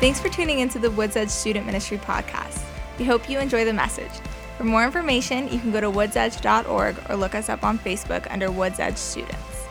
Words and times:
Thanks 0.00 0.18
for 0.18 0.30
tuning 0.30 0.60
into 0.60 0.78
the 0.78 0.90
Woods 0.92 1.14
Edge 1.14 1.28
Student 1.28 1.66
Ministry 1.66 1.98
podcast. 1.98 2.64
We 2.98 3.04
hope 3.04 3.28
you 3.28 3.38
enjoy 3.38 3.66
the 3.66 3.74
message. 3.74 4.10
For 4.56 4.64
more 4.64 4.82
information, 4.82 5.52
you 5.52 5.58
can 5.58 5.70
go 5.70 5.78
to 5.78 5.90
woodsedge.org 5.90 6.96
or 7.10 7.16
look 7.16 7.34
us 7.34 7.50
up 7.50 7.62
on 7.62 7.78
Facebook 7.78 8.26
under 8.30 8.50
Woods 8.50 8.80
Edge 8.80 8.96
Students. 8.96 9.66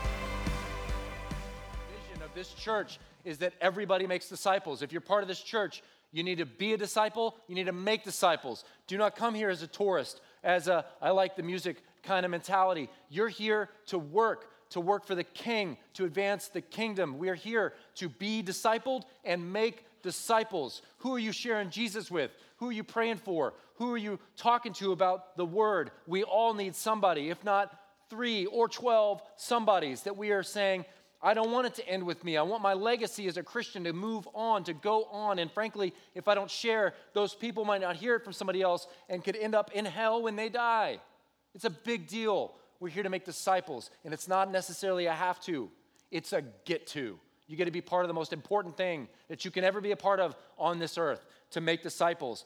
The 1.80 1.98
vision 1.98 2.22
of 2.22 2.32
this 2.32 2.54
church 2.54 3.00
is 3.24 3.38
that 3.38 3.54
everybody 3.60 4.06
makes 4.06 4.28
disciples. 4.28 4.82
If 4.82 4.92
you're 4.92 5.00
part 5.00 5.22
of 5.22 5.28
this 5.28 5.40
church, 5.40 5.82
you 6.12 6.22
need 6.22 6.38
to 6.38 6.46
be 6.46 6.74
a 6.74 6.76
disciple, 6.76 7.34
you 7.48 7.56
need 7.56 7.66
to 7.66 7.72
make 7.72 8.04
disciples. 8.04 8.64
Do 8.86 8.96
not 8.96 9.16
come 9.16 9.34
here 9.34 9.50
as 9.50 9.62
a 9.62 9.66
tourist, 9.66 10.20
as 10.44 10.68
a 10.68 10.84
I 11.02 11.10
like 11.10 11.34
the 11.34 11.42
music 11.42 11.82
kind 12.04 12.24
of 12.24 12.30
mentality. 12.30 12.88
You're 13.08 13.26
here 13.28 13.68
to 13.86 13.98
work, 13.98 14.48
to 14.70 14.80
work 14.80 15.04
for 15.04 15.16
the 15.16 15.24
king, 15.24 15.76
to 15.94 16.04
advance 16.04 16.46
the 16.46 16.60
kingdom. 16.60 17.18
We 17.18 17.30
are 17.30 17.34
here 17.34 17.74
to 17.96 18.08
be 18.08 18.44
discipled 18.44 19.02
and 19.24 19.52
make 19.52 19.86
disciples. 20.02 20.82
Who 20.98 21.14
are 21.14 21.18
you 21.18 21.32
sharing 21.32 21.70
Jesus 21.70 22.10
with? 22.10 22.30
Who 22.58 22.68
are 22.68 22.72
you 22.72 22.84
praying 22.84 23.18
for? 23.18 23.54
Who 23.76 23.92
are 23.92 23.98
you 23.98 24.18
talking 24.36 24.72
to 24.74 24.92
about 24.92 25.36
the 25.36 25.46
word? 25.46 25.90
We 26.06 26.22
all 26.22 26.54
need 26.54 26.74
somebody, 26.74 27.30
if 27.30 27.44
not 27.44 27.74
three 28.10 28.46
or 28.46 28.68
12 28.68 29.22
somebodies 29.36 30.02
that 30.02 30.16
we 30.16 30.32
are 30.32 30.42
saying, 30.42 30.84
I 31.22 31.34
don't 31.34 31.52
want 31.52 31.66
it 31.66 31.74
to 31.74 31.88
end 31.88 32.04
with 32.04 32.24
me. 32.24 32.36
I 32.36 32.42
want 32.42 32.62
my 32.62 32.72
legacy 32.72 33.26
as 33.28 33.36
a 33.36 33.42
Christian 33.42 33.84
to 33.84 33.92
move 33.92 34.26
on, 34.34 34.64
to 34.64 34.72
go 34.72 35.04
on. 35.04 35.38
And 35.38 35.50
frankly, 35.50 35.92
if 36.14 36.28
I 36.28 36.34
don't 36.34 36.50
share, 36.50 36.94
those 37.12 37.34
people 37.34 37.64
might 37.64 37.82
not 37.82 37.96
hear 37.96 38.16
it 38.16 38.24
from 38.24 38.32
somebody 38.32 38.62
else 38.62 38.86
and 39.08 39.22
could 39.22 39.36
end 39.36 39.54
up 39.54 39.70
in 39.72 39.84
hell 39.84 40.22
when 40.22 40.36
they 40.36 40.48
die. 40.48 40.98
It's 41.54 41.64
a 41.64 41.70
big 41.70 42.06
deal. 42.08 42.54
We're 42.80 42.88
here 42.88 43.02
to 43.02 43.10
make 43.10 43.26
disciples, 43.26 43.90
and 44.04 44.14
it's 44.14 44.28
not 44.28 44.50
necessarily 44.50 45.06
a 45.06 45.12
have 45.12 45.40
to, 45.40 45.70
it's 46.10 46.32
a 46.32 46.42
get 46.64 46.86
to. 46.88 47.18
You 47.50 47.56
get 47.56 47.64
to 47.64 47.72
be 47.72 47.80
part 47.80 48.04
of 48.04 48.08
the 48.08 48.14
most 48.14 48.32
important 48.32 48.76
thing 48.76 49.08
that 49.26 49.44
you 49.44 49.50
can 49.50 49.64
ever 49.64 49.80
be 49.80 49.90
a 49.90 49.96
part 49.96 50.20
of 50.20 50.36
on 50.56 50.78
this 50.78 50.96
earth 50.96 51.26
to 51.50 51.60
make 51.60 51.82
disciples. 51.82 52.44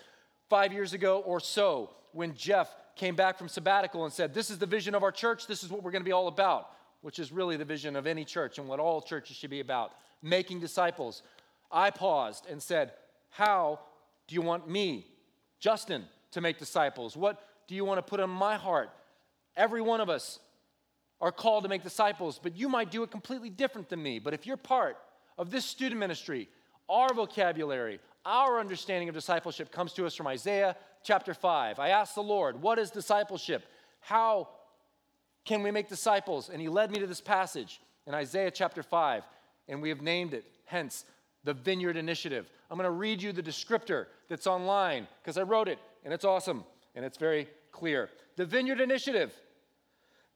Five 0.48 0.72
years 0.72 0.94
ago 0.94 1.18
or 1.18 1.40
so, 1.40 1.90
when 2.12 2.34
Jeff 2.34 2.74
came 2.96 3.14
back 3.14 3.36
from 3.36 3.48
sabbatical 3.48 4.04
and 4.04 4.12
said, 4.14 4.32
This 4.32 4.48
is 4.48 4.56
the 4.56 4.64
vision 4.64 4.94
of 4.94 5.02
our 5.02 5.12
church, 5.12 5.46
this 5.46 5.62
is 5.62 5.68
what 5.68 5.82
we're 5.82 5.90
going 5.90 6.00
to 6.00 6.08
be 6.08 6.12
all 6.12 6.26
about, 6.26 6.70
which 7.02 7.18
is 7.18 7.32
really 7.32 7.58
the 7.58 7.66
vision 7.66 7.96
of 7.96 8.06
any 8.06 8.24
church 8.24 8.56
and 8.56 8.66
what 8.66 8.80
all 8.80 9.02
churches 9.02 9.36
should 9.36 9.50
be 9.50 9.60
about 9.60 9.92
making 10.22 10.58
disciples. 10.58 11.22
I 11.70 11.90
paused 11.90 12.46
and 12.50 12.62
said, 12.62 12.92
How 13.28 13.80
do 14.26 14.34
you 14.34 14.40
want 14.40 14.70
me, 14.70 15.06
Justin, 15.60 16.06
to 16.30 16.40
make 16.40 16.56
disciples? 16.56 17.14
What 17.14 17.46
do 17.68 17.74
you 17.74 17.84
want 17.84 17.98
to 17.98 18.02
put 18.02 18.20
on 18.20 18.30
my 18.30 18.56
heart? 18.56 18.88
Every 19.54 19.82
one 19.82 20.00
of 20.00 20.08
us 20.08 20.38
are 21.24 21.32
called 21.32 21.62
to 21.62 21.70
make 21.70 21.82
disciples, 21.82 22.38
but 22.40 22.54
you 22.54 22.68
might 22.68 22.90
do 22.90 23.02
it 23.02 23.10
completely 23.10 23.48
different 23.48 23.88
than 23.88 24.02
me. 24.02 24.18
But 24.18 24.34
if 24.34 24.46
you're 24.46 24.58
part 24.58 24.98
of 25.38 25.50
this 25.50 25.64
student 25.64 25.98
ministry, 25.98 26.50
our 26.86 27.14
vocabulary, 27.14 27.98
our 28.26 28.60
understanding 28.60 29.08
of 29.08 29.14
discipleship 29.14 29.72
comes 29.72 29.94
to 29.94 30.04
us 30.04 30.14
from 30.14 30.26
Isaiah 30.26 30.76
chapter 31.02 31.32
5. 31.32 31.78
I 31.78 31.88
asked 31.88 32.14
the 32.14 32.22
Lord, 32.22 32.60
What 32.60 32.78
is 32.78 32.90
discipleship? 32.90 33.64
How 34.00 34.50
can 35.46 35.62
we 35.62 35.70
make 35.70 35.88
disciples? 35.88 36.50
And 36.50 36.60
he 36.60 36.68
led 36.68 36.90
me 36.90 36.98
to 36.98 37.06
this 37.06 37.22
passage 37.22 37.80
in 38.06 38.12
Isaiah 38.12 38.50
chapter 38.50 38.82
5, 38.82 39.24
and 39.68 39.80
we 39.80 39.88
have 39.88 40.02
named 40.02 40.34
it, 40.34 40.44
hence, 40.66 41.06
the 41.42 41.54
Vineyard 41.54 41.96
Initiative. 41.96 42.50
I'm 42.70 42.76
going 42.76 42.84
to 42.84 42.90
read 42.90 43.22
you 43.22 43.32
the 43.32 43.42
descriptor 43.42 44.08
that's 44.28 44.46
online 44.46 45.08
because 45.22 45.38
I 45.38 45.42
wrote 45.42 45.68
it, 45.68 45.78
and 46.04 46.12
it's 46.12 46.26
awesome, 46.26 46.64
and 46.94 47.02
it's 47.02 47.16
very 47.16 47.48
clear. 47.72 48.10
The 48.36 48.44
Vineyard 48.44 48.82
Initiative 48.82 49.32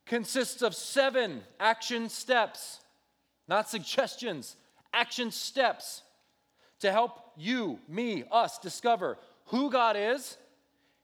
consists 0.09 0.62
of 0.62 0.75
seven 0.75 1.42
action 1.61 2.09
steps, 2.09 2.81
not 3.47 3.69
suggestions, 3.69 4.56
action 4.92 5.31
steps 5.31 6.03
to 6.81 6.91
help 6.91 7.33
you, 7.37 7.78
me, 7.89 8.24
us 8.33 8.58
discover 8.58 9.19
who 9.46 9.70
God 9.70 9.96
is, 9.96 10.36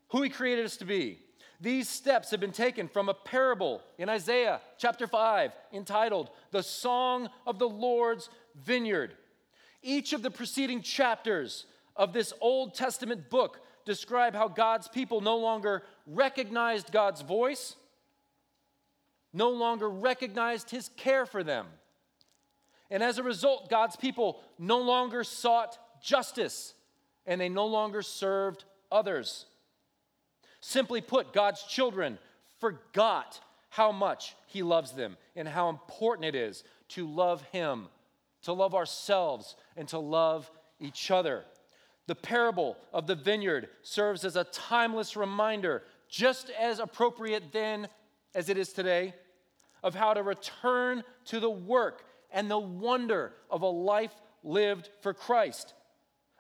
who 0.09 0.23
He 0.23 0.31
created 0.31 0.65
us 0.65 0.77
to 0.79 0.85
be. 0.85 1.19
These 1.61 1.89
steps 1.89 2.31
have 2.31 2.41
been 2.41 2.53
taken 2.53 2.89
from 2.89 3.09
a 3.09 3.15
parable 3.15 3.83
in 3.99 4.09
Isaiah 4.09 4.61
chapter 4.79 5.07
5 5.07 5.53
entitled 5.73 6.31
The 6.51 6.63
Song 6.63 7.29
of 7.47 7.59
the 7.59 7.69
Lord's 7.69 8.29
Vineyard. 8.57 9.15
Each 9.83 10.13
of 10.13 10.23
the 10.23 10.31
preceding 10.31 10.83
chapters 10.83 11.67
of 11.95 12.13
this 12.13 12.33
Old 12.41 12.75
Testament 12.75 13.31
book 13.31 13.61
describe 13.85 14.35
how 14.35 14.49
God's 14.49 14.89
people 14.89 15.21
no 15.21 15.37
longer 15.37 15.83
recognized 16.07 16.91
God's 16.91 17.21
voice, 17.23 17.77
no 19.35 19.51
longer 19.51 19.91
recognized 19.91 20.71
his 20.71 20.89
care 20.97 21.27
for 21.27 21.45
them. 21.45 21.67
And 22.91 23.03
as 23.03 23.19
a 23.19 23.23
result, 23.23 23.69
God's 23.69 23.97
people 23.97 24.41
no 24.59 24.81
longer 24.81 25.25
sought 25.25 25.79
justice 26.03 26.75
and 27.27 27.41
they 27.41 27.49
no 27.49 27.67
longer 27.67 28.03
served 28.03 28.65
others. 28.93 29.47
Simply 30.61 31.01
put, 31.01 31.33
God's 31.33 31.63
children 31.65 32.19
forgot 32.61 33.41
how 33.71 33.91
much 33.91 34.37
He 34.47 34.63
loves 34.63 34.93
them 34.93 35.17
and 35.35 35.49
how 35.49 35.69
important 35.69 36.27
it 36.27 36.35
is 36.35 36.65
to 36.91 37.07
love 37.07 37.43
Him, 37.53 37.87
to 38.43 38.53
love 38.53 38.75
ourselves, 38.75 39.57
and 39.77 39.89
to 39.89 39.99
love 39.99 40.51
each 40.79 41.11
other. 41.11 41.45
The 42.07 42.15
parable 42.15 42.77
of 42.93 43.07
the 43.07 43.15
vineyard 43.15 43.69
serves 43.83 44.25
as 44.25 44.37
a 44.37 44.45
timeless 44.45 45.17
reminder, 45.17 45.83
just 46.09 46.51
as 46.51 46.79
appropriate 46.79 47.53
then 47.53 47.89
as 48.35 48.49
it 48.49 48.59
is 48.59 48.73
today, 48.73 49.15
of 49.85 49.95
how 49.95 50.15
to 50.15 50.23
return 50.23 51.05
to 51.27 51.39
the 51.39 51.51
work 51.51 52.05
and 52.33 52.51
the 52.51 52.59
wonder 52.59 53.35
of 53.51 53.63
a 53.63 53.69
life 53.69 54.15
lived 54.43 54.89
for 55.03 55.15
Christ, 55.15 55.75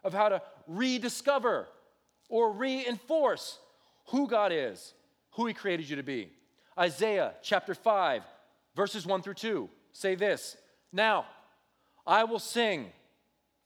of 0.03 0.12
how 0.12 0.31
to 0.31 0.43
rediscover 0.66 1.69
or 2.28 2.53
reinforce 2.53 3.59
who 4.09 4.27
God 4.27 4.50
is, 4.50 4.94
who 5.32 5.47
He 5.47 5.55
created 5.55 5.88
you 5.88 5.97
to 5.97 6.03
be. 6.03 6.31
Isaiah 6.77 7.34
chapter 7.43 7.75
5, 7.75 8.22
verses 8.75 9.06
1 9.06 9.22
through 9.22 9.34
2 9.34 9.69
say 9.93 10.15
this 10.15 10.56
Now 10.91 11.26
I 12.06 12.25
will 12.25 12.38
sing 12.38 12.87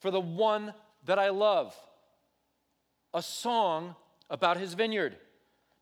for 0.00 0.10
the 0.10 0.21
one 0.21 0.75
that 1.06 1.19
I 1.19 1.31
love 1.31 1.75
a 3.15 3.22
song 3.22 3.95
about 4.28 4.59
his 4.59 4.75
vineyard. 4.75 5.16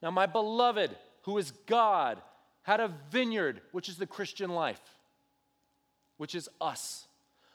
Now, 0.03 0.11
my 0.11 0.27
beloved, 0.27 0.97
who 1.23 1.39
is 1.39 1.51
God, 1.51 2.21
had 2.67 2.81
a 2.81 2.91
vineyard, 3.13 3.61
which 3.71 3.89
is 3.89 3.97
the 3.97 4.09
Christian 4.09 4.51
life, 4.51 4.81
which 6.17 6.35
is 6.35 6.49
us. 6.61 7.07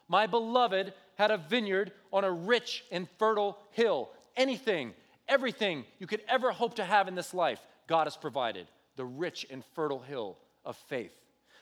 My 0.07 0.25
beloved 0.25 0.93
had 1.15 1.31
a 1.31 1.37
vineyard 1.37 1.91
on 2.13 2.23
a 2.23 2.31
rich 2.31 2.85
and 2.93 3.09
fertile 3.19 3.57
hill. 3.71 4.09
Anything, 4.37 4.93
everything 5.27 5.83
you 5.99 6.07
could 6.07 6.21
ever 6.29 6.53
hope 6.53 6.75
to 6.75 6.85
have 6.85 7.09
in 7.09 7.15
this 7.15 7.33
life, 7.33 7.59
God 7.87 8.05
has 8.05 8.15
provided 8.15 8.67
the 8.95 9.03
rich 9.03 9.45
and 9.49 9.65
fertile 9.75 9.99
hill 9.99 10.37
of 10.63 10.77
faith. 10.77 11.11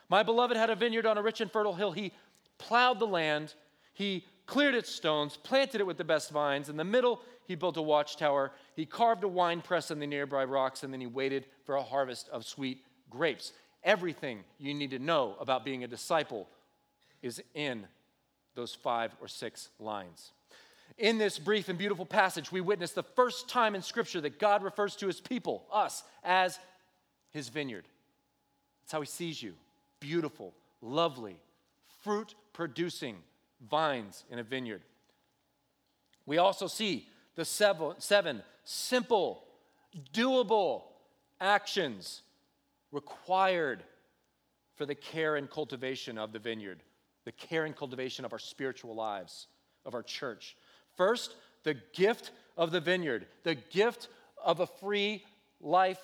My 0.09 0.21
beloved 0.21 0.55
had 0.55 0.69
a 0.69 0.75
vineyard 0.75 1.07
on 1.07 1.17
a 1.17 1.23
rich 1.23 1.41
and 1.41 1.51
fertile 1.51 1.73
hill. 1.73 1.91
He 1.91 2.13
plowed 2.59 2.99
the 2.99 3.07
land, 3.07 3.55
he 3.93 4.25
cleared 4.45 4.75
its 4.75 4.93
stones, 4.93 5.37
planted 5.37 5.81
it 5.81 5.87
with 5.87 5.97
the 5.97 6.03
best 6.03 6.29
vines. 6.29 6.69
In 6.69 6.77
the 6.77 6.83
middle, 6.83 7.21
he 7.47 7.55
built 7.55 7.77
a 7.77 7.81
watchtower. 7.81 8.51
He 8.75 8.85
carved 8.85 9.23
a 9.23 9.27
wine 9.27 9.61
press 9.61 9.89
in 9.89 9.99
the 9.99 10.05
nearby 10.05 10.43
rocks, 10.43 10.83
and 10.83 10.93
then 10.93 11.01
he 11.01 11.07
waited 11.07 11.47
for 11.65 11.73
a 11.73 11.83
harvest 11.83 12.29
of 12.29 12.45
sweet 12.45 12.83
grapes. 13.09 13.51
Everything 13.83 14.39
you 14.57 14.73
need 14.73 14.91
to 14.91 14.99
know 14.99 15.35
about 15.39 15.65
being 15.65 15.83
a 15.83 15.87
disciple 15.87 16.47
is 17.21 17.41
in 17.53 17.85
those 18.55 18.73
five 18.73 19.15
or 19.21 19.27
six 19.27 19.69
lines. 19.79 20.31
In 20.97 21.17
this 21.17 21.39
brief 21.39 21.69
and 21.69 21.77
beautiful 21.77 22.05
passage, 22.05 22.51
we 22.51 22.59
witness 22.59 22.91
the 22.91 23.03
first 23.03 23.47
time 23.47 23.73
in 23.73 23.81
Scripture 23.81 24.19
that 24.21 24.39
God 24.39 24.63
refers 24.63 24.95
to 24.97 25.07
his 25.07 25.21
people, 25.21 25.63
us, 25.71 26.03
as 26.23 26.59
his 27.31 27.47
vineyard. 27.49 27.85
That's 28.81 28.91
how 28.91 29.01
he 29.01 29.07
sees 29.07 29.41
you 29.41 29.53
beautiful, 29.99 30.53
lovely, 30.81 31.37
fruit 32.03 32.35
producing 32.53 33.17
vines 33.69 34.23
in 34.29 34.39
a 34.39 34.43
vineyard. 34.43 34.81
We 36.25 36.37
also 36.37 36.67
see 36.67 37.07
the 37.35 37.45
seven, 37.45 37.93
seven 37.99 38.43
simple, 38.63 39.43
doable 40.13 40.83
actions 41.39 42.21
required 42.91 43.83
for 44.75 44.85
the 44.85 44.95
care 44.95 45.35
and 45.35 45.49
cultivation 45.49 46.17
of 46.17 46.31
the 46.31 46.39
vineyard, 46.39 46.83
the 47.25 47.31
care 47.31 47.65
and 47.65 47.75
cultivation 47.75 48.25
of 48.25 48.33
our 48.33 48.39
spiritual 48.39 48.95
lives, 48.95 49.47
of 49.85 49.93
our 49.93 50.03
church. 50.03 50.55
First, 50.95 51.35
the 51.63 51.75
gift 51.93 52.31
of 52.57 52.71
the 52.71 52.79
vineyard, 52.79 53.27
the 53.43 53.55
gift 53.55 54.07
of 54.43 54.59
a 54.59 54.67
free 54.67 55.23
life, 55.59 55.99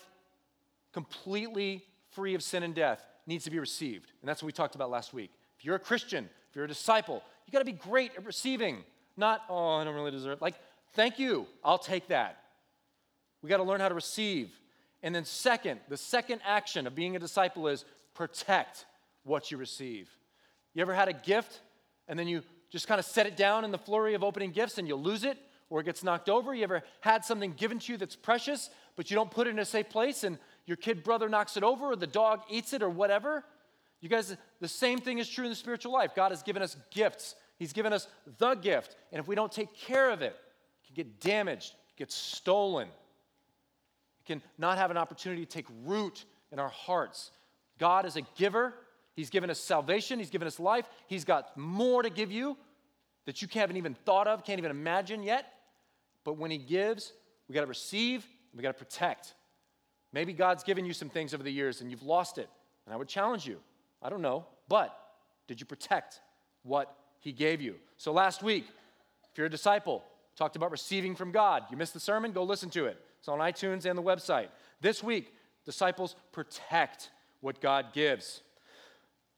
completely 0.93 1.83
free 2.11 2.35
of 2.35 2.43
sin 2.43 2.63
and 2.63 2.75
death, 2.75 3.05
needs 3.25 3.43
to 3.45 3.51
be 3.51 3.59
received. 3.59 4.11
And 4.21 4.29
that's 4.29 4.43
what 4.43 4.47
we 4.47 4.53
talked 4.53 4.75
about 4.75 4.89
last 4.89 5.13
week. 5.13 5.31
If 5.57 5.65
you're 5.65 5.75
a 5.75 5.79
Christian, 5.79 6.29
if 6.49 6.55
you're 6.55 6.65
a 6.65 6.67
disciple, 6.69 7.23
you 7.45 7.51
got 7.51 7.59
to 7.59 7.65
be 7.65 7.71
great 7.71 8.11
at 8.17 8.25
receiving, 8.25 8.83
not, 9.17 9.41
oh, 9.49 9.75
I 9.75 9.83
don't 9.83 9.95
really 9.95 10.11
deserve 10.11 10.39
it. 10.39 10.41
Like, 10.41 10.55
thank 10.93 11.19
you, 11.19 11.47
I'll 11.63 11.77
take 11.77 12.07
that. 12.07 12.37
We 13.41 13.49
got 13.49 13.57
to 13.57 13.63
learn 13.63 13.79
how 13.79 13.89
to 13.89 13.95
receive. 13.95 14.51
And 15.05 15.13
then, 15.13 15.23
second, 15.23 15.81
the 15.87 15.97
second 15.97 16.41
action 16.43 16.87
of 16.87 16.95
being 16.95 17.15
a 17.15 17.19
disciple 17.19 17.67
is 17.67 17.85
protect 18.15 18.87
what 19.23 19.51
you 19.51 19.57
receive. 19.57 20.09
You 20.73 20.81
ever 20.81 20.95
had 20.95 21.07
a 21.07 21.13
gift 21.13 21.61
and 22.07 22.17
then 22.17 22.27
you 22.27 22.41
just 22.71 22.87
kind 22.87 22.97
of 22.97 23.05
set 23.05 23.27
it 23.27 23.37
down 23.37 23.63
in 23.63 23.71
the 23.71 23.77
flurry 23.77 24.15
of 24.15 24.23
opening 24.23 24.49
gifts 24.49 24.79
and 24.79 24.87
you 24.87 24.95
lose 24.95 25.23
it 25.23 25.37
or 25.69 25.79
it 25.79 25.83
gets 25.83 26.03
knocked 26.03 26.27
over? 26.27 26.55
You 26.55 26.63
ever 26.63 26.81
had 27.01 27.23
something 27.23 27.53
given 27.53 27.77
to 27.77 27.91
you 27.91 27.99
that's 27.99 28.15
precious, 28.15 28.71
but 28.95 29.11
you 29.11 29.15
don't 29.15 29.29
put 29.29 29.45
it 29.45 29.51
in 29.51 29.59
a 29.59 29.65
safe 29.65 29.89
place 29.89 30.23
and 30.23 30.39
your 30.65 30.75
kid 30.75 31.03
brother 31.03 31.29
knocks 31.29 31.55
it 31.55 31.63
over 31.63 31.91
or 31.91 31.95
the 31.95 32.07
dog 32.07 32.41
eats 32.49 32.73
it 32.73 32.81
or 32.81 32.89
whatever? 32.89 33.43
You 34.01 34.09
guys, 34.09 34.35
the 34.59 34.67
same 34.67 34.97
thing 34.97 35.19
is 35.19 35.29
true 35.29 35.43
in 35.43 35.51
the 35.51 35.55
spiritual 35.55 35.93
life. 35.93 36.15
God 36.15 36.31
has 36.31 36.41
given 36.41 36.63
us 36.63 36.77
gifts, 36.89 37.35
He's 37.59 37.73
given 37.73 37.93
us 37.93 38.07
the 38.39 38.55
gift. 38.55 38.95
And 39.11 39.19
if 39.19 39.27
we 39.27 39.35
don't 39.35 39.51
take 39.51 39.75
care 39.77 40.09
of 40.09 40.23
it, 40.23 40.35
it 40.81 40.87
can 40.87 40.95
get 40.95 41.21
damaged, 41.21 41.73
get 41.95 42.11
stolen. 42.11 42.87
Can 44.25 44.41
not 44.57 44.77
have 44.77 44.91
an 44.91 44.97
opportunity 44.97 45.45
to 45.45 45.51
take 45.51 45.67
root 45.83 46.25
in 46.51 46.59
our 46.59 46.69
hearts. 46.69 47.31
God 47.79 48.05
is 48.05 48.15
a 48.15 48.21
giver. 48.37 48.73
He's 49.15 49.29
given 49.29 49.49
us 49.49 49.59
salvation. 49.59 50.19
He's 50.19 50.29
given 50.29 50.47
us 50.47 50.59
life. 50.59 50.87
He's 51.07 51.23
got 51.23 51.55
more 51.57 52.01
to 52.01 52.09
give 52.09 52.31
you 52.31 52.57
that 53.25 53.41
you 53.41 53.47
haven't 53.51 53.77
even 53.77 53.95
thought 54.05 54.27
of, 54.27 54.43
can't 54.43 54.59
even 54.59 54.71
imagine 54.71 55.23
yet. 55.23 55.45
But 56.23 56.37
when 56.37 56.51
He 56.51 56.57
gives, 56.57 57.13
we 57.47 57.53
got 57.53 57.61
to 57.61 57.67
receive, 57.67 58.25
we 58.55 58.61
got 58.61 58.77
to 58.77 58.83
protect. 58.83 59.33
Maybe 60.13 60.33
God's 60.33 60.63
given 60.63 60.85
you 60.85 60.93
some 60.93 61.09
things 61.09 61.33
over 61.33 61.43
the 61.43 61.51
years 61.51 61.81
and 61.81 61.91
you've 61.91 62.03
lost 62.03 62.37
it. 62.37 62.49
And 62.85 62.93
I 62.93 62.97
would 62.97 63.07
challenge 63.07 63.45
you. 63.45 63.59
I 64.01 64.09
don't 64.09 64.21
know. 64.21 64.45
But 64.69 64.97
did 65.47 65.59
you 65.59 65.65
protect 65.65 66.21
what 66.63 66.95
He 67.19 67.31
gave 67.31 67.61
you? 67.61 67.75
So 67.97 68.11
last 68.11 68.43
week, 68.43 68.65
if 69.31 69.37
you're 69.37 69.47
a 69.47 69.49
disciple, 69.49 70.03
talked 70.35 70.55
about 70.55 70.71
receiving 70.71 71.15
from 71.15 71.31
God. 71.31 71.63
You 71.69 71.77
missed 71.77 71.93
the 71.93 71.99
sermon? 71.99 72.31
Go 72.31 72.43
listen 72.43 72.69
to 72.71 72.85
it. 72.85 72.99
It's 73.25 73.29
on 73.29 73.39
iTunes 73.39 73.85
and 73.85 73.97
the 73.97 74.03
website. 74.03 74.49
This 74.81 75.01
week, 75.01 75.33
disciples 75.65 76.15
protect 76.31 77.09
what 77.41 77.59
God 77.59 77.87
gives. 77.91 78.43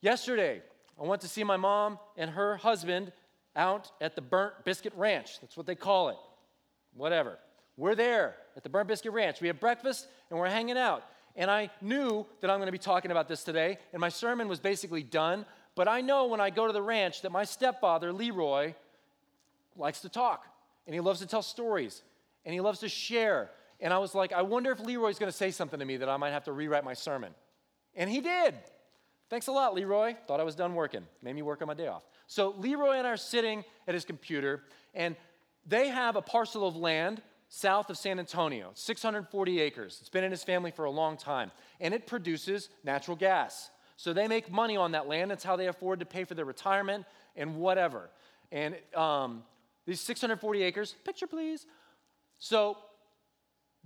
Yesterday, 0.01 0.62
I 1.01 1.06
went 1.06 1.22
to 1.22 1.30
see 1.30 1.45
my 1.45 1.56
mom 1.56 1.98
and 2.18 2.31
her 2.31 2.57
husband 2.57 3.13
out 3.56 3.89
at 4.01 4.18
the 4.18 4.22
Burnt 4.22 4.66
Biscuit 4.66 4.92
Ranch. 4.98 5.39
That's 5.39 5.56
what 5.56 5.66
they 5.66 5.75
call 5.75 6.10
it. 6.10 6.18
Whatever. 6.95 7.39
We're 7.78 7.95
there 7.95 8.36
at 8.57 8.63
the 8.63 8.68
Burnt 8.68 8.89
Biscuit 8.89 9.13
Ranch. 9.13 9.39
We 9.39 9.48
have 9.48 9.57
breakfast 9.57 10.10
and 10.30 10.38
we're 10.38 10.50
hanging 10.50 10.78
out. 10.78 11.06
And 11.38 11.50
I 11.50 11.69
knew 11.80 12.25
that 12.42 12.50
I'm 12.50 12.57
going 12.57 12.68
to 12.68 12.74
be 12.74 12.78
talking 12.78 13.12
about 13.12 13.30
this 13.30 13.45
today, 13.45 13.78
and 13.94 14.01
my 14.01 14.10
sermon 14.10 14.50
was 14.50 14.60
basically 14.60 15.04
done. 15.04 15.45
But 15.75 15.88
I 15.88 16.01
know 16.01 16.25
when 16.25 16.42
I 16.42 16.50
go 16.50 16.68
to 16.68 16.74
the 16.74 16.81
ranch 16.81 17.22
that 17.22 17.31
my 17.31 17.45
stepfather, 17.45 18.12
Leroy, 18.12 18.74
likes 19.78 20.01
to 20.01 20.10
talk, 20.10 20.45
and 20.88 20.94
he 20.94 21.00
loves 21.00 21.22
to 21.22 21.25
tell 21.25 21.42
stories, 21.42 22.01
and 22.44 22.54
he 22.54 22.60
loves 22.60 22.80
to 22.80 22.90
share. 22.90 23.50
And 23.79 23.94
I 23.94 24.00
was 24.00 24.15
like, 24.15 24.33
I 24.33 24.41
wonder 24.41 24.71
if 24.71 24.79
Leroy's 24.79 25.19
going 25.19 25.31
to 25.31 25.38
say 25.38 25.51
something 25.51 25.79
to 25.79 25.85
me 25.85 25.97
that 25.97 26.09
I 26.09 26.18
might 26.18 26.31
have 26.31 26.45
to 26.45 26.51
rewrite 26.51 26.83
my 26.83 26.94
sermon. 26.94 27.33
And 27.95 28.09
he 28.09 28.21
did. 28.21 28.56
Thanks 29.29 29.47
a 29.47 29.51
lot, 29.51 29.75
Leroy. 29.75 30.15
Thought 30.27 30.39
I 30.39 30.44
was 30.44 30.56
done 30.56 30.74
working. 30.74 31.06
Made 31.21 31.35
me 31.35 31.41
work 31.41 31.62
on 31.62 31.68
my 31.68 31.74
day 31.74 31.88
off. 31.88 32.03
So 32.27 32.56
Leroy 32.57 32.94
and 32.94 33.06
I 33.06 33.12
are 33.12 33.18
sitting 33.18 33.63
at 33.88 33.94
his 33.94 34.06
computer, 34.06 34.63
and 34.94 35.15
they 35.65 35.89
have 35.89 36.15
a 36.15 36.21
parcel 36.21 36.68
of 36.68 36.75
land 36.75 37.21
south 37.50 37.89
of 37.89 37.97
San 37.97 38.19
Antonio, 38.19 38.71
640 38.74 39.59
acres. 39.59 39.97
It's 40.00 40.09
been 40.09 40.23
in 40.23 40.31
his 40.31 40.44
family 40.44 40.71
for 40.71 40.85
a 40.85 40.91
long 40.91 41.18
time, 41.18 41.51
and 41.80 41.94
it 41.94 42.07
produces 42.07 42.69
natural 42.83 43.18
gas. 43.18 43.69
So 43.95 44.13
they 44.13 44.27
make 44.27 44.51
money 44.51 44.77
on 44.77 44.91
that 44.91 45.07
land. 45.07 45.31
That's 45.31 45.44
how 45.44 45.56
they 45.56 45.68
afford 45.68 46.00
to 46.00 46.06
pay 46.06 46.23
for 46.23 46.35
their 46.35 46.45
retirement 46.45 47.06
and 47.35 47.56
whatever. 47.56 48.09
And 48.51 48.75
um, 48.95 49.44
these 49.85 50.00
640 50.01 50.63
acres, 50.63 50.95
picture 51.03 51.27
please. 51.27 51.65
So 52.39 52.77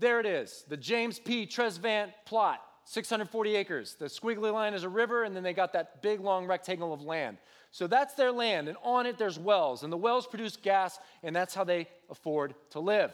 there 0.01 0.19
it 0.19 0.25
is, 0.25 0.65
the 0.67 0.75
James 0.75 1.19
P. 1.19 1.45
Tresvant 1.45 2.11
plot, 2.25 2.59
640 2.85 3.55
acres. 3.55 3.95
The 3.97 4.05
squiggly 4.05 4.51
line 4.51 4.73
is 4.73 4.83
a 4.83 4.89
river, 4.89 5.23
and 5.23 5.35
then 5.35 5.43
they 5.43 5.53
got 5.53 5.71
that 5.73 6.01
big 6.01 6.19
long 6.19 6.47
rectangle 6.47 6.93
of 6.93 7.01
land. 7.01 7.37
So 7.69 7.87
that's 7.87 8.15
their 8.15 8.31
land, 8.31 8.67
and 8.67 8.77
on 8.83 9.05
it 9.05 9.17
there's 9.17 9.39
wells, 9.39 9.83
and 9.83 9.93
the 9.93 9.97
wells 9.97 10.27
produce 10.27 10.57
gas, 10.57 10.99
and 11.23 11.33
that's 11.33 11.53
how 11.53 11.63
they 11.63 11.87
afford 12.09 12.55
to 12.71 12.79
live. 12.79 13.13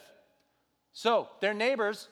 So, 0.93 1.27
their 1.41 1.53
neighbors 1.53 2.07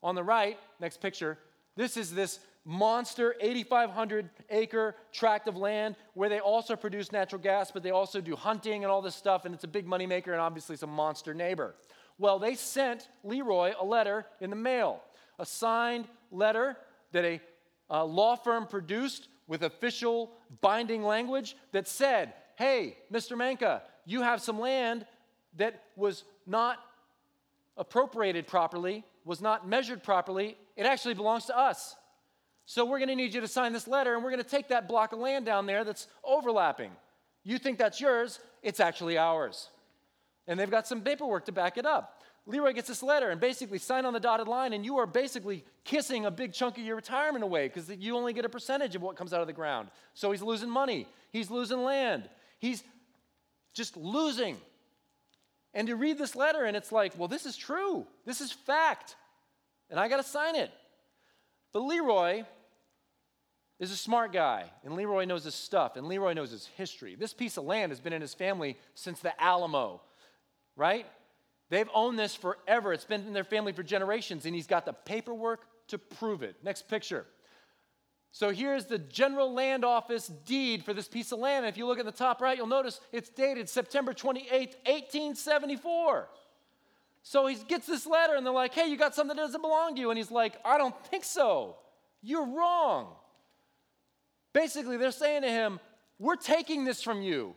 on 0.00 0.14
the 0.14 0.22
right, 0.22 0.58
next 0.78 1.00
picture, 1.00 1.38
this 1.74 1.96
is 1.96 2.14
this 2.14 2.38
monster 2.64 3.34
8,500 3.40 4.28
acre 4.50 4.94
tract 5.10 5.48
of 5.48 5.56
land 5.56 5.96
where 6.14 6.28
they 6.28 6.38
also 6.38 6.76
produce 6.76 7.10
natural 7.10 7.40
gas, 7.40 7.72
but 7.72 7.82
they 7.82 7.90
also 7.90 8.20
do 8.20 8.36
hunting 8.36 8.84
and 8.84 8.92
all 8.92 9.02
this 9.02 9.16
stuff, 9.16 9.44
and 9.44 9.54
it's 9.54 9.64
a 9.64 9.68
big 9.68 9.86
moneymaker, 9.86 10.28
and 10.28 10.40
obviously 10.40 10.74
it's 10.74 10.82
a 10.82 10.86
monster 10.86 11.32
neighbor. 11.32 11.74
Well, 12.18 12.38
they 12.38 12.54
sent 12.54 13.08
Leroy 13.22 13.74
a 13.78 13.84
letter 13.84 14.26
in 14.40 14.50
the 14.50 14.56
mail, 14.56 15.02
a 15.38 15.46
signed 15.46 16.08
letter 16.30 16.76
that 17.12 17.24
a, 17.24 17.40
a 17.88 18.04
law 18.04 18.36
firm 18.36 18.66
produced 18.66 19.28
with 19.46 19.62
official 19.62 20.32
binding 20.60 21.02
language 21.02 21.56
that 21.72 21.88
said, 21.88 22.34
Hey, 22.56 22.96
Mr. 23.12 23.36
Manka, 23.36 23.82
you 24.04 24.22
have 24.22 24.42
some 24.42 24.58
land 24.58 25.06
that 25.56 25.84
was 25.96 26.24
not 26.46 26.78
appropriated 27.76 28.46
properly, 28.46 29.04
was 29.24 29.40
not 29.40 29.68
measured 29.68 30.02
properly, 30.02 30.56
it 30.76 30.84
actually 30.84 31.14
belongs 31.14 31.44
to 31.46 31.56
us. 31.56 31.94
So 32.66 32.84
we're 32.84 32.98
going 32.98 33.08
to 33.08 33.14
need 33.14 33.32
you 33.32 33.40
to 33.40 33.48
sign 33.48 33.72
this 33.72 33.88
letter, 33.88 34.14
and 34.14 34.22
we're 34.22 34.30
going 34.30 34.42
to 34.42 34.48
take 34.48 34.68
that 34.68 34.88
block 34.88 35.12
of 35.12 35.20
land 35.20 35.46
down 35.46 35.66
there 35.66 35.84
that's 35.84 36.08
overlapping. 36.24 36.90
You 37.44 37.58
think 37.58 37.78
that's 37.78 38.00
yours, 38.00 38.40
it's 38.62 38.80
actually 38.80 39.16
ours. 39.16 39.70
And 40.48 40.58
they've 40.58 40.70
got 40.70 40.88
some 40.88 41.02
paperwork 41.02 41.44
to 41.44 41.52
back 41.52 41.78
it 41.78 41.86
up. 41.86 42.24
Leroy 42.46 42.72
gets 42.72 42.88
this 42.88 43.02
letter 43.02 43.28
and 43.28 43.40
basically 43.40 43.78
sign 43.78 44.06
on 44.06 44.14
the 44.14 44.20
dotted 44.20 44.48
line, 44.48 44.72
and 44.72 44.84
you 44.84 44.96
are 44.96 45.06
basically 45.06 45.64
kissing 45.84 46.24
a 46.24 46.30
big 46.30 46.54
chunk 46.54 46.78
of 46.78 46.84
your 46.84 46.96
retirement 46.96 47.44
away 47.44 47.68
because 47.68 47.90
you 47.90 48.16
only 48.16 48.32
get 48.32 48.46
a 48.46 48.48
percentage 48.48 48.96
of 48.96 49.02
what 49.02 49.16
comes 49.16 49.34
out 49.34 49.42
of 49.42 49.46
the 49.46 49.52
ground. 49.52 49.88
So 50.14 50.32
he's 50.32 50.42
losing 50.42 50.70
money, 50.70 51.06
he's 51.30 51.50
losing 51.50 51.84
land, 51.84 52.28
he's 52.58 52.82
just 53.74 53.98
losing. 53.98 54.56
And 55.74 55.86
to 55.88 55.96
read 55.96 56.16
this 56.16 56.34
letter, 56.34 56.64
and 56.64 56.74
it's 56.74 56.90
like, 56.90 57.12
well, 57.18 57.28
this 57.28 57.44
is 57.44 57.54
true. 57.54 58.06
This 58.24 58.40
is 58.40 58.50
fact. 58.50 59.16
And 59.90 60.00
I 60.00 60.08
got 60.08 60.16
to 60.16 60.22
sign 60.22 60.56
it. 60.56 60.70
But 61.74 61.80
Leroy 61.80 62.44
is 63.78 63.92
a 63.92 63.96
smart 63.96 64.32
guy, 64.32 64.64
and 64.84 64.94
Leroy 64.94 65.24
knows 65.24 65.44
his 65.44 65.54
stuff, 65.54 65.96
and 65.96 66.06
Leroy 66.06 66.32
knows 66.32 66.50
his 66.50 66.66
history. 66.66 67.14
This 67.14 67.34
piece 67.34 67.58
of 67.58 67.64
land 67.64 67.92
has 67.92 68.00
been 68.00 68.14
in 68.14 68.22
his 68.22 68.34
family 68.34 68.76
since 68.94 69.20
the 69.20 69.40
Alamo, 69.40 70.00
right? 70.78 71.06
They've 71.68 71.88
owned 71.92 72.18
this 72.18 72.34
forever. 72.34 72.94
It's 72.94 73.04
been 73.04 73.26
in 73.26 73.34
their 73.34 73.44
family 73.44 73.72
for 73.72 73.82
generations, 73.82 74.46
and 74.46 74.54
he's 74.54 74.66
got 74.66 74.86
the 74.86 74.94
paperwork 74.94 75.66
to 75.88 75.98
prove 75.98 76.42
it. 76.42 76.56
Next 76.62 76.88
picture. 76.88 77.26
So 78.30 78.50
here's 78.50 78.86
the 78.86 78.98
General 78.98 79.52
Land 79.52 79.84
Office 79.84 80.28
deed 80.28 80.84
for 80.84 80.94
this 80.94 81.08
piece 81.08 81.32
of 81.32 81.38
land. 81.38 81.64
And 81.64 81.72
if 81.72 81.76
you 81.76 81.86
look 81.86 81.98
at 81.98 82.04
the 82.04 82.12
top 82.12 82.40
right, 82.40 82.56
you'll 82.56 82.66
notice 82.66 83.00
it's 83.12 83.28
dated 83.30 83.68
September 83.68 84.12
28, 84.12 84.50
1874. 84.86 86.28
So 87.22 87.46
he 87.46 87.56
gets 87.56 87.86
this 87.86 88.06
letter 88.06 88.36
and 88.36 88.46
they're 88.46 88.52
like, 88.52 88.74
hey, 88.74 88.86
you 88.86 88.96
got 88.96 89.14
something 89.14 89.36
that 89.36 89.42
doesn't 89.42 89.60
belong 89.60 89.94
to 89.94 90.00
you. 90.00 90.10
And 90.10 90.18
he's 90.18 90.30
like, 90.30 90.56
I 90.64 90.78
don't 90.78 90.94
think 91.06 91.24
so. 91.24 91.76
You're 92.22 92.46
wrong. 92.46 93.08
Basically, 94.52 94.96
they're 94.96 95.10
saying 95.10 95.42
to 95.42 95.50
him, 95.50 95.80
we're 96.18 96.36
taking 96.36 96.84
this 96.84 97.02
from 97.02 97.22
you. 97.22 97.54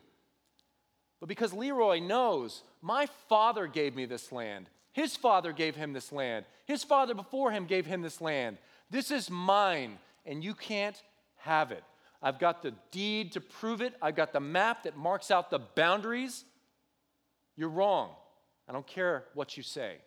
But 1.22 1.30
because 1.30 1.54
Leroy 1.54 2.00
knows, 2.00 2.64
my 2.82 3.06
father 3.30 3.68
gave 3.68 3.96
me 3.96 4.06
this 4.06 4.34
land. 4.34 4.66
His 4.92 5.16
father 5.16 5.54
gave 5.54 5.76
him 5.76 5.94
this 5.94 6.12
land. 6.12 6.44
His 6.66 6.84
father 6.84 7.14
before 7.14 7.52
him 7.52 7.66
gave 7.66 7.86
him 7.86 8.02
this 8.02 8.20
land. 8.20 8.58
This 8.90 9.12
is 9.12 9.30
mine 9.30 10.00
and 10.26 10.44
you 10.44 10.54
can't 10.54 11.02
have 11.38 11.72
it. 11.72 11.84
I've 12.22 12.40
got 12.40 12.62
the 12.62 12.74
deed 12.92 13.32
to 13.34 13.42
prove 13.42 13.82
it, 13.82 13.96
I've 14.02 14.16
got 14.16 14.34
the 14.34 14.40
map 14.40 14.84
that 14.84 14.98
marks 14.98 15.32
out 15.32 15.50
the 15.50 15.60
boundaries. 15.60 16.44
You're 17.56 17.70
wrong. 17.70 18.10
I 18.68 18.74
don't 18.74 18.86
care 18.86 19.26
what 19.34 19.58
you 19.58 19.64
say. 19.64 19.98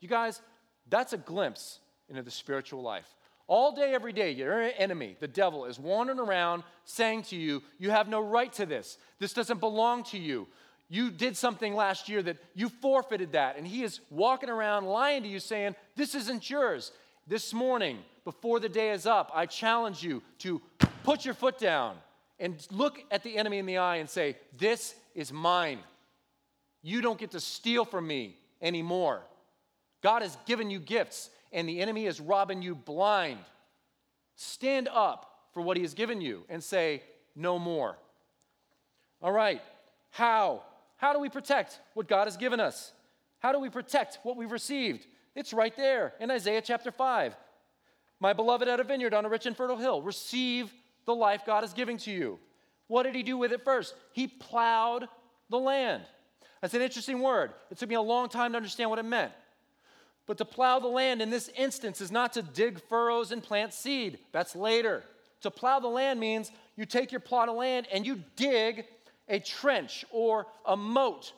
You 0.00 0.08
guys, 0.08 0.40
that's 0.88 1.12
a 1.12 1.18
glimpse 1.18 1.80
into 2.08 2.22
the 2.22 2.30
spiritual 2.30 2.82
life. 2.82 3.06
All 3.48 3.74
day, 3.74 3.92
every 3.92 4.12
day, 4.12 4.30
your 4.30 4.70
enemy, 4.78 5.16
the 5.20 5.28
devil, 5.28 5.64
is 5.64 5.78
wandering 5.78 6.18
around 6.18 6.62
saying 6.84 7.24
to 7.24 7.36
you, 7.36 7.62
You 7.78 7.90
have 7.90 8.08
no 8.08 8.20
right 8.20 8.52
to 8.54 8.66
this. 8.66 8.98
This 9.18 9.32
doesn't 9.32 9.60
belong 9.60 10.04
to 10.04 10.18
you. 10.18 10.46
You 10.92 11.10
did 11.10 11.38
something 11.38 11.74
last 11.74 12.10
year 12.10 12.22
that 12.22 12.36
you 12.54 12.68
forfeited 12.68 13.32
that. 13.32 13.56
And 13.56 13.66
he 13.66 13.82
is 13.82 14.00
walking 14.10 14.50
around 14.50 14.84
lying 14.84 15.22
to 15.22 15.28
you, 15.28 15.40
saying, 15.40 15.74
This 15.96 16.14
isn't 16.14 16.50
yours. 16.50 16.92
This 17.26 17.54
morning, 17.54 18.00
before 18.26 18.60
the 18.60 18.68
day 18.68 18.90
is 18.90 19.06
up, 19.06 19.30
I 19.32 19.46
challenge 19.46 20.02
you 20.02 20.22
to 20.40 20.60
put 21.02 21.24
your 21.24 21.32
foot 21.32 21.58
down 21.58 21.96
and 22.38 22.54
look 22.70 23.02
at 23.10 23.22
the 23.22 23.38
enemy 23.38 23.56
in 23.56 23.64
the 23.64 23.78
eye 23.78 23.96
and 23.96 24.10
say, 24.10 24.36
This 24.58 24.94
is 25.14 25.32
mine. 25.32 25.78
You 26.82 27.00
don't 27.00 27.18
get 27.18 27.30
to 27.30 27.40
steal 27.40 27.86
from 27.86 28.06
me 28.06 28.36
anymore. 28.60 29.22
God 30.02 30.20
has 30.20 30.36
given 30.44 30.68
you 30.68 30.78
gifts, 30.78 31.30
and 31.54 31.66
the 31.66 31.80
enemy 31.80 32.04
is 32.04 32.20
robbing 32.20 32.60
you 32.60 32.74
blind. 32.74 33.38
Stand 34.36 34.90
up 34.92 35.38
for 35.54 35.62
what 35.62 35.78
he 35.78 35.84
has 35.84 35.94
given 35.94 36.20
you 36.20 36.44
and 36.50 36.62
say, 36.62 37.02
No 37.34 37.58
more. 37.58 37.96
All 39.22 39.32
right, 39.32 39.62
how? 40.10 40.64
How 41.02 41.12
do 41.12 41.18
we 41.18 41.28
protect 41.28 41.80
what 41.94 42.06
God 42.06 42.28
has 42.28 42.36
given 42.36 42.60
us? 42.60 42.92
How 43.40 43.50
do 43.50 43.58
we 43.58 43.68
protect 43.68 44.20
what 44.22 44.36
we've 44.36 44.52
received? 44.52 45.04
It's 45.34 45.52
right 45.52 45.76
there 45.76 46.14
in 46.20 46.30
Isaiah 46.30 46.62
chapter 46.62 46.92
5. 46.92 47.34
My 48.20 48.32
beloved 48.32 48.68
at 48.68 48.78
a 48.78 48.84
vineyard 48.84 49.12
on 49.12 49.24
a 49.24 49.28
rich 49.28 49.44
and 49.44 49.56
fertile 49.56 49.76
hill, 49.76 50.00
receive 50.00 50.72
the 51.04 51.14
life 51.14 51.42
God 51.44 51.64
is 51.64 51.72
giving 51.72 51.98
to 51.98 52.12
you. 52.12 52.38
What 52.86 53.02
did 53.02 53.16
he 53.16 53.24
do 53.24 53.36
with 53.36 53.50
it 53.50 53.64
first? 53.64 53.96
He 54.12 54.28
plowed 54.28 55.08
the 55.50 55.58
land. 55.58 56.04
That's 56.60 56.74
an 56.74 56.82
interesting 56.82 57.20
word. 57.20 57.50
It 57.72 57.78
took 57.78 57.88
me 57.88 57.96
a 57.96 58.00
long 58.00 58.28
time 58.28 58.52
to 58.52 58.56
understand 58.56 58.88
what 58.88 59.00
it 59.00 59.04
meant. 59.04 59.32
But 60.28 60.38
to 60.38 60.44
plow 60.44 60.78
the 60.78 60.86
land 60.86 61.20
in 61.20 61.30
this 61.30 61.50
instance 61.56 62.00
is 62.00 62.12
not 62.12 62.32
to 62.34 62.42
dig 62.42 62.80
furrows 62.80 63.32
and 63.32 63.42
plant 63.42 63.74
seed. 63.74 64.20
That's 64.30 64.54
later. 64.54 65.02
To 65.40 65.50
plow 65.50 65.80
the 65.80 65.88
land 65.88 66.20
means 66.20 66.52
you 66.76 66.86
take 66.86 67.10
your 67.10 67.20
plot 67.20 67.48
of 67.48 67.56
land 67.56 67.88
and 67.92 68.06
you 68.06 68.22
dig 68.36 68.84
a 69.28 69.38
trench 69.38 70.04
or 70.10 70.46
a 70.64 70.76
moat 70.76 71.32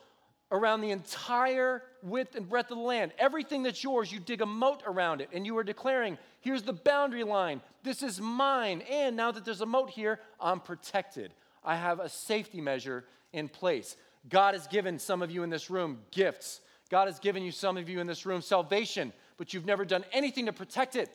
around 0.51 0.81
the 0.81 0.91
entire 0.91 1.81
width 2.03 2.35
and 2.35 2.47
breadth 2.47 2.71
of 2.71 2.77
the 2.77 2.83
land. 2.83 3.11
Everything 3.17 3.63
that's 3.63 3.83
yours, 3.83 4.11
you 4.11 4.19
dig 4.19 4.41
a 4.41 4.45
moat 4.45 4.83
around 4.85 5.21
it, 5.21 5.29
and 5.33 5.45
you 5.45 5.57
are 5.57 5.63
declaring, 5.63 6.17
here's 6.41 6.63
the 6.63 6.73
boundary 6.73 7.23
line. 7.23 7.61
This 7.83 8.03
is 8.03 8.21
mine. 8.21 8.81
And 8.89 9.15
now 9.15 9.31
that 9.31 9.43
there's 9.43 9.61
a 9.61 9.65
moat 9.65 9.89
here, 9.89 10.19
I'm 10.39 10.59
protected. 10.59 11.33
I 11.63 11.75
have 11.75 11.99
a 11.99 12.09
safety 12.09 12.61
measure 12.61 13.05
in 13.33 13.49
place. 13.49 13.97
God 14.29 14.53
has 14.53 14.67
given 14.67 14.99
some 14.99 15.21
of 15.21 15.31
you 15.31 15.43
in 15.43 15.49
this 15.49 15.69
room 15.69 15.99
gifts. 16.11 16.61
God 16.89 17.07
has 17.07 17.19
given 17.19 17.43
you, 17.43 17.51
some 17.51 17.77
of 17.77 17.89
you 17.89 17.99
in 17.99 18.07
this 18.07 18.25
room, 18.25 18.41
salvation, 18.41 19.11
but 19.37 19.53
you've 19.53 19.65
never 19.65 19.83
done 19.83 20.05
anything 20.13 20.45
to 20.45 20.53
protect 20.53 20.95
it. 20.95 21.09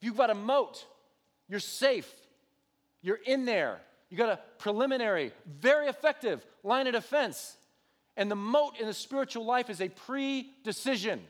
If 0.00 0.06
you've 0.06 0.16
got 0.16 0.30
a 0.30 0.34
moat, 0.34 0.86
you're 1.48 1.60
safe. 1.60 2.10
You're 3.02 3.20
in 3.26 3.44
there. 3.44 3.80
You 4.10 4.16
got 4.16 4.30
a 4.30 4.40
preliminary, 4.58 5.32
very 5.46 5.88
effective 5.88 6.44
line 6.62 6.86
of 6.86 6.94
defense. 6.94 7.56
And 8.16 8.30
the 8.30 8.36
moat 8.36 8.74
in 8.80 8.86
the 8.86 8.94
spiritual 8.94 9.44
life 9.44 9.70
is 9.70 9.80
a 9.80 9.88
pre 9.88 10.50
decision 10.64 11.20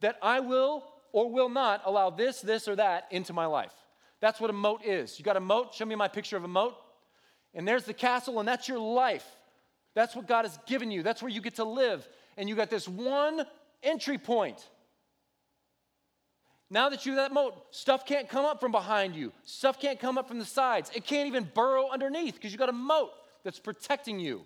that 0.00 0.18
I 0.22 0.40
will 0.40 0.84
or 1.12 1.30
will 1.30 1.48
not 1.48 1.82
allow 1.84 2.10
this, 2.10 2.40
this, 2.40 2.66
or 2.66 2.76
that 2.76 3.06
into 3.10 3.32
my 3.32 3.46
life. 3.46 3.72
That's 4.20 4.40
what 4.40 4.50
a 4.50 4.54
moat 4.54 4.84
is. 4.84 5.18
You 5.18 5.24
got 5.24 5.36
a 5.36 5.40
moat? 5.40 5.74
Show 5.74 5.84
me 5.84 5.94
my 5.94 6.08
picture 6.08 6.36
of 6.36 6.44
a 6.44 6.48
moat. 6.48 6.74
And 7.54 7.68
there's 7.68 7.84
the 7.84 7.94
castle, 7.94 8.40
and 8.40 8.48
that's 8.48 8.68
your 8.68 8.80
life. 8.80 9.24
That's 9.94 10.16
what 10.16 10.26
God 10.26 10.44
has 10.44 10.58
given 10.66 10.90
you. 10.90 11.04
That's 11.04 11.22
where 11.22 11.30
you 11.30 11.40
get 11.40 11.56
to 11.56 11.64
live. 11.64 12.08
And 12.36 12.48
you 12.48 12.56
got 12.56 12.68
this 12.68 12.88
one 12.88 13.44
entry 13.82 14.18
point. 14.18 14.66
Now 16.70 16.88
that 16.88 17.04
you 17.06 17.12
have 17.12 17.28
that 17.28 17.34
moat, 17.34 17.54
stuff 17.70 18.06
can't 18.06 18.28
come 18.28 18.44
up 18.44 18.60
from 18.60 18.72
behind 18.72 19.14
you. 19.14 19.32
Stuff 19.44 19.80
can't 19.80 20.00
come 20.00 20.18
up 20.18 20.26
from 20.28 20.38
the 20.38 20.44
sides. 20.44 20.90
It 20.94 21.04
can't 21.04 21.26
even 21.28 21.48
burrow 21.54 21.90
underneath 21.90 22.34
because 22.34 22.52
you've 22.52 22.58
got 22.58 22.68
a 22.68 22.72
moat 22.72 23.10
that's 23.44 23.58
protecting 23.58 24.18
you. 24.18 24.42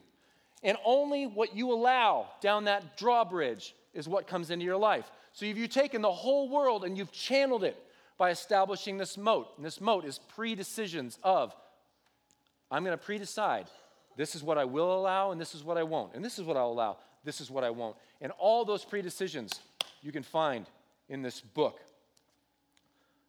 And 0.62 0.76
only 0.84 1.26
what 1.26 1.54
you 1.54 1.72
allow 1.72 2.26
down 2.40 2.64
that 2.64 2.96
drawbridge 2.96 3.74
is 3.94 4.08
what 4.08 4.26
comes 4.26 4.50
into 4.50 4.64
your 4.64 4.76
life. 4.76 5.10
So 5.32 5.46
if 5.46 5.56
you've 5.56 5.70
taken 5.70 6.02
the 6.02 6.12
whole 6.12 6.48
world 6.48 6.84
and 6.84 6.98
you've 6.98 7.12
channeled 7.12 7.62
it 7.62 7.76
by 8.18 8.30
establishing 8.30 8.98
this 8.98 9.16
moat, 9.16 9.48
and 9.56 9.64
this 9.64 9.80
moat 9.80 10.04
is 10.04 10.18
pre-decisions 10.34 11.18
of 11.22 11.54
I'm 12.70 12.84
going 12.84 12.96
to 12.96 13.02
pre-decide 13.02 13.66
this 14.16 14.34
is 14.34 14.42
what 14.42 14.58
I 14.58 14.64
will 14.64 14.98
allow 14.98 15.30
and 15.30 15.40
this 15.40 15.54
is 15.54 15.62
what 15.62 15.78
I 15.78 15.84
won't. 15.84 16.14
And 16.14 16.24
this 16.24 16.38
is 16.38 16.44
what 16.44 16.56
I'll 16.56 16.70
allow, 16.70 16.98
this 17.24 17.40
is 17.40 17.50
what 17.50 17.62
I 17.62 17.70
won't. 17.70 17.96
And 18.20 18.32
all 18.38 18.64
those 18.64 18.84
pre-decisions 18.84 19.60
you 20.02 20.12
can 20.12 20.24
find 20.24 20.66
in 21.08 21.22
this 21.22 21.40
book. 21.40 21.80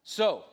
So, 0.04 0.44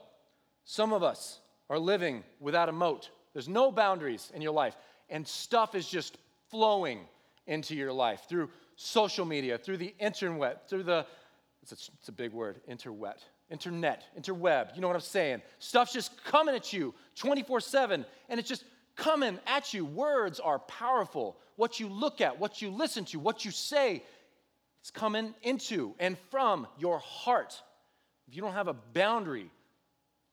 some 0.64 0.92
of 0.92 1.02
us 1.02 1.40
are 1.70 1.78
living 1.78 2.24
without 2.40 2.68
a 2.68 2.72
moat. 2.72 3.10
There's 3.32 3.48
no 3.48 3.70
boundaries 3.70 4.30
in 4.34 4.42
your 4.42 4.52
life, 4.52 4.76
and 5.08 5.26
stuff 5.26 5.74
is 5.74 5.88
just 5.88 6.18
flowing 6.50 7.00
into 7.46 7.74
your 7.74 7.92
life 7.92 8.22
through 8.28 8.50
social 8.76 9.24
media, 9.24 9.58
through 9.58 9.78
the 9.78 9.94
internet, 9.98 10.68
through 10.68 10.82
the, 10.82 11.06
it's 11.62 11.72
a, 11.72 11.92
it's 11.98 12.08
a 12.08 12.12
big 12.12 12.32
word, 12.32 12.60
interwet, 12.68 13.18
internet, 13.50 14.04
interweb. 14.18 14.74
You 14.74 14.80
know 14.80 14.88
what 14.88 14.96
I'm 14.96 15.00
saying? 15.00 15.42
Stuff's 15.58 15.92
just 15.92 16.22
coming 16.24 16.54
at 16.54 16.72
you 16.72 16.94
24 17.14 17.60
7, 17.60 18.04
and 18.28 18.40
it's 18.40 18.48
just 18.48 18.64
coming 18.96 19.38
at 19.46 19.72
you. 19.72 19.84
Words 19.84 20.40
are 20.40 20.58
powerful. 20.58 21.36
What 21.56 21.80
you 21.80 21.88
look 21.88 22.20
at, 22.20 22.38
what 22.38 22.60
you 22.60 22.70
listen 22.70 23.04
to, 23.06 23.18
what 23.18 23.44
you 23.44 23.50
say, 23.50 24.02
it's 24.80 24.90
coming 24.90 25.34
into 25.42 25.94
and 25.98 26.16
from 26.30 26.66
your 26.78 26.98
heart. 26.98 27.60
If 28.28 28.34
you 28.34 28.42
don't 28.42 28.52
have 28.52 28.68
a 28.68 28.74
boundary 28.74 29.50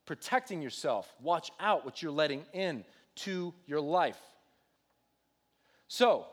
protecting 0.05 0.62
yourself, 0.62 1.13
watch 1.21 1.51
out 1.59 1.85
what 1.85 2.01
you're 2.01 2.12
letting 2.12 2.45
in 2.53 2.83
to 3.15 3.53
your 3.65 3.81
life. 3.81 4.19
So, 5.88 6.25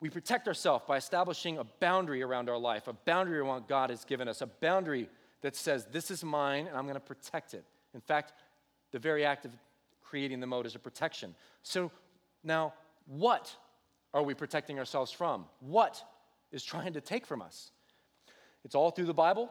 we 0.00 0.10
protect 0.10 0.46
ourselves 0.46 0.84
by 0.86 0.96
establishing 0.96 1.58
a 1.58 1.64
boundary 1.64 2.22
around 2.22 2.48
our 2.48 2.58
life, 2.58 2.86
a 2.86 2.92
boundary 2.92 3.38
around 3.38 3.48
what 3.48 3.68
God 3.68 3.90
has 3.90 4.04
given 4.04 4.28
us, 4.28 4.42
a 4.42 4.46
boundary 4.46 5.08
that 5.40 5.56
says, 5.56 5.86
This 5.90 6.10
is 6.10 6.22
mine 6.22 6.66
and 6.66 6.76
I'm 6.76 6.84
going 6.84 6.94
to 6.94 7.00
protect 7.00 7.54
it. 7.54 7.64
In 7.94 8.00
fact, 8.00 8.32
the 8.92 8.98
very 8.98 9.24
act 9.24 9.44
of 9.44 9.52
creating 10.02 10.40
the 10.40 10.46
moat 10.46 10.66
is 10.66 10.74
a 10.74 10.78
protection. 10.78 11.34
So, 11.62 11.90
now, 12.44 12.74
what 13.06 13.54
are 14.14 14.22
we 14.22 14.34
protecting 14.34 14.78
ourselves 14.78 15.10
from? 15.10 15.46
What 15.60 16.02
is 16.52 16.62
trying 16.62 16.92
to 16.92 17.00
take 17.00 17.26
from 17.26 17.42
us? 17.42 17.70
It's 18.64 18.74
all 18.74 18.90
through 18.90 19.06
the 19.06 19.14
Bible, 19.14 19.50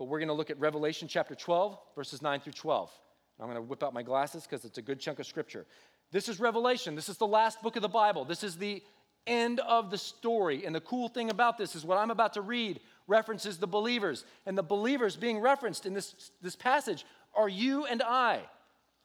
but 0.00 0.06
we're 0.06 0.18
going 0.18 0.28
to 0.28 0.34
look 0.34 0.48
at 0.48 0.58
Revelation 0.58 1.08
chapter 1.08 1.34
12, 1.34 1.78
verses 1.94 2.22
9 2.22 2.40
through 2.40 2.54
12. 2.54 2.90
I'm 3.38 3.44
going 3.44 3.56
to 3.56 3.60
whip 3.60 3.82
out 3.82 3.92
my 3.92 4.02
glasses 4.02 4.44
because 4.44 4.64
it's 4.64 4.78
a 4.78 4.82
good 4.82 4.98
chunk 4.98 5.18
of 5.18 5.26
scripture. 5.26 5.66
This 6.10 6.26
is 6.26 6.40
Revelation. 6.40 6.94
This 6.94 7.10
is 7.10 7.18
the 7.18 7.26
last 7.26 7.60
book 7.60 7.76
of 7.76 7.82
the 7.82 7.88
Bible. 7.88 8.24
This 8.24 8.42
is 8.42 8.56
the 8.56 8.82
end 9.26 9.60
of 9.60 9.90
the 9.90 9.98
story. 9.98 10.64
And 10.64 10.74
the 10.74 10.80
cool 10.80 11.08
thing 11.08 11.28
about 11.28 11.58
this 11.58 11.76
is 11.76 11.84
what 11.84 11.98
I'm 11.98 12.10
about 12.10 12.32
to 12.32 12.40
read 12.40 12.80
references 13.08 13.58
the 13.58 13.66
believers. 13.66 14.24
And 14.46 14.56
the 14.56 14.62
believers 14.62 15.16
being 15.16 15.38
referenced 15.38 15.84
in 15.84 15.92
this, 15.92 16.30
this 16.40 16.56
passage 16.56 17.04
are 17.34 17.50
you 17.50 17.84
and 17.84 18.02
I. 18.02 18.40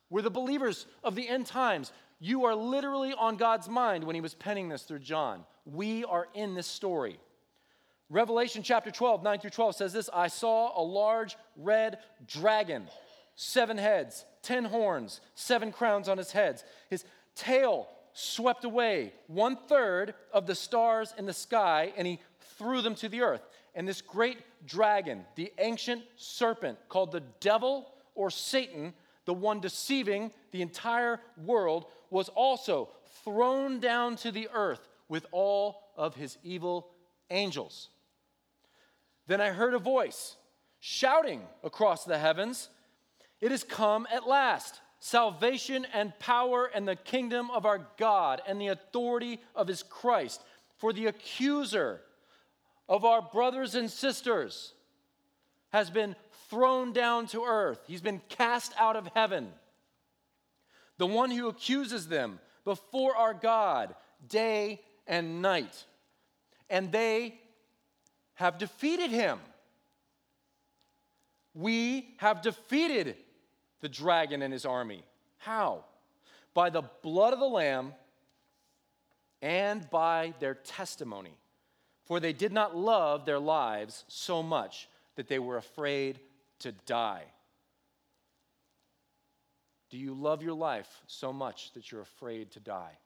We're 0.10 0.22
the 0.22 0.32
believers 0.32 0.86
of 1.04 1.16
the 1.16 1.28
end 1.28 1.46
times. 1.46 1.92
You 2.22 2.46
are 2.46 2.56
literally 2.56 3.12
on 3.12 3.36
God's 3.36 3.68
mind 3.68 4.06
when 4.06 4.16
he 4.16 4.22
was 4.22 4.34
penning 4.34 4.70
this 4.70 4.84
through 4.84 5.00
John. 5.00 5.44
We 5.66 6.06
are 6.06 6.30
in 6.34 6.54
this 6.54 6.68
story. 6.68 7.20
Revelation 8.10 8.62
chapter 8.62 8.92
12, 8.92 9.24
9 9.24 9.40
through 9.40 9.50
12 9.50 9.76
says 9.76 9.94
this 9.94 10.10
I 10.14 10.28
saw 10.28 10.80
a 10.80 10.84
large 10.84 11.38
red 11.56 12.00
dragon 12.28 12.88
seven 13.36 13.78
heads, 13.78 14.26
ten 14.42 14.66
horns, 14.66 15.22
seven 15.36 15.72
crowns 15.72 16.10
on 16.10 16.18
his 16.18 16.32
heads. 16.32 16.64
His 16.90 17.06
tail 17.36 17.88
swept 18.14 18.64
away 18.64 19.14
one 19.28 19.58
third 19.68 20.16
of 20.34 20.48
the 20.48 20.56
stars 20.56 21.14
in 21.18 21.26
the 21.26 21.34
sky, 21.34 21.94
and 21.98 22.08
he 22.08 22.20
threw 22.58 22.82
them 22.82 22.96
to 22.96 23.10
the 23.10 23.22
earth. 23.22 23.46
And 23.76 23.88
this 23.88 24.02
great 24.02 24.40
dragon, 24.66 25.26
the 25.36 25.52
ancient 25.60 26.04
serpent 26.16 26.78
called 26.88 27.12
the 27.12 27.24
devil 27.42 27.92
or 28.16 28.32
Satan, 28.32 28.94
the 29.26 29.34
one 29.34 29.60
deceiving 29.60 30.32
the 30.52 30.62
entire 30.62 31.20
world, 31.44 31.86
was 32.10 32.30
also 32.30 32.90
thrown 33.26 33.80
down 33.80 34.16
to 34.18 34.32
the 34.32 34.48
earth 34.54 34.88
with 35.10 35.26
all 35.32 35.82
of 35.98 36.16
his 36.16 36.38
evil 36.44 36.88
angels. 37.30 37.90
Then 39.28 39.42
I 39.42 39.50
heard 39.50 39.74
a 39.74 39.80
voice 39.80 40.36
shouting 40.80 41.42
across 41.64 42.06
the 42.06 42.18
heavens 42.18 42.70
it 43.42 43.52
has 43.52 43.64
come 43.64 44.08
at 44.12 44.28
last. 44.28 44.82
Salvation 45.00 45.86
and 45.94 46.18
power 46.20 46.70
and 46.74 46.88
the 46.88 46.96
kingdom 46.96 47.52
of 47.52 47.66
our 47.66 47.88
God 47.98 48.42
and 48.48 48.60
the 48.60 48.70
authority 48.70 49.40
of 49.54 49.68
his 49.68 49.84
Christ. 49.84 50.42
For 50.78 50.94
the 50.94 51.08
accuser 51.08 52.02
of 52.90 53.06
our 53.06 53.22
brothers 53.22 53.76
and 53.76 53.92
sisters 53.92 54.74
has 55.70 55.90
been 55.90 56.16
thrown 56.50 56.94
down 56.94 57.28
to 57.28 57.44
earth, 57.44 57.80
he's 57.88 58.02
been 58.02 58.22
cast 58.30 58.74
out 58.80 58.96
of 58.96 59.08
heaven. 59.14 59.52
The 60.98 61.08
one 61.08 61.30
who 61.30 61.50
accuses 61.50 62.08
them 62.08 62.40
before 62.64 63.16
our 63.16 63.34
God 63.34 63.94
day 64.28 64.82
and 65.06 65.42
night. 65.42 65.86
And 66.70 66.92
they 66.92 67.40
have 68.36 68.58
defeated 68.58 69.12
him. 69.12 69.40
We 71.54 72.16
have 72.18 72.42
defeated 72.42 73.16
the 73.82 73.90
dragon 73.90 74.42
and 74.42 74.54
his 74.54 74.66
army. 74.66 75.04
How? 75.38 75.86
By 76.54 76.70
the 76.70 76.84
blood 77.02 77.34
of 77.34 77.40
the 77.40 77.46
Lamb 77.46 77.94
and 79.42 79.90
by 79.90 80.34
their 80.40 80.56
testimony. 80.56 81.38
For 82.06 82.20
they 82.20 82.34
did 82.34 82.52
not 82.52 82.76
love 82.76 83.26
their 83.26 83.40
lives 83.40 84.06
so 84.08 84.44
much 84.44 84.90
that 85.16 85.28
they 85.28 85.40
were 85.40 85.58
afraid 85.58 86.20
to 86.60 86.72
die. 86.72 87.24
Do 89.90 89.98
you 89.98 90.14
love 90.14 90.44
your 90.44 90.54
life 90.54 91.04
so 91.08 91.32
much 91.32 91.72
that 91.74 91.92
you're 91.92 92.02
afraid 92.02 92.52
to 92.52 92.60
die? 92.60 92.98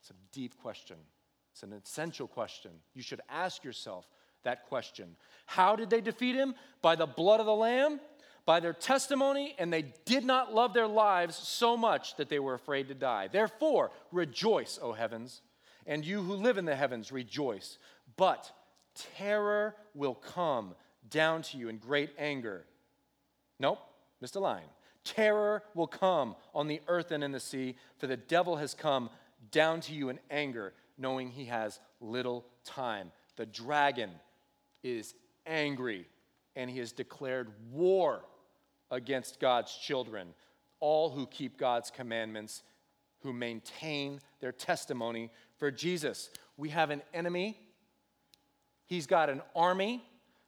It's 0.00 0.10
a 0.10 0.14
deep 0.32 0.58
question. 0.60 0.96
It's 1.58 1.64
an 1.64 1.72
essential 1.72 2.28
question. 2.28 2.70
You 2.94 3.02
should 3.02 3.20
ask 3.28 3.64
yourself 3.64 4.06
that 4.44 4.68
question. 4.68 5.16
How 5.44 5.74
did 5.74 5.90
they 5.90 6.00
defeat 6.00 6.36
him? 6.36 6.54
By 6.82 6.94
the 6.94 7.04
blood 7.06 7.40
of 7.40 7.46
the 7.46 7.54
Lamb 7.54 7.98
by 8.46 8.60
their 8.60 8.72
testimony, 8.72 9.54
and 9.58 9.70
they 9.70 9.92
did 10.06 10.24
not 10.24 10.54
love 10.54 10.72
their 10.72 10.86
lives 10.86 11.36
so 11.36 11.76
much 11.76 12.16
that 12.16 12.30
they 12.30 12.38
were 12.38 12.54
afraid 12.54 12.88
to 12.88 12.94
die. 12.94 13.28
Therefore, 13.28 13.90
rejoice, 14.10 14.78
O 14.80 14.92
heavens, 14.92 15.42
and 15.86 16.02
you 16.02 16.22
who 16.22 16.32
live 16.32 16.56
in 16.56 16.64
the 16.64 16.74
heavens, 16.74 17.12
rejoice. 17.12 17.76
But 18.16 18.50
terror 19.18 19.74
will 19.94 20.14
come 20.14 20.74
down 21.10 21.42
to 21.42 21.58
you 21.58 21.68
in 21.68 21.76
great 21.76 22.08
anger. 22.16 22.64
Nope, 23.58 23.80
missed 24.22 24.36
a 24.36 24.40
line. 24.40 24.70
Terror 25.04 25.62
will 25.74 25.86
come 25.86 26.34
on 26.54 26.68
the 26.68 26.80
earth 26.88 27.10
and 27.10 27.22
in 27.22 27.32
the 27.32 27.40
sea, 27.40 27.76
for 27.98 28.06
the 28.06 28.16
devil 28.16 28.56
has 28.56 28.72
come 28.72 29.10
down 29.50 29.80
to 29.82 29.92
you 29.92 30.08
in 30.08 30.18
anger, 30.30 30.72
knowing 30.98 31.30
he 31.30 31.46
has 31.46 31.80
little 32.00 32.44
time. 32.64 33.12
The 33.36 33.46
dragon 33.46 34.10
is 34.82 35.14
angry, 35.46 36.06
and 36.56 36.68
he 36.68 36.78
has 36.78 36.92
declared 36.92 37.50
war 37.72 38.24
against 38.90 39.40
God's 39.40 39.74
children, 39.74 40.34
all 40.80 41.10
who 41.10 41.26
keep 41.26 41.58
God's 41.58 41.90
commandments, 41.90 42.62
who 43.20 43.32
maintain 43.32 44.20
their 44.40 44.52
testimony 44.52 45.30
for 45.56 45.70
Jesus. 45.70 46.30
We 46.56 46.70
have 46.70 46.90
an 46.90 47.02
enemy, 47.14 47.58
he's 48.86 49.06
got 49.06 49.30
an 49.30 49.42
army. 49.54 50.04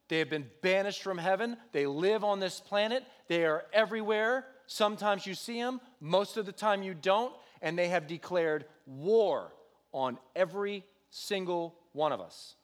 They 0.09 0.19
have 0.19 0.29
been 0.29 0.51
banished 0.61 1.05
from 1.05 1.19
heaven. 1.19 1.57
They 1.71 1.87
live 1.87 2.25
on 2.25 2.41
this 2.41 2.59
planet. 2.59 3.05
They 3.29 3.45
are 3.45 3.65
everywhere. 3.73 4.45
Sometimes 4.67 5.25
you 5.25 5.35
see 5.35 5.63
them, 5.63 5.81
most 6.01 6.37
of 6.37 6.47
the 6.47 6.53
time 6.53 6.83
you 6.83 6.95
don't. 6.95 7.33
And 7.63 7.79
they 7.79 7.87
have 7.91 8.09
declared 8.09 8.65
war 8.87 9.53
on 9.93 10.19
every 10.35 10.85
single 11.11 11.75
one 11.93 12.13
of 12.13 12.21
us. 12.21 12.55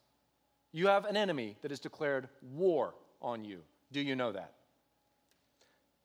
You 0.72 0.88
have 0.88 1.04
an 1.04 1.16
enemy 1.16 1.56
that 1.62 1.70
has 1.70 1.80
declared 1.80 2.28
war 2.42 2.94
on 3.22 3.44
you. 3.44 3.60
Do 3.92 4.00
you 4.00 4.16
know 4.16 4.32
that? 4.32 4.52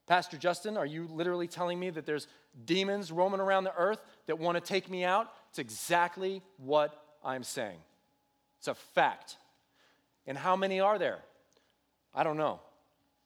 Pastor 0.06 0.36
Justin, 0.36 0.76
are 0.76 0.86
you 0.86 1.06
literally 1.06 1.46
telling 1.46 1.78
me 1.78 1.90
that 1.90 2.06
there's 2.06 2.26
demons 2.64 3.12
roaming 3.12 3.40
around 3.40 3.64
the 3.64 3.74
earth 3.76 4.02
that 4.26 4.38
want 4.38 4.56
to 4.56 4.60
take 4.60 4.90
me 4.90 5.04
out? 5.04 5.32
It's 5.50 5.58
exactly 5.58 6.42
what 6.56 6.98
I'm 7.24 7.44
saying. 7.44 7.78
It's 8.58 8.68
a 8.68 8.74
fact. 8.74 9.36
And 10.26 10.36
how 10.36 10.56
many 10.56 10.80
are 10.80 10.98
there? 10.98 11.18
I 12.14 12.24
don't 12.24 12.36
know. 12.36 12.60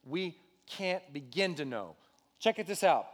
We 0.05 0.37
can't 0.67 1.03
begin 1.13 1.55
to 1.57 1.65
know. 1.65 1.97
Check 2.39 2.59
it 2.59 2.67
this 2.67 2.85
out. 2.85 3.07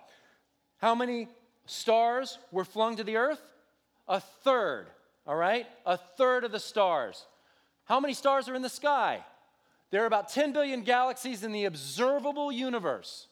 How 0.79 0.95
many 0.95 1.29
stars 1.67 2.39
were 2.51 2.65
flung 2.65 2.97
to 2.97 3.05
the 3.05 3.17
earth? 3.17 3.41
A 4.09 4.21
third, 4.21 4.87
all 5.27 5.37
right? 5.37 5.67
A 5.87 5.97
third 5.97 6.45
of 6.45 6.53
the 6.53 6.61
stars. 6.61 7.25
How 7.85 8.01
many 8.01 8.15
stars 8.15 8.49
are 8.49 8.55
in 8.55 8.63
the 8.63 8.69
sky? 8.69 9.25
There 9.91 10.03
are 10.03 10.07
about 10.07 10.31
10 10.31 10.53
billion 10.53 10.83
galaxies 10.83 11.45
in 11.45 11.53
the 11.53 11.67
observable 11.67 12.51
universe. 12.51 13.27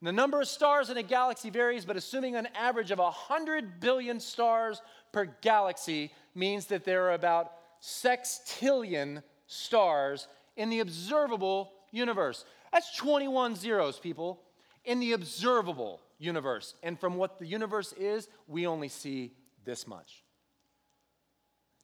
The 0.00 0.12
number 0.12 0.40
of 0.40 0.46
stars 0.46 0.90
in 0.90 0.96
a 0.96 1.02
galaxy 1.02 1.50
varies, 1.50 1.84
but 1.84 1.96
assuming 1.96 2.36
an 2.36 2.48
average 2.54 2.92
of 2.92 2.98
100 2.98 3.80
billion 3.80 4.20
stars 4.20 4.80
per 5.12 5.24
galaxy 5.42 6.12
means 6.36 6.66
that 6.66 6.84
there 6.84 7.06
are 7.06 7.14
about 7.14 7.52
sextillion 7.82 9.22
stars 9.46 10.28
in 10.56 10.70
the 10.70 10.80
observable 10.80 11.72
universe. 11.90 12.44
That's 12.72 12.96
21 12.96 13.56
zeros, 13.56 13.98
people, 13.98 14.40
in 14.84 15.00
the 15.00 15.12
observable 15.12 16.00
universe. 16.18 16.74
And 16.82 16.98
from 16.98 17.16
what 17.16 17.38
the 17.40 17.46
universe 17.46 17.92
is, 17.94 18.28
we 18.46 18.66
only 18.66 18.88
see 18.88 19.32
this 19.68 19.86
much. 19.86 20.24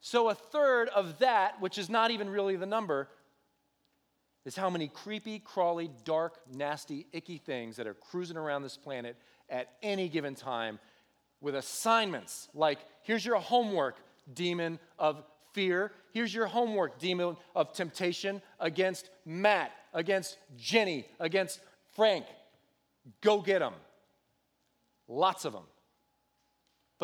So, 0.01 0.31
a 0.31 0.35
third 0.35 0.89
of 0.89 1.19
that, 1.19 1.61
which 1.61 1.77
is 1.77 1.91
not 1.91 2.11
even 2.11 2.31
really 2.31 2.57
the 2.57 2.67
number, 2.67 3.09
is 4.47 4.57
how 4.57 4.71
many 4.71 4.89
creepy, 4.89 5.39
crawly, 5.39 5.91
dark, 6.05 6.41
nasty, 6.51 7.07
icky 7.13 7.37
things 7.37 7.77
that 7.77 7.87
are 7.87 7.95
cruising 7.95 8.39
around 8.39 8.63
this 8.63 8.79
planet 8.79 9.17
at 9.51 9.69
any 9.83 10.09
given 10.09 10.35
time 10.35 10.79
with 11.43 11.55
assignments 11.55 12.49
like 12.55 12.79
here's 13.03 13.25
your 13.25 13.37
homework, 13.37 13.99
demon 14.33 14.79
of 14.99 15.23
fear. 15.53 15.93
Here's 16.13 16.35
your 16.35 16.47
homework, 16.47 16.99
demon 16.99 17.37
of 17.55 17.75
temptation 17.75 18.41
against 18.61 19.11
Matt, 19.27 19.73
against 19.93 20.39
Jenny, 20.57 21.07
against 21.21 21.61
Frank. 21.95 22.25
Go 23.21 23.43
get 23.43 23.59
them. 23.59 23.75
Lots 25.07 25.45
of 25.45 25.53
them. 25.53 25.65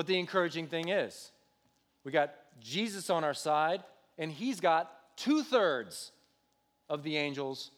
But 0.00 0.06
the 0.06 0.18
encouraging 0.18 0.66
thing 0.66 0.88
is, 0.88 1.30
we 2.04 2.10
got 2.10 2.32
Jesus 2.58 3.10
on 3.10 3.22
our 3.22 3.34
side, 3.34 3.84
and 4.16 4.32
he's 4.32 4.58
got 4.58 4.90
two 5.14 5.42
thirds 5.42 6.12
of 6.88 7.02
the 7.02 7.18
angels 7.18 7.70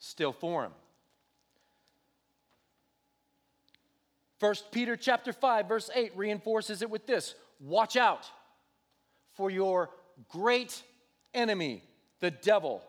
still 0.00 0.32
for 0.32 0.64
him. 0.64 0.72
1 4.40 4.54
Peter 4.72 4.96
chapter 4.96 5.32
5 5.32 5.68
verse 5.68 5.88
8 5.94 6.16
reinforces 6.16 6.82
it 6.82 6.90
with 6.90 7.06
this 7.06 7.36
watch 7.60 7.96
out 7.96 8.28
for 9.34 9.48
your 9.48 9.90
great 10.28 10.82
enemy, 11.32 11.84
the 12.18 12.32
devil. 12.32 12.82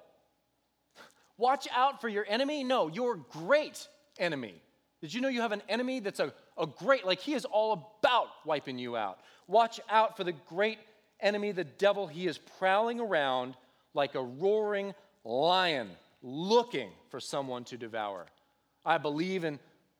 Watch 1.38 1.68
out 1.76 2.02
for 2.02 2.10
your 2.10 2.26
enemy? 2.28 2.64
No, 2.64 2.88
your 2.88 3.18
great 3.18 3.88
enemy. 4.18 4.56
Did 5.00 5.14
you 5.14 5.22
know 5.22 5.28
you 5.28 5.42
have 5.42 5.52
an 5.52 5.62
enemy 5.70 6.00
that's 6.00 6.20
a, 6.20 6.34
a 6.58 6.66
great, 6.66 7.06
like 7.06 7.20
he 7.20 7.34
is 7.34 7.46
all 7.46 7.98
about 8.00 8.28
wiping 8.46 8.78
you 8.78 8.96
out? 8.96 9.20
Watch 9.48 9.80
out 9.90 10.16
for 10.18 10.24
the 10.24 10.32
great 10.32 10.80
enemy, 11.20 11.52
the 11.52 11.64
devil. 11.64 12.08
He 12.08 12.28
is 12.28 12.38
prowling 12.60 13.00
around 13.00 13.56
like 13.94 14.16
a 14.16 14.24
roaring 14.24 14.94
lion 15.24 15.90
looking 16.22 16.90
for 17.10 17.20
someone 17.20 17.64
to 17.66 17.78
devour. 17.78 18.26
I 18.86 18.98
believe 18.98 19.44
in 19.44 19.60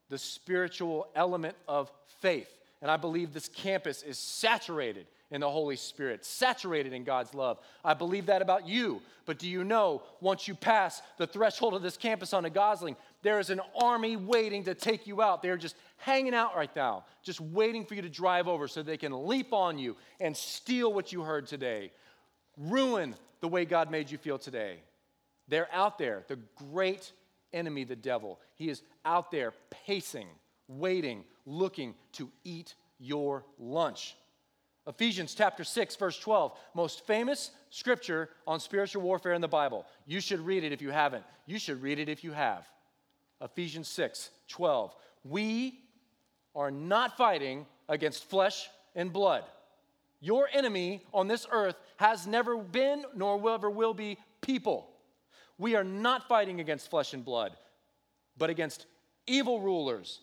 the 0.10 0.18
spiritual 0.18 1.08
element 1.16 1.56
of 1.68 1.92
faith, 2.22 2.50
and 2.82 2.92
I 2.92 2.98
believe 2.98 3.34
this 3.34 3.48
campus 3.48 4.04
is 4.04 4.18
saturated 4.18 5.08
in 5.32 5.42
the 5.42 5.50
Holy 5.50 5.76
Spirit, 5.76 6.24
saturated 6.24 6.94
in 6.94 7.04
God's 7.04 7.34
love. 7.34 7.58
I 7.84 7.96
believe 7.96 8.28
that 8.28 8.42
about 8.42 8.68
you. 8.68 9.02
But 9.26 9.40
do 9.40 9.50
you 9.50 9.64
know, 9.64 10.04
once 10.22 10.48
you 10.48 10.54
pass 10.54 11.02
the 11.18 11.26
threshold 11.26 11.74
of 11.74 11.82
this 11.82 11.98
campus 11.98 12.34
on 12.34 12.46
a 12.46 12.50
Gosling, 12.50 12.96
there 13.24 13.40
is 13.40 13.50
an 13.50 13.62
army 13.82 14.18
waiting 14.18 14.66
to 14.66 14.76
take 14.76 15.08
you 15.08 15.22
out. 15.22 15.42
They're 15.42 15.58
just 15.58 15.76
hanging 15.98 16.36
out 16.36 16.56
right 16.56 16.74
now, 16.76 17.06
just 17.24 17.42
waiting 17.42 17.86
for 17.86 17.96
you 17.96 18.02
to 18.04 18.10
drive 18.10 18.48
over 18.48 18.68
so 18.68 18.84
they 18.84 18.98
can 18.98 19.28
leap 19.28 19.54
on 19.54 19.80
you 19.80 19.96
and 20.20 20.36
steal 20.36 20.94
what 20.94 21.12
you 21.12 21.22
heard 21.22 21.48
today, 21.48 21.92
ruin 22.58 23.16
the 23.40 23.48
way 23.48 23.66
God 23.66 23.90
made 23.90 24.12
you 24.12 24.18
feel 24.18 24.38
today. 24.38 24.78
They're 25.48 25.70
out 25.74 25.98
there, 25.98 26.24
the 26.28 26.38
great 26.56 27.12
enemy, 27.54 27.86
the 27.86 27.96
devil. 27.96 28.40
He 28.56 28.70
is 28.70 28.82
out 29.06 29.32
there 29.32 29.54
pacing, 29.86 30.28
waiting, 30.68 31.24
looking 31.46 31.96
to 32.14 32.30
eat 32.44 32.76
your 33.00 33.46
lunch. 33.58 34.16
Ephesians 34.86 35.34
chapter 35.34 35.64
6, 35.64 35.96
verse 35.96 36.20
12, 36.20 36.58
most 36.74 37.08
famous 37.08 37.52
scripture 37.70 38.30
on 38.46 38.60
spiritual 38.60 39.02
warfare 39.02 39.32
in 39.32 39.42
the 39.42 39.48
Bible. 39.48 39.86
You 40.06 40.20
should 40.20 40.42
read 40.42 40.66
it 40.66 40.74
if 40.74 40.82
you 40.82 40.92
haven't. 40.92 41.24
You 41.46 41.58
should 41.58 41.82
read 41.82 42.00
it 42.00 42.10
if 42.10 42.22
you 42.24 42.34
have. 42.34 42.68
Ephesians 43.44 43.88
6, 43.90 44.30
12. 44.48 44.96
We 45.24 45.80
are 46.56 46.72
not 46.72 47.18
fighting 47.18 47.66
against 47.90 48.30
flesh 48.30 48.70
and 48.96 49.12
blood. 49.12 49.44
Your 50.22 50.48
enemy 50.54 51.04
on 51.14 51.28
this 51.28 51.46
earth 51.52 51.76
has 51.98 52.26
never 52.26 52.58
been, 52.58 53.04
nor 53.16 53.38
will 53.38 53.54
ever 53.54 53.70
will 53.70 53.94
be, 53.94 54.18
people. 54.42 54.90
We 55.58 55.76
are 55.76 55.84
not 55.84 56.28
fighting 56.28 56.60
against 56.60 56.90
flesh 56.90 57.14
and 57.14 57.26
blood, 57.26 57.52
but 58.38 58.50
against 58.50 58.86
evil 59.28 59.60
rulers, 59.60 60.22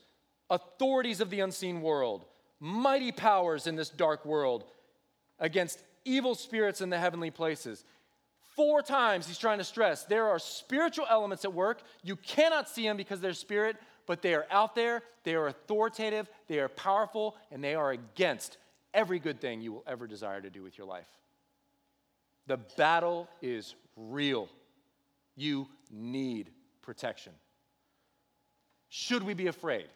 authorities 0.49 1.21
of 1.21 1.31
the 1.31 1.41
unseen 1.41 1.83
world 1.83 2.25
mighty 2.61 3.11
powers 3.11 3.67
in 3.67 3.75
this 3.75 3.89
dark 3.89 4.25
world 4.25 4.65
against 5.39 5.83
evil 6.05 6.35
spirits 6.35 6.83
in 6.83 6.91
the 6.91 6.99
heavenly 6.99 7.31
places. 7.31 7.85
Four 8.61 8.83
times 8.83 9.27
he's 9.27 9.39
trying 9.39 9.57
to 9.57 9.65
stress 9.65 10.05
there 10.05 10.29
are 10.29 10.39
spiritual 10.39 11.07
elements 11.09 11.47
at 11.47 11.55
work. 11.55 11.81
You 12.03 12.17
cannot 12.17 12.69
see 12.69 12.83
them 12.83 12.99
because 12.99 13.19
they're 13.19 13.33
spirit, 13.33 13.79
but 14.05 14.21
they 14.21 14.35
are 14.35 14.45
out 14.51 14.75
there, 14.75 15.03
they 15.25 15.35
are 15.35 15.47
authoritative, 15.47 16.29
they 16.47 16.59
are 16.59 16.69
powerful, 16.69 17.37
and 17.51 17.65
they 17.65 17.75
are 17.75 17.93
against 17.93 18.59
every 18.93 19.19
good 19.19 19.41
thing 19.41 19.63
you 19.63 19.73
will 19.73 19.85
ever 19.87 20.07
desire 20.07 20.43
to 20.43 20.51
do 20.51 20.63
with 20.63 20.77
your 20.77 20.87
life. 20.87 21.09
The 22.49 22.59
battle 22.77 23.31
is 23.41 23.77
real. 23.97 24.47
You 25.37 25.67
need 25.91 26.51
protection. 26.83 27.33
Should 28.91 29.23
we 29.23 29.33
be 29.33 29.47
afraid? 29.47 29.87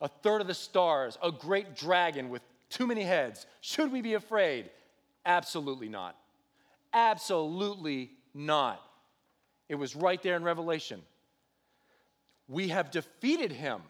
a 0.00 0.08
third 0.08 0.40
of 0.40 0.46
the 0.46 0.54
stars, 0.54 1.18
a 1.22 1.30
great 1.30 1.74
dragon 1.74 2.30
with 2.30 2.42
too 2.70 2.86
many 2.86 3.02
heads. 3.02 3.46
Should 3.60 3.92
we 3.92 4.00
be 4.00 4.14
afraid? 4.14 4.70
Absolutely 5.24 5.88
not. 5.88 6.16
Absolutely 6.96 8.10
not. 8.32 8.82
It 9.68 9.74
was 9.74 9.94
right 9.94 10.20
there 10.22 10.34
in 10.34 10.42
Revelation. 10.42 11.02
We 12.48 12.68
have 12.68 12.90
defeated 12.90 13.52
him 13.52 13.82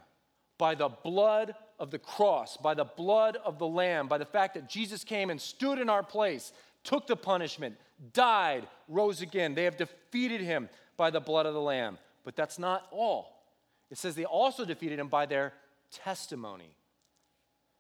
by 0.59 0.75
the 0.75 0.89
blood 0.89 1.55
of 1.79 1.93
the 1.93 2.01
cross, 2.01 2.57
by 2.57 2.75
the 2.75 2.85
blood 2.85 3.39
of 3.45 3.61
the 3.61 3.67
Lamb, 3.67 4.09
by 4.09 4.19
the 4.19 4.25
fact 4.25 4.55
that 4.55 4.69
Jesus 4.69 5.05
came 5.05 5.31
and 5.31 5.41
stood 5.41 5.79
in 5.79 5.89
our 5.89 6.03
place, 6.03 6.53
took 6.83 7.07
the 7.07 7.15
punishment, 7.15 7.77
died, 8.13 8.67
rose 8.89 9.23
again. 9.23 9.55
They 9.55 9.65
have 9.65 9.77
defeated 9.77 10.41
him 10.41 10.69
by 10.97 11.11
the 11.11 11.21
blood 11.21 11.47
of 11.47 11.55
the 11.55 11.61
Lamb. 11.61 11.99
But 12.25 12.35
that's 12.35 12.59
not 12.59 12.89
all. 12.91 13.45
It 13.89 13.99
says 13.99 14.17
they 14.17 14.25
also 14.25 14.65
defeated 14.65 14.99
him 14.99 15.07
by 15.07 15.27
their 15.27 15.53
testimony. 15.93 16.75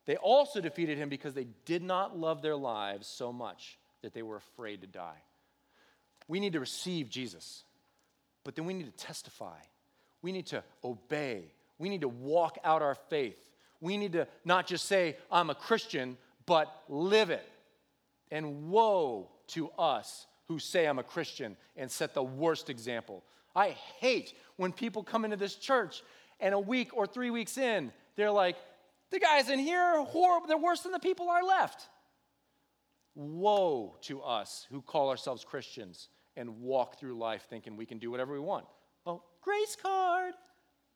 They 0.04 0.16
also 0.18 0.60
defeated 0.60 0.98
him 0.98 1.08
because 1.08 1.34
they 1.34 1.48
did 1.64 1.82
not 1.82 2.16
love 2.16 2.42
their 2.42 2.54
lives 2.54 3.08
so 3.08 3.32
much 3.32 3.76
that 4.06 4.14
they 4.14 4.22
were 4.22 4.36
afraid 4.36 4.82
to 4.82 4.86
die. 4.86 5.20
We 6.28 6.38
need 6.38 6.52
to 6.52 6.60
receive 6.60 7.10
Jesus, 7.10 7.64
but 8.44 8.54
then 8.54 8.64
we 8.64 8.72
need 8.72 8.86
to 8.86 9.04
testify. 9.04 9.58
We 10.22 10.30
need 10.30 10.46
to 10.46 10.62
obey. 10.84 11.46
We 11.76 11.88
need 11.88 12.02
to 12.02 12.08
walk 12.08 12.56
out 12.62 12.82
our 12.82 12.94
faith. 12.94 13.50
We 13.80 13.96
need 13.96 14.12
to 14.12 14.28
not 14.44 14.68
just 14.68 14.84
say, 14.84 15.16
I'm 15.28 15.50
a 15.50 15.56
Christian, 15.56 16.16
but 16.46 16.72
live 16.88 17.30
it. 17.30 17.44
And 18.30 18.70
woe 18.70 19.28
to 19.48 19.70
us 19.76 20.26
who 20.46 20.60
say 20.60 20.86
I'm 20.86 21.00
a 21.00 21.02
Christian 21.02 21.56
and 21.76 21.90
set 21.90 22.14
the 22.14 22.22
worst 22.22 22.70
example. 22.70 23.24
I 23.56 23.70
hate 23.98 24.34
when 24.54 24.70
people 24.70 25.02
come 25.02 25.24
into 25.24 25.36
this 25.36 25.56
church 25.56 26.04
and 26.38 26.54
a 26.54 26.60
week 26.60 26.96
or 26.96 27.08
three 27.08 27.30
weeks 27.30 27.58
in, 27.58 27.90
they're 28.14 28.30
like, 28.30 28.54
the 29.10 29.18
guys 29.18 29.50
in 29.50 29.58
here 29.58 29.80
are 29.80 30.04
horrible. 30.04 30.46
They're 30.46 30.56
worse 30.56 30.82
than 30.82 30.92
the 30.92 31.00
people 31.00 31.28
I 31.28 31.40
left. 31.40 31.88
Woe 33.16 33.96
to 34.02 34.20
us 34.20 34.66
who 34.70 34.80
call 34.80 35.10
ourselves 35.10 35.44
Christians 35.44 36.08
and 36.36 36.60
walk 36.60 37.00
through 37.00 37.14
life 37.16 37.46
thinking 37.48 37.76
we 37.76 37.86
can 37.86 37.98
do 37.98 38.10
whatever 38.10 38.34
we 38.34 38.38
want. 38.38 38.66
Oh, 39.06 39.22
grace 39.40 39.76
card. 39.82 40.34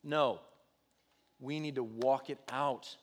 No, 0.04 0.40
we 1.40 1.58
need 1.58 1.74
to 1.76 1.82
walk 1.82 2.30
it 2.30 2.38
out. 2.50 2.94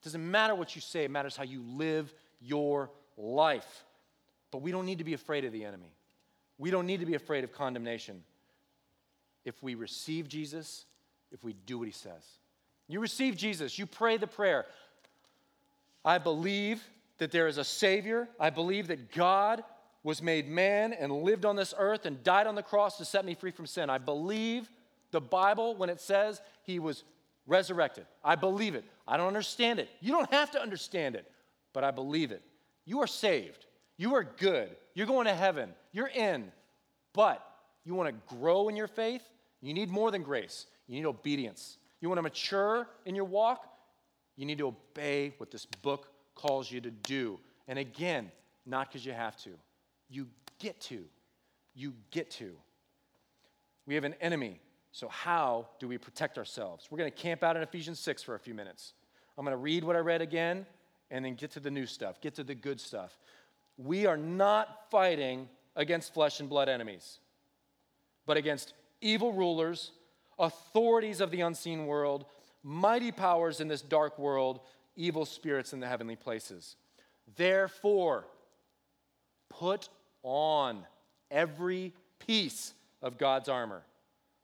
It 0.00 0.04
doesn't 0.04 0.30
matter 0.30 0.54
what 0.54 0.74
you 0.74 0.80
say, 0.80 1.04
it 1.04 1.10
matters 1.10 1.36
how 1.36 1.42
you 1.42 1.62
live 1.62 2.14
your 2.40 2.90
life. 3.16 3.84
But 4.50 4.62
we 4.62 4.70
don't 4.70 4.86
need 4.86 4.98
to 4.98 5.04
be 5.04 5.14
afraid 5.14 5.44
of 5.44 5.52
the 5.52 5.64
enemy. 5.64 5.92
We 6.56 6.70
don't 6.70 6.86
need 6.86 7.00
to 7.00 7.06
be 7.06 7.14
afraid 7.14 7.44
of 7.44 7.52
condemnation. 7.52 8.22
If 9.44 9.62
we 9.62 9.74
receive 9.74 10.28
Jesus, 10.28 10.84
if 11.32 11.42
we 11.42 11.54
do 11.66 11.78
what 11.78 11.86
he 11.86 11.92
says. 11.92 12.22
You 12.88 13.00
receive 13.00 13.36
Jesus, 13.36 13.78
you 13.78 13.86
pray 13.86 14.16
the 14.16 14.26
prayer. 14.26 14.66
I 16.04 16.18
believe 16.18 16.82
that 17.20 17.30
there 17.30 17.46
is 17.46 17.58
a 17.58 17.64
Savior. 17.64 18.28
I 18.40 18.50
believe 18.50 18.88
that 18.88 19.12
God 19.12 19.62
was 20.02 20.22
made 20.22 20.48
man 20.48 20.94
and 20.94 21.12
lived 21.12 21.44
on 21.44 21.54
this 21.54 21.74
earth 21.78 22.06
and 22.06 22.24
died 22.24 22.46
on 22.46 22.54
the 22.54 22.62
cross 22.62 22.96
to 22.96 23.04
set 23.04 23.24
me 23.24 23.34
free 23.34 23.50
from 23.50 23.66
sin. 23.66 23.90
I 23.90 23.98
believe 23.98 24.68
the 25.10 25.20
Bible 25.20 25.76
when 25.76 25.90
it 25.90 26.00
says 26.00 26.40
he 26.62 26.78
was 26.78 27.04
resurrected. 27.46 28.06
I 28.24 28.36
believe 28.36 28.74
it. 28.74 28.84
I 29.06 29.18
don't 29.18 29.26
understand 29.26 29.78
it. 29.78 29.90
You 30.00 30.12
don't 30.12 30.32
have 30.32 30.50
to 30.52 30.60
understand 30.60 31.14
it, 31.14 31.30
but 31.74 31.84
I 31.84 31.90
believe 31.90 32.32
it. 32.32 32.42
You 32.86 33.00
are 33.00 33.06
saved. 33.06 33.66
You 33.98 34.14
are 34.14 34.24
good. 34.24 34.74
You're 34.94 35.06
going 35.06 35.26
to 35.26 35.34
heaven. 35.34 35.74
You're 35.92 36.08
in. 36.08 36.50
But 37.12 37.46
you 37.84 37.94
want 37.94 38.08
to 38.08 38.34
grow 38.36 38.70
in 38.70 38.76
your 38.76 38.88
faith? 38.88 39.22
You 39.60 39.74
need 39.74 39.90
more 39.90 40.10
than 40.10 40.22
grace. 40.22 40.64
You 40.88 40.94
need 40.94 41.06
obedience. 41.06 41.76
You 42.00 42.08
want 42.08 42.16
to 42.16 42.22
mature 42.22 42.88
in 43.04 43.14
your 43.14 43.26
walk? 43.26 43.66
You 44.36 44.46
need 44.46 44.56
to 44.56 44.68
obey 44.68 45.34
what 45.36 45.50
this 45.50 45.66
book 45.66 46.08
calls 46.40 46.70
you 46.70 46.80
to 46.80 46.90
do. 46.90 47.38
And 47.68 47.78
again, 47.78 48.30
not 48.66 48.88
because 48.88 49.04
you 49.04 49.12
have 49.12 49.36
to. 49.38 49.50
You 50.08 50.28
get 50.58 50.80
to. 50.82 51.04
You 51.74 51.94
get 52.10 52.30
to. 52.32 52.52
We 53.86 53.94
have 53.94 54.04
an 54.04 54.14
enemy. 54.20 54.60
So, 54.92 55.08
how 55.08 55.68
do 55.78 55.86
we 55.86 55.98
protect 55.98 56.36
ourselves? 56.36 56.88
We're 56.90 56.98
going 56.98 57.10
to 57.10 57.16
camp 57.16 57.42
out 57.42 57.56
in 57.56 57.62
Ephesians 57.62 58.00
6 58.00 58.22
for 58.22 58.34
a 58.34 58.38
few 58.38 58.54
minutes. 58.54 58.94
I'm 59.38 59.44
going 59.44 59.56
to 59.56 59.62
read 59.62 59.84
what 59.84 59.96
I 59.96 60.00
read 60.00 60.20
again 60.20 60.66
and 61.10 61.24
then 61.24 61.34
get 61.34 61.52
to 61.52 61.60
the 61.60 61.70
new 61.70 61.86
stuff, 61.86 62.20
get 62.20 62.34
to 62.36 62.44
the 62.44 62.54
good 62.54 62.80
stuff. 62.80 63.18
We 63.76 64.06
are 64.06 64.16
not 64.16 64.90
fighting 64.90 65.48
against 65.76 66.12
flesh 66.12 66.40
and 66.40 66.48
blood 66.48 66.68
enemies, 66.68 67.18
but 68.26 68.36
against 68.36 68.74
evil 69.00 69.32
rulers, 69.32 69.92
authorities 70.38 71.20
of 71.20 71.30
the 71.30 71.40
unseen 71.40 71.86
world, 71.86 72.26
mighty 72.62 73.12
powers 73.12 73.60
in 73.60 73.68
this 73.68 73.80
dark 73.80 74.18
world, 74.18 74.60
evil 75.00 75.24
spirits 75.24 75.72
in 75.72 75.80
the 75.80 75.88
heavenly 75.88 76.16
places. 76.16 76.76
Therefore, 77.36 78.26
put 79.48 79.88
on 80.22 80.84
every 81.30 81.94
piece 82.18 82.74
of 83.02 83.16
God's 83.16 83.48
armor 83.48 83.82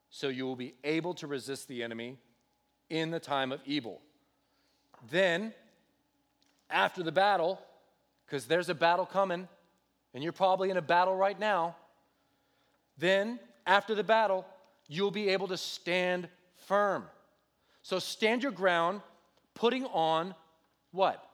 so 0.09 0.29
you 0.29 0.47
will 0.47 0.57
be 0.57 0.75
able 0.83 1.13
to 1.15 1.27
resist 1.27 1.69
the 1.69 1.83
enemy 1.83 2.17
in 2.89 3.11
the 3.11 3.21
time 3.21 3.53
of 3.53 3.61
evil. 3.67 4.01
Then, 5.11 5.53
after 6.71 7.03
the 7.03 7.13
battle, 7.13 7.61
because 8.25 8.47
there's 8.47 8.71
a 8.71 8.75
battle 8.75 9.05
coming, 9.05 9.47
and 10.15 10.23
you're 10.23 10.33
probably 10.33 10.71
in 10.71 10.79
a 10.79 10.83
battle 10.83 11.15
right 11.15 11.39
now, 11.39 11.77
then 12.97 13.39
after 13.67 13.95
the 13.95 14.05
battle, 14.05 14.47
you'll 14.89 15.11
be 15.11 15.29
able 15.29 15.49
to 15.49 15.59
stand 15.59 16.29
firm. 16.67 17.05
So 17.83 17.99
stand 17.99 18.43
your 18.43 18.53
ground, 18.53 19.03
putting 19.55 19.85
on 19.87 20.35
what? 20.97 21.25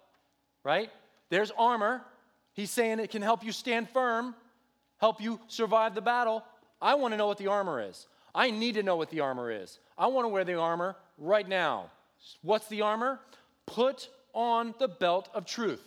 Right? 0.64 0.90
There's 1.30 1.50
armor. 1.56 2.02
He's 2.52 2.70
saying 2.70 2.98
it 2.98 3.10
can 3.10 3.22
help 3.22 3.44
you 3.44 3.52
stand 3.52 3.88
firm, 3.88 4.34
help 4.98 5.20
you 5.20 5.40
survive 5.48 5.94
the 5.94 6.02
battle. 6.02 6.44
I 6.80 6.94
want 6.96 7.12
to 7.14 7.16
know 7.18 7.26
what 7.26 7.38
the 7.38 7.46
armor 7.46 7.80
is. 7.80 8.06
I 8.34 8.50
need 8.50 8.74
to 8.74 8.82
know 8.82 8.96
what 8.96 9.10
the 9.10 9.20
armor 9.20 9.50
is. 9.50 9.78
I 9.96 10.08
want 10.08 10.24
to 10.24 10.28
wear 10.28 10.44
the 10.44 10.58
armor 10.58 10.96
right 11.16 11.48
now. 11.48 11.90
What's 12.42 12.68
the 12.68 12.82
armor? 12.82 13.20
Put 13.66 14.08
on 14.34 14.74
the 14.78 14.88
belt 14.88 15.28
of 15.34 15.46
truth. 15.46 15.82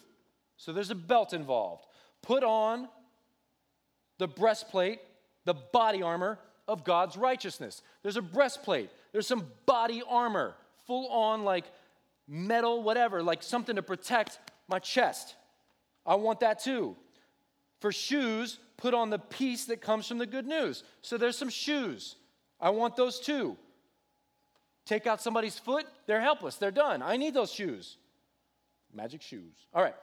So 0.58 0.72
there's 0.72 0.92
a 0.92 0.96
belt 0.96 1.34
involved. 1.34 1.86
Put 2.22 2.44
on 2.44 2.88
the 4.18 4.28
breastplate, 4.28 5.00
the 5.44 5.54
body 5.54 6.02
armor 6.02 6.40
of 6.68 6.84
God's 6.84 7.18
righteousness. 7.18 7.82
There's 8.02 8.18
a 8.18 8.22
breastplate, 8.22 8.90
there's 9.12 9.28
some 9.28 9.46
body 9.66 10.02
armor, 10.08 10.56
full 10.88 11.08
on 11.10 11.44
like 11.44 11.66
metal, 12.28 12.84
whatever, 12.84 13.22
like 13.22 13.44
something 13.44 13.76
to 13.76 13.82
protect 13.82 14.40
my 14.68 14.80
chest. 14.80 15.36
I 16.06 16.16
want 16.16 16.40
that 16.42 16.60
too. 16.60 16.96
For 17.82 17.92
shoes, 17.92 18.60
put 18.78 18.94
on 18.94 19.10
the 19.10 19.20
peace 19.20 19.66
that 19.66 19.82
comes 19.82 20.08
from 20.08 20.18
the 20.18 20.26
good 20.26 20.46
news. 20.46 20.84
So 21.02 21.18
there's 21.18 21.38
some 21.38 21.50
shoes. 21.50 22.16
I 22.60 22.70
want 22.70 22.96
those 22.96 23.20
too. 23.20 23.58
Take 24.86 25.08
out 25.08 25.22
somebody's 25.22 25.58
foot, 25.58 25.86
they're 26.06 26.22
helpless, 26.22 26.56
they're 26.56 26.72
done. 26.72 27.02
I 27.02 27.18
need 27.18 27.34
those 27.34 27.52
shoes. 27.52 27.98
Magic 28.94 29.22
shoes. 29.22 29.54
All 29.74 29.82
right. 29.82 29.96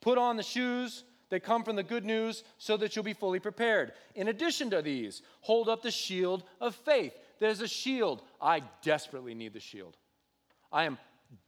Put 0.00 0.18
on 0.18 0.36
the 0.36 0.42
shoes 0.42 1.04
that 1.30 1.42
come 1.42 1.64
from 1.64 1.76
the 1.76 1.82
good 1.82 2.04
news 2.04 2.44
so 2.58 2.76
that 2.76 2.94
you'll 2.94 3.04
be 3.04 3.12
fully 3.12 3.40
prepared. 3.40 3.92
In 4.14 4.28
addition 4.28 4.70
to 4.70 4.82
these, 4.82 5.22
hold 5.40 5.68
up 5.68 5.82
the 5.82 5.90
shield 5.90 6.44
of 6.60 6.74
faith. 6.74 7.12
There's 7.38 7.60
a 7.60 7.68
shield. 7.68 8.22
I 8.40 8.62
desperately 8.82 9.34
need 9.34 9.52
the 9.52 9.60
shield. 9.60 9.96
I 10.72 10.84
am 10.84 10.98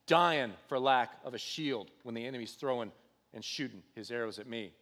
dying 0.06 0.52
for 0.68 0.78
lack 0.78 1.10
of 1.24 1.34
a 1.34 1.38
shield 1.38 1.90
when 2.02 2.14
the 2.14 2.24
enemy's 2.24 2.52
throwing 2.52 2.92
and 3.34 3.44
shooting 3.44 3.82
his 3.94 4.10
arrows 4.10 4.38
at 4.38 4.46
me. 4.46 4.72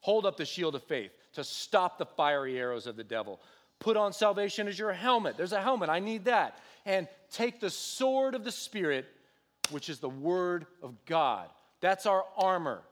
Hold 0.00 0.26
up 0.26 0.36
the 0.36 0.44
shield 0.44 0.74
of 0.74 0.82
faith 0.82 1.12
to 1.32 1.44
stop 1.44 1.98
the 1.98 2.06
fiery 2.06 2.58
arrows 2.58 2.86
of 2.86 2.96
the 2.96 3.04
devil. 3.04 3.40
Put 3.78 3.96
on 3.96 4.12
salvation 4.12 4.68
as 4.68 4.78
your 4.78 4.92
helmet. 4.92 5.36
There's 5.36 5.52
a 5.52 5.60
helmet. 5.60 5.88
I 5.88 5.98
need 5.98 6.26
that. 6.26 6.58
And 6.86 7.08
take 7.30 7.60
the 7.60 7.70
sword 7.70 8.34
of 8.34 8.44
the 8.44 8.52
Spirit, 8.52 9.06
which 9.70 9.88
is 9.88 9.98
the 9.98 10.08
word 10.08 10.66
of 10.82 10.94
God. 11.06 11.48
That's 11.80 12.06
our 12.06 12.24
armor, 12.36 12.82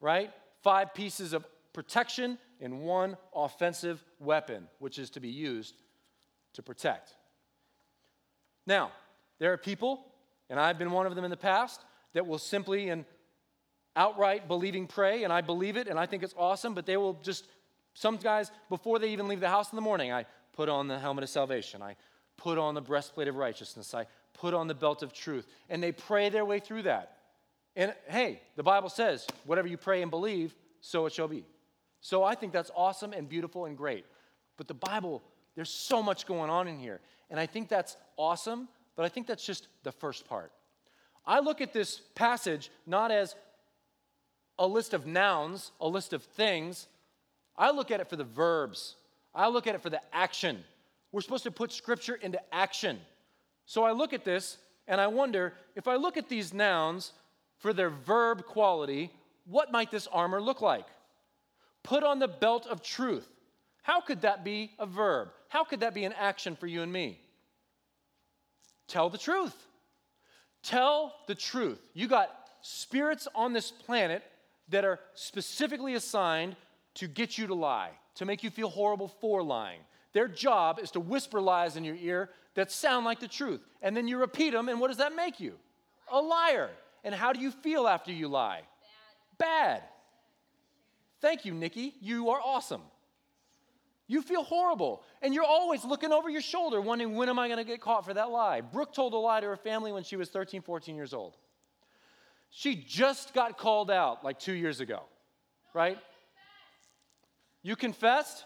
right? 0.00 0.30
Five 0.62 0.94
pieces 0.94 1.32
of 1.32 1.44
protection 1.72 2.38
and 2.60 2.80
one 2.80 3.16
offensive 3.34 4.02
weapon, 4.18 4.66
which 4.78 4.98
is 4.98 5.10
to 5.10 5.20
be 5.20 5.28
used 5.28 5.74
to 6.54 6.62
protect. 6.62 7.14
Now, 8.66 8.90
there 9.38 9.52
are 9.52 9.56
people, 9.56 10.04
and 10.50 10.58
I've 10.58 10.78
been 10.78 10.90
one 10.90 11.06
of 11.06 11.14
them 11.14 11.24
in 11.24 11.30
the 11.30 11.36
past, 11.36 11.84
that 12.14 12.26
will 12.26 12.38
simply 12.38 12.88
and 12.88 13.04
outright 13.96 14.48
believing 14.48 14.86
pray, 14.86 15.24
and 15.24 15.32
I 15.32 15.40
believe 15.40 15.76
it, 15.76 15.88
and 15.88 15.98
I 15.98 16.06
think 16.06 16.22
it's 16.22 16.34
awesome, 16.38 16.74
but 16.74 16.86
they 16.86 16.96
will 16.96 17.14
just, 17.22 17.46
some 17.94 18.16
guys, 18.16 18.50
before 18.68 18.98
they 18.98 19.10
even 19.10 19.28
leave 19.28 19.40
the 19.40 19.48
house 19.48 19.72
in 19.72 19.76
the 19.76 19.82
morning, 19.82 20.12
I 20.12 20.24
put 20.52 20.68
on 20.68 20.88
the 20.88 20.98
helmet 20.98 21.24
of 21.24 21.30
salvation, 21.30 21.82
I 21.82 21.96
put 22.36 22.58
on 22.58 22.74
the 22.74 22.80
breastplate 22.80 23.28
of 23.28 23.36
righteousness, 23.36 23.94
I 23.94 24.06
put 24.34 24.54
on 24.54 24.68
the 24.68 24.74
belt 24.74 25.02
of 25.02 25.12
truth, 25.12 25.46
and 25.68 25.82
they 25.82 25.92
pray 25.92 26.28
their 26.28 26.44
way 26.44 26.60
through 26.60 26.82
that. 26.82 27.16
And 27.74 27.94
hey, 28.06 28.40
the 28.56 28.62
Bible 28.62 28.88
says, 28.88 29.26
whatever 29.44 29.68
you 29.68 29.76
pray 29.76 30.02
and 30.02 30.10
believe, 30.10 30.54
so 30.80 31.06
it 31.06 31.12
shall 31.12 31.28
be. 31.28 31.44
So 32.00 32.22
I 32.22 32.34
think 32.34 32.52
that's 32.52 32.70
awesome 32.74 33.12
and 33.12 33.28
beautiful 33.28 33.64
and 33.66 33.76
great. 33.76 34.04
But 34.56 34.68
the 34.68 34.74
Bible, 34.74 35.22
there's 35.54 35.70
so 35.70 36.02
much 36.02 36.26
going 36.26 36.50
on 36.50 36.68
in 36.68 36.78
here. 36.78 37.00
And 37.30 37.38
I 37.38 37.46
think 37.46 37.68
that's 37.68 37.96
awesome, 38.16 38.68
but 38.98 39.04
I 39.04 39.08
think 39.10 39.28
that's 39.28 39.46
just 39.46 39.68
the 39.84 39.92
first 39.92 40.28
part. 40.28 40.50
I 41.24 41.38
look 41.38 41.60
at 41.60 41.72
this 41.72 42.00
passage 42.16 42.68
not 42.84 43.12
as 43.12 43.36
a 44.58 44.66
list 44.66 44.92
of 44.92 45.06
nouns, 45.06 45.70
a 45.80 45.86
list 45.86 46.12
of 46.12 46.24
things. 46.24 46.88
I 47.56 47.70
look 47.70 47.92
at 47.92 48.00
it 48.00 48.10
for 48.10 48.16
the 48.16 48.24
verbs. 48.24 48.96
I 49.32 49.50
look 49.50 49.68
at 49.68 49.76
it 49.76 49.82
for 49.82 49.88
the 49.88 50.00
action. 50.12 50.64
We're 51.12 51.20
supposed 51.20 51.44
to 51.44 51.52
put 51.52 51.70
scripture 51.70 52.16
into 52.16 52.40
action. 52.52 52.98
So 53.66 53.84
I 53.84 53.92
look 53.92 54.12
at 54.12 54.24
this 54.24 54.58
and 54.88 55.00
I 55.00 55.06
wonder 55.06 55.54
if 55.76 55.86
I 55.86 55.94
look 55.94 56.16
at 56.16 56.28
these 56.28 56.52
nouns 56.52 57.12
for 57.58 57.72
their 57.72 57.90
verb 57.90 58.46
quality, 58.46 59.12
what 59.46 59.70
might 59.70 59.92
this 59.92 60.08
armor 60.08 60.40
look 60.40 60.60
like? 60.60 60.86
Put 61.84 62.02
on 62.02 62.18
the 62.18 62.26
belt 62.26 62.66
of 62.66 62.82
truth. 62.82 63.28
How 63.82 64.00
could 64.00 64.22
that 64.22 64.42
be 64.42 64.72
a 64.76 64.86
verb? 64.86 65.28
How 65.50 65.62
could 65.62 65.80
that 65.80 65.94
be 65.94 66.04
an 66.04 66.14
action 66.14 66.56
for 66.56 66.66
you 66.66 66.82
and 66.82 66.92
me? 66.92 67.20
Tell 68.88 69.10
the 69.10 69.18
truth. 69.18 69.54
Tell 70.62 71.14
the 71.26 71.34
truth. 71.34 71.80
You 71.94 72.08
got 72.08 72.30
spirits 72.62 73.28
on 73.34 73.52
this 73.52 73.70
planet 73.70 74.22
that 74.70 74.84
are 74.84 74.98
specifically 75.14 75.94
assigned 75.94 76.56
to 76.94 77.06
get 77.06 77.38
you 77.38 77.46
to 77.46 77.54
lie, 77.54 77.90
to 78.16 78.24
make 78.24 78.42
you 78.42 78.50
feel 78.50 78.68
horrible 78.68 79.08
for 79.20 79.42
lying. 79.42 79.80
Their 80.12 80.26
job 80.26 80.80
is 80.82 80.90
to 80.92 81.00
whisper 81.00 81.40
lies 81.40 81.76
in 81.76 81.84
your 81.84 81.94
ear 81.94 82.30
that 82.54 82.72
sound 82.72 83.04
like 83.04 83.20
the 83.20 83.28
truth. 83.28 83.60
And 83.82 83.96
then 83.96 84.08
you 84.08 84.18
repeat 84.18 84.50
them, 84.50 84.68
and 84.68 84.80
what 84.80 84.88
does 84.88 84.96
that 84.96 85.14
make 85.14 85.38
you? 85.38 85.54
A 86.10 86.20
liar. 86.20 86.70
And 87.04 87.14
how 87.14 87.32
do 87.32 87.40
you 87.40 87.50
feel 87.50 87.86
after 87.86 88.10
you 88.10 88.26
lie? 88.26 88.62
Bad. 89.38 89.78
Bad. 89.78 89.82
Thank 91.20 91.44
you, 91.44 91.54
Nikki. 91.54 91.94
You 92.00 92.30
are 92.30 92.40
awesome. 92.44 92.82
You 94.08 94.22
feel 94.22 94.42
horrible. 94.42 95.02
And 95.22 95.34
you're 95.34 95.44
always 95.44 95.84
looking 95.84 96.12
over 96.12 96.30
your 96.30 96.40
shoulder, 96.40 96.80
wondering, 96.80 97.14
when 97.14 97.28
am 97.28 97.38
I 97.38 97.46
going 97.46 97.58
to 97.58 97.64
get 97.64 97.80
caught 97.80 98.04
for 98.04 98.14
that 98.14 98.30
lie? 98.30 98.62
Brooke 98.62 98.92
told 98.92 99.12
a 99.12 99.16
lie 99.16 99.40
to 99.40 99.46
her 99.46 99.56
family 99.56 99.92
when 99.92 100.02
she 100.02 100.16
was 100.16 100.30
13, 100.30 100.62
14 100.62 100.96
years 100.96 101.12
old. 101.12 101.36
She 102.50 102.74
just 102.74 103.34
got 103.34 103.58
called 103.58 103.90
out 103.90 104.24
like 104.24 104.38
two 104.38 104.54
years 104.54 104.80
ago, 104.80 105.02
right? 105.74 105.98
You 107.62 107.76
confessed? 107.76 108.44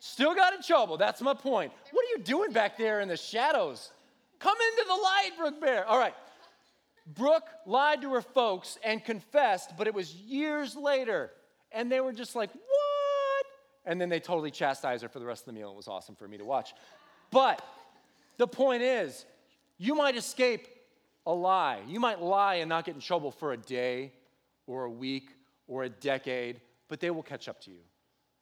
Still 0.00 0.34
got 0.34 0.54
in 0.54 0.62
trouble. 0.62 0.98
That's 0.98 1.22
my 1.22 1.34
point. 1.34 1.72
What 1.90 2.04
are 2.04 2.18
you 2.18 2.22
doing 2.22 2.52
back 2.52 2.76
there 2.76 3.00
in 3.00 3.08
the 3.08 3.16
shadows? 3.16 3.90
Come 4.38 4.56
into 4.72 4.84
the 4.86 4.94
light, 4.94 5.30
Brooke 5.38 5.60
Bear. 5.60 5.86
All 5.86 5.98
right. 5.98 6.14
Brooke 7.06 7.48
lied 7.64 8.02
to 8.02 8.12
her 8.12 8.20
folks 8.20 8.78
and 8.84 9.02
confessed, 9.02 9.72
but 9.78 9.86
it 9.86 9.94
was 9.94 10.14
years 10.14 10.76
later. 10.76 11.30
And 11.72 11.90
they 11.90 12.00
were 12.00 12.12
just 12.12 12.34
like, 12.36 12.50
what? 12.52 12.75
And 13.86 14.00
then 14.00 14.08
they 14.08 14.20
totally 14.20 14.50
chastised 14.50 15.02
her 15.02 15.08
for 15.08 15.20
the 15.20 15.24
rest 15.24 15.42
of 15.42 15.46
the 15.46 15.52
meal. 15.58 15.70
It 15.70 15.76
was 15.76 15.88
awesome 15.88 16.16
for 16.16 16.26
me 16.26 16.36
to 16.38 16.44
watch. 16.44 16.74
But 17.30 17.62
the 18.36 18.46
point 18.46 18.82
is, 18.82 19.24
you 19.78 19.94
might 19.94 20.16
escape 20.16 20.66
a 21.24 21.32
lie. 21.32 21.80
You 21.86 22.00
might 22.00 22.20
lie 22.20 22.56
and 22.56 22.68
not 22.68 22.84
get 22.84 22.94
in 22.94 23.00
trouble 23.00 23.30
for 23.30 23.52
a 23.52 23.56
day 23.56 24.12
or 24.66 24.84
a 24.84 24.90
week 24.90 25.30
or 25.68 25.84
a 25.84 25.88
decade, 25.88 26.60
but 26.88 27.00
they 27.00 27.10
will 27.10 27.22
catch 27.22 27.48
up 27.48 27.60
to 27.62 27.70
you. 27.70 27.80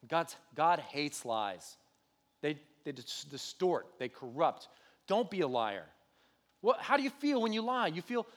God's, 0.07 0.35
God 0.55 0.79
hates 0.79 1.25
lies. 1.25 1.77
They, 2.41 2.57
they 2.83 2.91
distort, 2.91 3.87
they 3.97 4.09
corrupt. 4.09 4.67
Don't 5.07 5.29
be 5.29 5.41
a 5.41 5.47
liar. 5.47 5.85
What, 6.61 6.79
how 6.79 6.97
do 6.97 7.03
you 7.03 7.09
feel 7.09 7.41
when 7.41 7.53
you 7.53 7.61
lie? 7.61 7.87
You 7.87 8.01
feel 8.01 8.27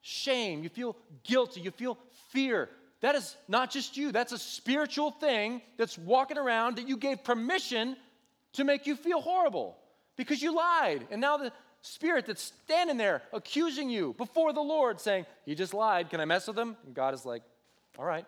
shame, 0.00 0.62
you 0.62 0.68
feel 0.68 0.96
guilty, 1.22 1.60
you 1.60 1.70
feel 1.70 1.98
fear. 2.30 2.68
That 3.04 3.16
is 3.16 3.36
not 3.48 3.70
just 3.70 3.98
you, 3.98 4.12
that's 4.12 4.32
a 4.32 4.38
spiritual 4.38 5.10
thing 5.10 5.60
that's 5.76 5.98
walking 5.98 6.38
around 6.38 6.76
that 6.76 6.88
you 6.88 6.96
gave 6.96 7.22
permission 7.22 7.98
to 8.54 8.64
make 8.64 8.86
you 8.86 8.96
feel 8.96 9.20
horrible 9.20 9.76
because 10.16 10.40
you 10.40 10.56
lied. 10.56 11.06
And 11.10 11.20
now 11.20 11.36
the 11.36 11.52
spirit 11.82 12.24
that's 12.24 12.54
standing 12.64 12.96
there 12.96 13.20
accusing 13.34 13.90
you 13.90 14.14
before 14.16 14.54
the 14.54 14.62
Lord 14.62 15.02
saying, 15.02 15.26
He 15.44 15.54
just 15.54 15.74
lied. 15.74 16.08
Can 16.08 16.18
I 16.18 16.24
mess 16.24 16.48
with 16.48 16.58
him? 16.58 16.78
And 16.86 16.94
God 16.94 17.12
is 17.12 17.26
like, 17.26 17.42
All 17.98 18.06
right. 18.06 18.24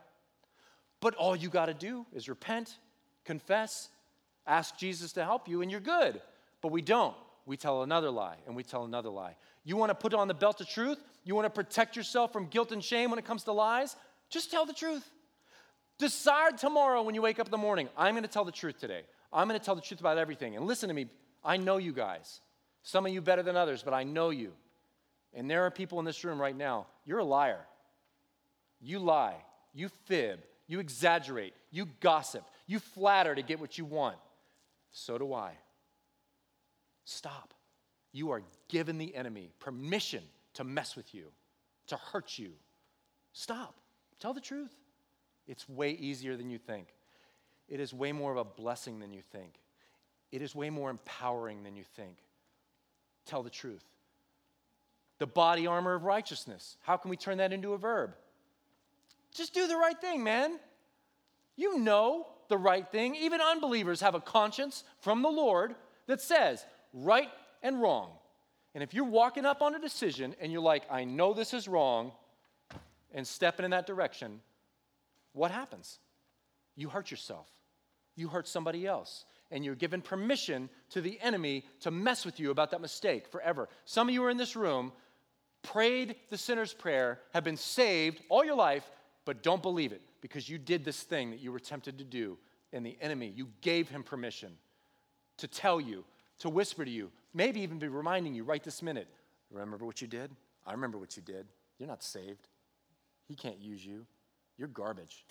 But 1.01 1.15
all 1.15 1.35
you 1.35 1.49
got 1.49 1.67
to 1.67 1.75
do 1.75 2.05
is 2.13 2.29
repent, 2.29 2.77
confess, 3.25 3.89
ask 4.47 4.77
Jesus 4.77 5.11
to 5.15 5.25
help 5.25 5.49
you, 5.49 5.63
and 5.63 5.71
you're 5.71 5.81
good. 5.81 6.21
But 6.61 6.71
we 6.71 6.83
don't. 6.83 7.17
We 7.47 7.57
tell 7.57 7.83
another 7.83 8.11
lie, 8.11 8.37
and 8.47 8.55
we 8.55 8.63
tell 8.63 8.85
another 8.85 9.09
lie. 9.09 9.37
You 9.65 9.79
want 9.79 9.89
to 9.89 9.95
put 9.95 10.13
on 10.13 10.29
the 10.29 10.35
belt 10.35 10.61
of 10.61 10.69
truth? 10.69 10.99
You 11.25 11.35
want 11.35 11.47
to 11.47 11.51
protect 11.51 11.97
yourself 11.97 12.31
from 12.31 12.49
guilt 12.49 12.73
and 12.73 12.85
shame 12.85 13.09
when 13.09 13.19
it 13.19 13.25
comes 13.25 13.45
to 13.45 13.53
lies? 13.53 13.97
Just 14.31 14.51
tell 14.51 14.67
the 14.67 14.73
truth. 14.73 15.09
Decide 15.99 16.59
tomorrow 16.59 17.03
when 17.03 17.15
you 17.15 17.23
wake 17.23 17.39
up 17.39 17.47
in 17.47 17.51
the 17.51 17.57
morning, 17.57 17.89
I'm 17.97 18.15
going 18.15 18.23
to 18.23 18.29
tell 18.29 18.45
the 18.45 18.53
truth 18.53 18.79
today. 18.79 19.03
I'm 19.33 19.49
going 19.49 19.59
to 19.59 19.65
tell 19.65 19.75
the 19.75 19.81
truth 19.83 20.01
about 20.01 20.19
everything. 20.19 20.57
And 20.57 20.67
listen 20.67 20.89
to 20.89 20.95
me, 20.95 21.07
I 21.45 21.57
know 21.57 21.79
you 21.79 21.93
guys. 21.93 22.41
Some 22.83 23.07
of 23.07 23.13
you 23.13 23.21
better 23.21 23.43
than 23.43 23.57
others, 23.57 23.83
but 23.83 23.95
I 23.95 24.05
know 24.05 24.31
you. 24.31 24.53
And 25.33 25.51
there 25.51 25.65
are 25.65 25.71
people 25.71 25.99
in 25.99 26.05
this 26.05 26.25
room 26.25 26.41
right 26.41 26.57
now, 26.57 26.87
you're 27.05 27.19
a 27.19 27.25
liar. 27.25 27.61
You 28.81 28.99
lie, 28.99 29.37
you 29.75 29.89
fib, 30.05 30.41
you 30.67 30.81
exaggerate, 30.81 31.55
you 31.71 31.87
gossip, 32.01 32.45
you 32.67 32.79
flatter 32.79 33.35
to 33.35 33.43
get 33.43 33.59
what 33.59 33.79
you 33.79 33.85
want. 33.85 34.17
So 34.93 35.19
do 35.19 35.33
I. 35.33 35.53
Stop. 37.05 37.55
You 38.13 38.31
are 38.31 38.43
giving 38.69 38.99
the 38.99 39.15
enemy 39.15 39.51
permission 39.61 40.23
to 40.55 40.65
mess 40.65 40.97
with 40.97 41.15
you, 41.15 41.27
to 41.89 41.97
hurt 41.97 42.39
you. 42.39 42.53
Stop. 43.33 43.75
Tell 44.21 44.35
the 44.35 44.41
truth. 44.41 44.75
It's 45.47 45.69
way 45.69 45.91
easier 45.91 46.37
than 46.37 46.51
you 46.51 46.59
think. 46.59 46.89
It 47.69 47.81
is 47.81 47.93
way 47.93 48.13
more 48.13 48.33
of 48.33 48.39
a 48.39 48.45
blessing 48.45 49.01
than 49.01 49.13
you 49.13 49.23
think. 49.23 49.61
It 50.33 50.43
is 50.43 50.55
way 50.55 50.71
more 50.71 50.91
empowering 50.91 51.63
than 51.63 51.77
you 51.77 51.85
think. 51.85 52.17
Tell 53.27 53.43
the 53.43 53.51
truth. 53.51 53.85
The 55.19 55.27
body 55.27 55.67
armor 55.67 55.95
of 55.95 56.05
righteousness. 56.05 56.77
How 56.83 56.97
can 56.97 57.11
we 57.11 57.17
turn 57.17 57.39
that 57.39 57.53
into 57.53 57.73
a 57.73 57.79
verb? 57.79 58.15
Just 59.33 59.55
do 59.55 59.67
the 59.67 59.77
right 59.77 59.99
thing, 60.01 60.23
man. 60.23 60.59
You 61.57 61.79
know 61.79 62.27
the 62.49 62.59
right 62.59 62.87
thing. 62.87 63.15
Even 63.17 63.41
unbelievers 63.41 64.01
have 64.01 64.15
a 64.15 64.21
conscience 64.21 64.85
from 65.01 65.23
the 65.23 65.29
Lord 65.29 65.75
that 66.07 66.21
says 66.21 66.65
right 66.93 67.31
and 67.63 67.81
wrong. 67.81 68.11
And 68.75 68.83
if 68.83 68.93
you're 68.93 69.05
walking 69.05 69.47
up 69.47 69.63
on 69.63 69.75
a 69.75 69.81
decision 69.81 70.35
and 70.41 70.53
you're 70.53 70.61
like, 70.61 70.85
I 70.91 71.05
know 71.05 71.33
this 71.33 71.55
is 71.55 71.67
wrong, 71.67 72.13
and 73.13 73.27
stepping 73.27 73.65
in 73.65 73.71
that 73.71 73.87
direction, 73.87 74.41
what 75.33 75.51
happens? 75.51 75.99
You 76.77 76.89
hurt 76.89 77.11
yourself. 77.11 77.49
You 78.15 78.29
hurt 78.29 78.49
somebody 78.49 78.87
else. 78.87 79.25
And 79.51 79.65
you're 79.65 79.75
given 79.75 80.03
permission 80.03 80.69
to 80.91 81.01
the 81.01 81.21
enemy 81.21 81.65
to 81.81 81.91
mess 81.91 82.25
with 82.25 82.41
you 82.41 82.51
about 82.51 82.71
that 82.73 82.81
mistake 82.81 83.29
forever. 83.29 83.69
Some 83.85 84.09
of 84.09 84.15
you 84.15 84.25
are 84.25 84.31
in 84.31 84.37
this 84.37 84.57
room, 84.57 84.93
prayed 85.63 86.17
the 86.31 86.39
sinner's 86.39 86.73
prayer, 86.73 87.21
have 87.33 87.45
been 87.45 87.57
saved 87.57 88.21
all 88.29 88.45
your 88.45 88.57
life, 88.57 88.85
but 89.25 89.43
don't 89.43 89.63
believe 89.63 89.93
it 89.93 90.03
because 90.21 90.49
you 90.49 90.59
did 90.59 90.85
this 90.85 91.03
thing 91.03 91.31
that 91.31 91.41
you 91.41 91.53
were 91.53 91.61
tempted 91.61 91.99
to 91.99 92.05
do. 92.05 92.39
And 92.73 92.85
the 92.85 92.97
enemy, 93.01 93.33
you 93.35 93.49
gave 93.61 93.89
him 93.89 94.03
permission 94.03 94.53
to 95.39 95.47
tell 95.47 95.81
you, 95.81 96.05
to 96.41 96.49
whisper 96.49 96.85
to 96.85 96.91
you, 96.91 97.11
maybe 97.33 97.61
even 97.61 97.79
be 97.79 97.89
reminding 97.89 98.35
you 98.35 98.45
right 98.45 98.63
this 98.63 98.83
minute 98.83 99.09
remember 99.51 99.85
what 99.87 100.01
you 100.03 100.09
did? 100.09 100.31
I 100.67 100.73
remember 100.73 100.99
what 100.99 101.17
you 101.17 101.23
did. 101.23 101.47
You're 101.79 101.89
not 101.89 102.03
saved. 102.03 102.49
He 103.27 103.35
can't 103.35 103.59
use 103.59 103.85
you. 103.85 104.07
You're 104.57 104.69
garbage. 104.69 105.25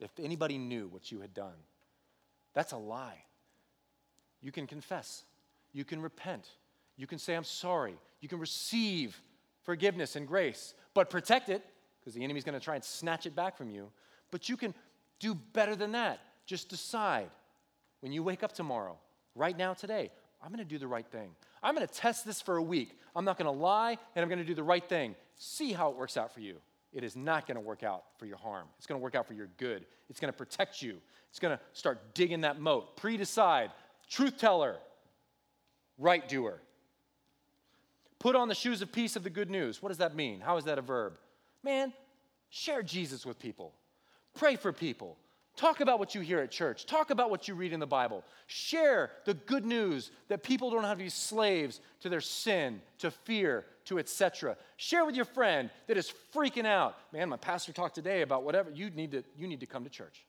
If 0.00 0.10
anybody 0.18 0.58
knew 0.58 0.88
what 0.88 1.12
you 1.12 1.20
had 1.20 1.34
done, 1.34 1.54
that's 2.54 2.72
a 2.72 2.76
lie. 2.76 3.24
You 4.40 4.52
can 4.52 4.66
confess, 4.66 5.24
you 5.72 5.84
can 5.84 6.02
repent, 6.02 6.48
you 6.96 7.06
can 7.06 7.18
say, 7.18 7.34
I'm 7.34 7.44
sorry, 7.44 7.96
you 8.20 8.28
can 8.28 8.38
receive 8.38 9.18
forgiveness 9.62 10.16
and 10.16 10.26
grace, 10.26 10.74
but 10.92 11.10
protect 11.10 11.48
it 11.48 11.64
because 11.98 12.14
the 12.14 12.22
enemy's 12.22 12.44
going 12.44 12.58
to 12.58 12.64
try 12.64 12.74
and 12.74 12.84
snatch 12.84 13.26
it 13.26 13.34
back 13.34 13.56
from 13.56 13.70
you. 13.70 13.90
But 14.30 14.48
you 14.48 14.56
can 14.56 14.74
do 15.18 15.34
better 15.34 15.74
than 15.74 15.92
that. 15.92 16.20
Just 16.44 16.68
decide 16.68 17.30
when 18.00 18.12
you 18.12 18.22
wake 18.22 18.42
up 18.42 18.52
tomorrow, 18.52 18.98
right 19.34 19.56
now, 19.56 19.72
today, 19.72 20.10
I'm 20.42 20.50
going 20.50 20.58
to 20.58 20.64
do 20.64 20.78
the 20.78 20.86
right 20.86 21.06
thing. 21.06 21.30
I'm 21.62 21.74
going 21.74 21.86
to 21.86 21.94
test 21.94 22.26
this 22.26 22.42
for 22.42 22.58
a 22.58 22.62
week. 22.62 22.98
I'm 23.16 23.24
not 23.24 23.38
going 23.38 23.46
to 23.46 23.58
lie, 23.58 23.96
and 24.14 24.22
I'm 24.22 24.28
going 24.28 24.40
to 24.40 24.44
do 24.44 24.54
the 24.54 24.62
right 24.62 24.86
thing. 24.86 25.14
See 25.36 25.72
how 25.72 25.90
it 25.90 25.96
works 25.96 26.18
out 26.18 26.32
for 26.34 26.40
you. 26.40 26.56
It 26.94 27.02
is 27.02 27.16
not 27.16 27.46
going 27.46 27.56
to 27.56 27.60
work 27.60 27.82
out 27.82 28.04
for 28.18 28.24
your 28.24 28.36
harm. 28.36 28.68
It's 28.78 28.86
going 28.86 28.98
to 28.98 29.02
work 29.02 29.16
out 29.16 29.26
for 29.26 29.34
your 29.34 29.48
good. 29.58 29.84
It's 30.08 30.20
going 30.20 30.32
to 30.32 30.36
protect 30.36 30.80
you. 30.80 30.98
It's 31.28 31.40
going 31.40 31.56
to 31.56 31.62
start 31.72 32.14
digging 32.14 32.42
that 32.42 32.60
moat. 32.60 32.96
Pre 32.96 33.16
decide, 33.16 33.72
truth 34.08 34.38
teller, 34.38 34.76
right 35.98 36.26
doer. 36.28 36.60
Put 38.20 38.36
on 38.36 38.48
the 38.48 38.54
shoes 38.54 38.80
of 38.80 38.92
peace 38.92 39.16
of 39.16 39.24
the 39.24 39.30
good 39.30 39.50
news. 39.50 39.82
What 39.82 39.88
does 39.88 39.98
that 39.98 40.14
mean? 40.14 40.40
How 40.40 40.56
is 40.56 40.64
that 40.64 40.78
a 40.78 40.82
verb? 40.82 41.14
Man, 41.64 41.92
share 42.48 42.82
Jesus 42.82 43.26
with 43.26 43.40
people. 43.40 43.74
Pray 44.34 44.54
for 44.54 44.72
people. 44.72 45.18
Talk 45.56 45.80
about 45.80 45.98
what 45.98 46.14
you 46.14 46.20
hear 46.20 46.40
at 46.40 46.50
church. 46.50 46.86
Talk 46.86 47.10
about 47.10 47.30
what 47.30 47.46
you 47.46 47.54
read 47.54 47.72
in 47.72 47.80
the 47.80 47.86
Bible. 47.86 48.24
Share 48.46 49.10
the 49.24 49.34
good 49.34 49.64
news 49.64 50.10
that 50.28 50.42
people 50.42 50.70
don't 50.70 50.84
have 50.84 50.98
to 50.98 51.04
be 51.04 51.10
slaves 51.10 51.80
to 52.00 52.08
their 52.08 52.20
sin, 52.20 52.80
to 52.98 53.10
fear, 53.10 53.64
to 53.86 53.98
etc. 53.98 54.56
Share 54.76 55.04
with 55.04 55.14
your 55.14 55.24
friend 55.24 55.70
that 55.86 55.96
is 55.96 56.12
freaking 56.34 56.66
out. 56.66 56.96
Man, 57.12 57.28
my 57.28 57.36
pastor 57.36 57.72
talked 57.72 57.94
today 57.94 58.22
about 58.22 58.42
whatever. 58.42 58.70
You 58.70 58.90
need 58.90 59.12
to, 59.12 59.24
you 59.36 59.46
need 59.46 59.60
to 59.60 59.66
come 59.66 59.84
to 59.84 59.90
church. 59.90 60.24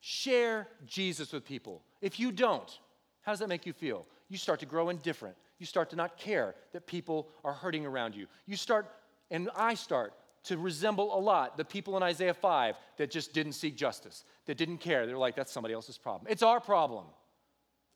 Share 0.00 0.68
Jesus 0.86 1.32
with 1.32 1.44
people. 1.44 1.82
If 2.00 2.20
you 2.20 2.30
don't, 2.30 2.78
how 3.22 3.32
does 3.32 3.40
that 3.40 3.48
make 3.48 3.66
you 3.66 3.72
feel? 3.72 4.06
You 4.28 4.38
start 4.38 4.60
to 4.60 4.66
grow 4.66 4.88
indifferent. 4.90 5.36
You 5.58 5.66
start 5.66 5.90
to 5.90 5.96
not 5.96 6.16
care 6.16 6.54
that 6.72 6.86
people 6.86 7.28
are 7.44 7.52
hurting 7.52 7.84
around 7.84 8.14
you. 8.14 8.26
You 8.46 8.56
start, 8.56 8.86
and 9.30 9.50
I 9.56 9.74
start 9.74 10.12
to 10.44 10.56
resemble 10.56 11.16
a 11.16 11.20
lot 11.20 11.56
the 11.56 11.64
people 11.64 11.96
in 11.96 12.02
Isaiah 12.02 12.34
5 12.34 12.76
that 12.96 13.10
just 13.10 13.34
didn't 13.34 13.52
seek 13.52 13.76
justice, 13.76 14.24
that 14.46 14.56
didn't 14.56 14.78
care. 14.78 15.06
They're 15.06 15.18
like, 15.18 15.34
that's 15.34 15.52
somebody 15.52 15.74
else's 15.74 15.98
problem. 15.98 16.30
It's 16.30 16.42
our 16.42 16.60
problem. 16.60 17.04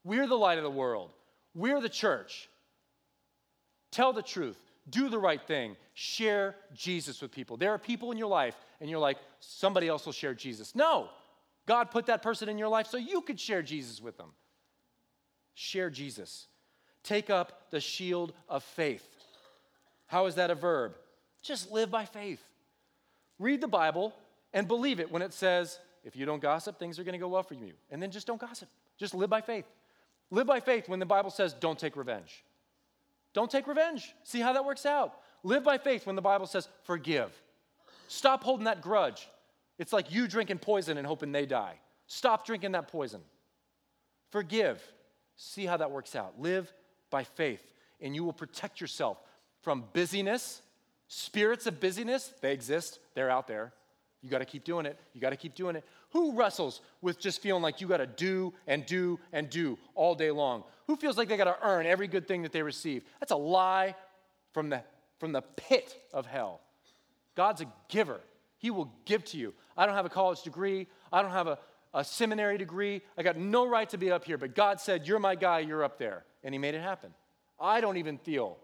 We're 0.05 0.27
the 0.27 0.37
light 0.37 0.59
of 0.59 0.65
the 0.65 0.71
world, 0.71 1.13
we're 1.55 1.81
the 1.81 1.89
church. 1.89 2.49
Tell 3.93 4.13
the 4.13 4.23
truth, 4.23 4.61
do 4.91 5.09
the 5.09 5.19
right 5.19 5.41
thing, 5.41 5.77
share 5.95 6.57
Jesus 6.75 7.23
with 7.23 7.31
people. 7.31 7.57
There 7.57 7.71
are 7.71 7.79
people 7.79 8.11
in 8.11 8.19
your 8.19 8.29
life, 8.29 8.57
and 8.81 8.91
you're 8.91 8.99
like, 8.99 9.19
somebody 9.39 9.87
else 9.87 10.05
will 10.05 10.13
share 10.13 10.35
Jesus. 10.35 10.75
No, 10.75 11.09
God 11.67 11.93
put 11.93 12.07
that 12.07 12.23
person 12.23 12.49
in 12.49 12.59
your 12.59 12.69
life 12.69 12.89
so 12.89 12.97
you 12.97 13.21
could 13.21 13.39
share 13.39 13.63
Jesus 13.63 14.03
with 14.03 14.17
them. 14.17 14.31
Share 15.55 15.91
Jesus. 15.91 16.49
Take 17.05 17.31
up 17.31 17.71
the 17.71 17.81
shield 17.81 18.33
of 18.49 18.65
faith. 18.65 19.07
How 20.07 20.27
is 20.27 20.35
that 20.37 20.51
a 20.51 20.55
verb? 20.55 20.97
Just 21.43 21.71
live 21.71 21.91
by 21.91 22.05
faith. 22.05 22.43
Read 23.39 23.61
the 23.61 23.69
Bible 23.69 24.15
and 24.53 24.67
believe 24.67 25.01
it 25.01 25.11
when 25.11 25.23
it 25.23 25.33
says, 25.33 25.79
if 26.05 26.17
you 26.17 26.27
don't 26.27 26.41
gossip, 26.41 26.79
things 26.79 26.99
are 26.99 27.05
going 27.05 27.13
to 27.13 27.19
go 27.19 27.29
well 27.29 27.43
for 27.43 27.55
you. 27.55 27.73
And 27.91 28.03
then 28.03 28.11
just 28.11 28.27
don't 28.27 28.41
gossip. 28.41 28.69
Just 28.99 29.15
live 29.15 29.31
by 29.31 29.41
faith. 29.41 29.67
Live 30.31 30.47
by 30.47 30.61
faith 30.61 30.89
when 30.89 30.99
the 30.99 31.07
Bible 31.07 31.31
says 31.31 31.53
don't 31.53 31.79
take 31.79 31.97
revenge. 31.97 32.43
Don't 33.35 33.51
take 33.51 33.67
revenge. 33.67 34.15
See 34.25 34.41
how 34.41 34.53
that 34.53 34.65
works 34.65 34.87
out. 34.87 35.15
Live 35.43 35.65
by 35.65 35.79
faith 35.79 36.07
when 36.07 36.17
the 36.17 36.23
Bible 36.23 36.47
says 36.47 36.69
forgive. 36.85 37.31
Stop 38.09 38.45
holding 38.45 38.65
that 38.65 38.83
grudge. 38.83 39.29
It's 39.79 39.93
like 39.93 40.13
you 40.13 40.29
drinking 40.29 40.59
poison 40.59 40.99
and 40.99 41.07
hoping 41.07 41.33
they 41.33 41.47
die. 41.47 41.75
Stop 42.07 42.47
drinking 42.47 42.73
that 42.73 42.89
poison. 42.89 43.21
Forgive. 44.31 44.83
See 45.37 45.65
how 45.65 45.79
that 45.79 45.91
works 45.91 46.15
out. 46.15 46.39
Live 46.39 46.73
by 47.11 47.25
faith, 47.25 47.63
and 48.01 48.15
you 48.15 48.23
will 48.23 48.33
protect 48.33 48.81
yourself 48.81 49.19
from 49.63 49.85
busyness. 49.93 50.63
Spirits 51.09 51.67
of 51.67 51.81
busyness, 51.81 52.33
they 52.41 52.53
exist, 52.53 52.99
they're 53.15 53.31
out 53.31 53.47
there. 53.47 53.73
You 54.23 54.31
got 54.31 54.39
to 54.39 54.45
keep 54.45 54.65
doing 54.65 54.87
it. 54.87 54.99
You 55.15 55.21
got 55.21 55.31
to 55.31 55.37
keep 55.37 55.55
doing 55.55 55.75
it. 55.75 55.85
Who 56.11 56.33
wrestles 56.33 56.81
with 57.01 57.19
just 57.19 57.43
feeling 57.43 57.63
like 57.63 57.81
you 57.81 57.89
got 57.89 57.97
to 57.97 58.07
do 58.07 58.55
and 58.67 58.87
do 58.87 59.19
and 59.33 59.51
do 59.51 59.79
all 59.95 60.15
day 60.15 60.31
long? 60.31 60.63
Who 60.87 60.97
feels 60.97 61.19
like 61.19 61.29
they 61.29 61.37
got 61.37 61.45
to 61.45 61.57
earn 61.63 61.87
every 61.87 62.07
good 62.07 62.29
thing 62.29 62.43
that 62.43 62.53
they 62.53 62.63
receive? 62.63 63.03
That's 63.19 63.33
a 63.33 63.37
lie 63.37 63.97
from 64.53 64.69
the, 64.71 64.83
from 65.19 65.33
the 65.33 65.43
pit 65.43 65.97
of 66.13 66.27
hell. 66.27 66.61
God's 67.35 67.63
a 67.63 67.67
giver, 67.89 68.21
He 68.59 68.71
will 68.71 68.93
give 69.05 69.25
to 69.27 69.39
you. 69.39 69.55
I 69.77 69.87
don't 69.87 69.95
have 69.95 70.07
a 70.07 70.11
college 70.11 70.43
degree, 70.43 70.87
I 71.13 71.23
don't 71.23 71.31
have 71.31 71.49
a, 71.49 71.59
a 71.95 72.05
seminary 72.05 72.59
degree. 72.59 73.03
I 73.19 73.23
got 73.23 73.37
no 73.37 73.67
right 73.67 73.89
to 73.91 73.99
be 73.99 74.11
up 74.11 74.25
here, 74.25 74.39
but 74.39 74.55
God 74.55 74.81
said, 74.81 75.07
You're 75.07 75.19
my 75.19 75.35
guy, 75.35 75.61
you're 75.61 75.83
up 75.83 75.99
there. 75.99 76.25
And 76.45 76.55
He 76.55 76.59
made 76.59 76.75
it 76.75 76.83
happen. 76.83 77.13
I 77.59 77.81
don't 77.81 77.97
even 77.97 78.19
feel, 78.19 78.59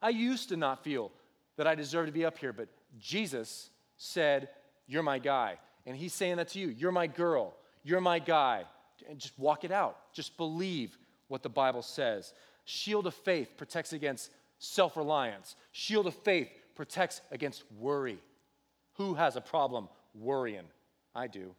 I 0.00 0.10
used 0.10 0.50
to 0.50 0.56
not 0.56 0.84
feel 0.84 1.10
that 1.56 1.66
I 1.66 1.74
deserve 1.74 2.06
to 2.06 2.12
be 2.12 2.24
up 2.24 2.38
here, 2.38 2.52
but 2.52 2.68
Jesus 2.98 3.70
said, 3.96 4.48
You're 4.92 5.02
my 5.02 5.18
guy. 5.18 5.56
And 5.86 5.96
He's 5.96 6.12
saying 6.12 6.36
that 6.36 6.48
to 6.48 6.58
you. 6.58 6.68
You're 6.68 6.92
my 6.92 7.06
girl. 7.06 7.54
You're 7.82 8.02
my 8.02 8.18
guy. 8.18 8.64
And 9.08 9.18
just 9.18 9.38
walk 9.38 9.64
it 9.64 9.72
out. 9.72 9.96
Just 10.12 10.36
believe 10.36 10.98
what 11.28 11.42
the 11.42 11.48
Bible 11.48 11.80
says. 11.80 12.34
Shield 12.66 13.06
of 13.06 13.14
faith 13.14 13.48
protects 13.56 13.94
against 13.94 14.30
self 14.58 14.96
reliance. 14.98 15.56
Shield 15.72 16.06
of 16.06 16.14
faith 16.14 16.50
protects 16.74 17.22
against 17.30 17.64
worry. 17.78 18.18
Who 18.96 19.14
has 19.14 19.36
a 19.36 19.40
problem 19.40 19.88
worrying? 20.14 20.68
I 21.14 21.26
do. 21.26 21.54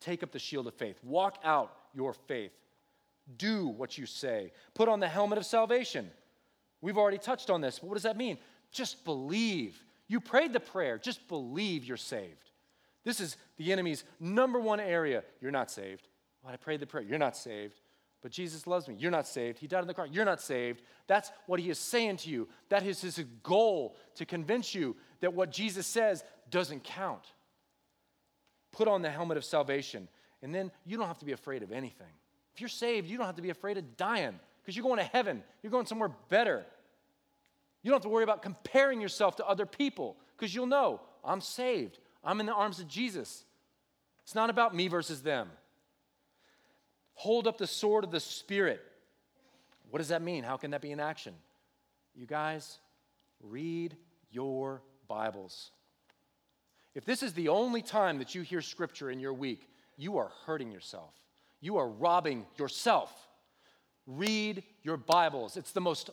Take 0.00 0.22
up 0.22 0.32
the 0.32 0.38
shield 0.38 0.66
of 0.66 0.74
faith. 0.74 0.96
Walk 1.02 1.38
out 1.44 1.70
your 1.94 2.14
faith. 2.14 2.52
Do 3.36 3.66
what 3.68 3.98
you 3.98 4.06
say. 4.06 4.52
Put 4.72 4.88
on 4.88 5.00
the 5.00 5.08
helmet 5.08 5.36
of 5.36 5.44
salvation. 5.44 6.10
We've 6.80 6.96
already 6.96 7.18
touched 7.18 7.50
on 7.50 7.60
this, 7.60 7.78
but 7.78 7.88
what 7.88 7.94
does 7.94 8.04
that 8.04 8.16
mean? 8.16 8.38
Just 8.72 9.04
believe. 9.04 9.76
You 10.08 10.20
prayed 10.20 10.52
the 10.52 10.60
prayer, 10.60 10.98
just 10.98 11.28
believe 11.28 11.84
you're 11.84 11.96
saved. 11.96 12.50
This 13.04 13.20
is 13.20 13.36
the 13.56 13.72
enemy's 13.72 14.04
number 14.18 14.58
one 14.58 14.80
area. 14.80 15.22
You're 15.40 15.50
not 15.50 15.70
saved. 15.70 16.08
Well, 16.42 16.52
I 16.52 16.56
prayed 16.56 16.80
the 16.80 16.86
prayer. 16.86 17.04
You're 17.04 17.18
not 17.18 17.36
saved. 17.36 17.80
But 18.20 18.32
Jesus 18.32 18.66
loves 18.66 18.88
me. 18.88 18.96
You're 18.98 19.12
not 19.12 19.28
saved. 19.28 19.58
He 19.58 19.66
died 19.66 19.80
on 19.80 19.86
the 19.86 19.94
cross. 19.94 20.08
You're 20.10 20.24
not 20.24 20.40
saved. 20.40 20.82
That's 21.06 21.30
what 21.46 21.60
he 21.60 21.70
is 21.70 21.78
saying 21.78 22.16
to 22.18 22.30
you. 22.30 22.48
That 22.68 22.84
is 22.84 23.00
his 23.00 23.22
goal 23.42 23.96
to 24.16 24.26
convince 24.26 24.74
you 24.74 24.96
that 25.20 25.34
what 25.34 25.52
Jesus 25.52 25.86
says 25.86 26.24
doesn't 26.50 26.84
count. 26.84 27.22
Put 28.72 28.88
on 28.88 29.02
the 29.02 29.10
helmet 29.10 29.36
of 29.36 29.44
salvation, 29.44 30.08
and 30.42 30.54
then 30.54 30.70
you 30.84 30.96
don't 30.96 31.06
have 31.06 31.18
to 31.18 31.24
be 31.24 31.32
afraid 31.32 31.62
of 31.62 31.70
anything. 31.70 32.06
If 32.54 32.60
you're 32.60 32.68
saved, 32.68 33.08
you 33.08 33.16
don't 33.16 33.26
have 33.26 33.36
to 33.36 33.42
be 33.42 33.50
afraid 33.50 33.78
of 33.78 33.96
dying 33.96 34.38
because 34.62 34.76
you're 34.76 34.84
going 34.84 34.98
to 34.98 35.04
heaven. 35.04 35.42
You're 35.62 35.70
going 35.70 35.86
somewhere 35.86 36.10
better. 36.28 36.66
You 37.88 37.92
don't 37.92 38.02
have 38.02 38.10
to 38.10 38.10
worry 38.10 38.24
about 38.24 38.42
comparing 38.42 39.00
yourself 39.00 39.36
to 39.36 39.46
other 39.46 39.64
people 39.64 40.18
because 40.36 40.54
you'll 40.54 40.66
know 40.66 41.00
I'm 41.24 41.40
saved. 41.40 41.98
I'm 42.22 42.38
in 42.38 42.44
the 42.44 42.52
arms 42.52 42.80
of 42.80 42.86
Jesus. 42.86 43.44
It's 44.24 44.34
not 44.34 44.50
about 44.50 44.76
me 44.76 44.88
versus 44.88 45.22
them. 45.22 45.48
Hold 47.14 47.46
up 47.46 47.56
the 47.56 47.66
sword 47.66 48.04
of 48.04 48.10
the 48.10 48.20
Spirit. 48.20 48.82
What 49.88 50.00
does 50.00 50.08
that 50.08 50.20
mean? 50.20 50.44
How 50.44 50.58
can 50.58 50.72
that 50.72 50.82
be 50.82 50.90
in 50.90 51.00
action? 51.00 51.32
You 52.14 52.26
guys, 52.26 52.76
read 53.40 53.96
your 54.30 54.82
Bibles. 55.08 55.70
If 56.94 57.06
this 57.06 57.22
is 57.22 57.32
the 57.32 57.48
only 57.48 57.80
time 57.80 58.18
that 58.18 58.34
you 58.34 58.42
hear 58.42 58.60
scripture 58.60 59.10
in 59.10 59.18
your 59.18 59.32
week, 59.32 59.66
you 59.96 60.18
are 60.18 60.30
hurting 60.44 60.70
yourself. 60.70 61.14
You 61.62 61.78
are 61.78 61.88
robbing 61.88 62.44
yourself. 62.58 63.10
Read 64.06 64.62
your 64.82 64.98
Bibles. 64.98 65.56
It's 65.56 65.72
the 65.72 65.80
most 65.80 66.10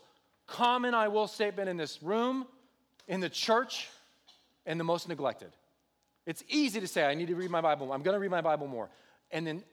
common 0.47 0.93
I 0.93 1.07
will 1.07 1.27
statement 1.27 1.69
in 1.69 1.77
this 1.77 2.01
room, 2.01 2.45
in 3.07 3.19
the 3.19 3.29
church, 3.29 3.89
and 4.65 4.79
the 4.79 4.83
most 4.83 5.07
neglected. 5.07 5.51
It's 6.25 6.43
easy 6.47 6.79
to 6.79 6.87
say, 6.87 7.03
I 7.05 7.13
need 7.13 7.27
to 7.27 7.35
read 7.35 7.51
my 7.51 7.61
Bible. 7.61 7.93
I'm 7.93 8.01
going 8.01 8.15
to 8.15 8.19
read 8.19 8.31
my 8.31 8.41
Bible 8.41 8.67
more. 8.67 8.89
And 9.31 9.45
then 9.45 9.63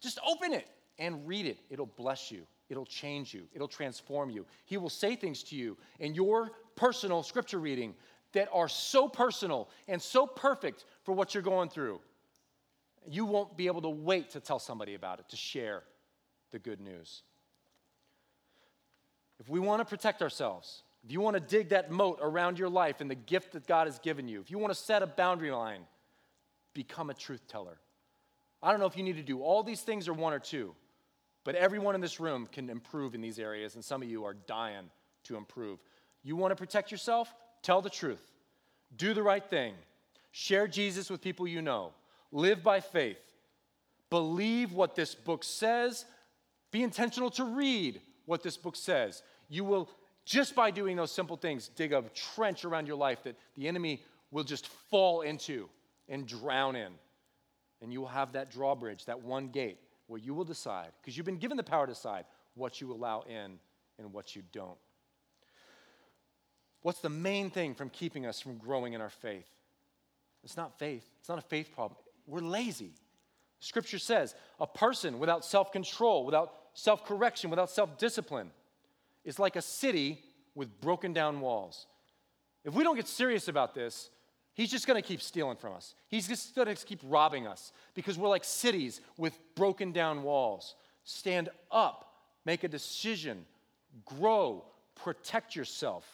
just 0.00 0.18
open 0.26 0.52
it 0.52 0.66
and 0.98 1.26
read 1.26 1.46
it. 1.46 1.58
It'll 1.70 1.86
bless 1.86 2.30
you, 2.30 2.46
it'll 2.68 2.86
change 2.86 3.34
you, 3.34 3.44
it'll 3.52 3.68
transform 3.68 4.30
you. 4.30 4.46
He 4.64 4.76
will 4.76 4.90
say 4.90 5.16
things 5.16 5.42
to 5.44 5.56
you 5.56 5.76
in 5.98 6.14
your 6.14 6.50
personal 6.76 7.22
scripture 7.22 7.58
reading 7.58 7.94
that 8.32 8.48
are 8.52 8.68
so 8.68 9.08
personal 9.08 9.68
and 9.88 10.00
so 10.00 10.26
perfect 10.26 10.84
for 11.02 11.12
what 11.12 11.34
you're 11.34 11.42
going 11.42 11.68
through. 11.68 12.00
You 13.08 13.24
won't 13.24 13.56
be 13.56 13.66
able 13.66 13.82
to 13.82 13.88
wait 13.88 14.30
to 14.30 14.40
tell 14.40 14.58
somebody 14.58 14.94
about 14.94 15.20
it, 15.20 15.28
to 15.30 15.36
share 15.36 15.82
the 16.50 16.58
good 16.58 16.80
news. 16.80 17.22
If 19.40 19.48
we 19.48 19.60
want 19.60 19.80
to 19.80 19.84
protect 19.84 20.22
ourselves, 20.22 20.82
if 21.04 21.12
you 21.12 21.20
want 21.20 21.34
to 21.34 21.40
dig 21.40 21.70
that 21.70 21.90
moat 21.90 22.18
around 22.22 22.58
your 22.58 22.68
life 22.68 23.00
and 23.00 23.10
the 23.10 23.14
gift 23.14 23.52
that 23.52 23.66
God 23.66 23.86
has 23.86 23.98
given 23.98 24.28
you, 24.28 24.40
if 24.40 24.50
you 24.50 24.58
want 24.58 24.72
to 24.72 24.78
set 24.78 25.02
a 25.02 25.06
boundary 25.06 25.50
line, 25.50 25.82
become 26.72 27.10
a 27.10 27.14
truth 27.14 27.46
teller. 27.46 27.78
I 28.62 28.70
don't 28.70 28.80
know 28.80 28.86
if 28.86 28.96
you 28.96 29.02
need 29.02 29.16
to 29.16 29.22
do 29.22 29.42
all 29.42 29.62
these 29.62 29.82
things 29.82 30.08
or 30.08 30.14
one 30.14 30.32
or 30.32 30.38
two, 30.38 30.74
but 31.44 31.54
everyone 31.54 31.94
in 31.94 32.00
this 32.00 32.20
room 32.20 32.48
can 32.50 32.70
improve 32.70 33.14
in 33.14 33.20
these 33.20 33.38
areas, 33.38 33.74
and 33.74 33.84
some 33.84 34.02
of 34.02 34.08
you 34.08 34.24
are 34.24 34.34
dying 34.34 34.90
to 35.24 35.36
improve. 35.36 35.78
You 36.22 36.36
want 36.36 36.52
to 36.52 36.56
protect 36.56 36.90
yourself? 36.90 37.34
Tell 37.62 37.82
the 37.82 37.90
truth. 37.90 38.22
Do 38.96 39.12
the 39.12 39.22
right 39.22 39.44
thing. 39.44 39.74
Share 40.32 40.66
Jesus 40.66 41.10
with 41.10 41.20
people 41.20 41.46
you 41.46 41.60
know. 41.60 41.92
Live 42.32 42.62
by 42.62 42.80
faith. 42.80 43.20
Believe 44.08 44.72
what 44.72 44.94
this 44.94 45.14
book 45.14 45.44
says. 45.44 46.06
Be 46.70 46.82
intentional 46.82 47.30
to 47.32 47.44
read 47.44 48.00
what 48.26 48.42
this 48.42 48.56
book 48.56 48.76
says. 48.76 49.22
You 49.48 49.64
will, 49.64 49.88
just 50.24 50.54
by 50.54 50.70
doing 50.70 50.96
those 50.96 51.12
simple 51.12 51.36
things, 51.36 51.68
dig 51.68 51.92
a 51.92 52.02
trench 52.14 52.64
around 52.64 52.86
your 52.86 52.96
life 52.96 53.22
that 53.24 53.36
the 53.56 53.68
enemy 53.68 54.02
will 54.30 54.44
just 54.44 54.66
fall 54.90 55.22
into 55.22 55.68
and 56.08 56.26
drown 56.26 56.76
in. 56.76 56.92
And 57.82 57.92
you 57.92 58.00
will 58.00 58.08
have 58.08 58.32
that 58.32 58.50
drawbridge, 58.50 59.04
that 59.06 59.22
one 59.22 59.48
gate, 59.48 59.78
where 60.06 60.20
you 60.20 60.34
will 60.34 60.44
decide, 60.44 60.88
because 61.00 61.16
you've 61.16 61.26
been 61.26 61.38
given 61.38 61.56
the 61.56 61.62
power 61.62 61.86
to 61.86 61.92
decide 61.92 62.24
what 62.54 62.80
you 62.80 62.92
allow 62.92 63.22
in 63.22 63.58
and 63.98 64.12
what 64.12 64.34
you 64.36 64.42
don't. 64.52 64.78
What's 66.82 67.00
the 67.00 67.08
main 67.08 67.50
thing 67.50 67.74
from 67.74 67.88
keeping 67.88 68.26
us 68.26 68.40
from 68.40 68.58
growing 68.58 68.92
in 68.92 69.00
our 69.00 69.10
faith? 69.10 69.48
It's 70.42 70.56
not 70.56 70.78
faith, 70.78 71.04
it's 71.18 71.28
not 71.28 71.38
a 71.38 71.42
faith 71.42 71.72
problem. 71.74 71.98
We're 72.26 72.40
lazy. 72.40 72.92
Scripture 73.60 73.98
says 73.98 74.34
a 74.60 74.66
person 74.66 75.18
without 75.18 75.44
self 75.44 75.72
control, 75.72 76.26
without 76.26 76.52
self 76.74 77.04
correction, 77.04 77.50
without 77.50 77.70
self 77.70 77.96
discipline, 77.96 78.50
is 79.24 79.38
like 79.38 79.56
a 79.56 79.62
city 79.62 80.20
with 80.54 80.80
broken 80.80 81.12
down 81.12 81.40
walls. 81.40 81.86
If 82.64 82.74
we 82.74 82.82
don't 82.82 82.96
get 82.96 83.08
serious 83.08 83.48
about 83.48 83.74
this, 83.74 84.10
he's 84.54 84.70
just 84.70 84.86
to 84.86 85.02
keep 85.02 85.22
stealing 85.22 85.56
from 85.56 85.74
us. 85.74 85.94
He's 86.08 86.28
just 86.28 86.54
to 86.54 86.74
keep 86.86 87.00
robbing 87.04 87.46
us 87.46 87.72
because 87.94 88.18
we're 88.18 88.28
like 88.28 88.44
cities 88.44 89.00
with 89.16 89.38
broken 89.54 89.92
down 89.92 90.22
walls. 90.22 90.74
Stand 91.04 91.48
up, 91.70 92.14
make 92.44 92.64
a 92.64 92.68
decision, 92.68 93.44
grow, 94.04 94.64
protect 94.94 95.54
yourself. 95.54 96.04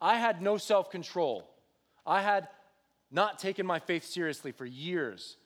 I 0.00 0.18
had 0.18 0.40
no 0.40 0.56
self 0.56 0.90
control. 0.90 1.48
I 2.06 2.22
had 2.22 2.48
not 3.10 3.38
taken 3.38 3.66
my 3.66 3.78
faith 3.78 4.04
seriously 4.04 4.52
for 4.52 4.64
years 4.64 5.36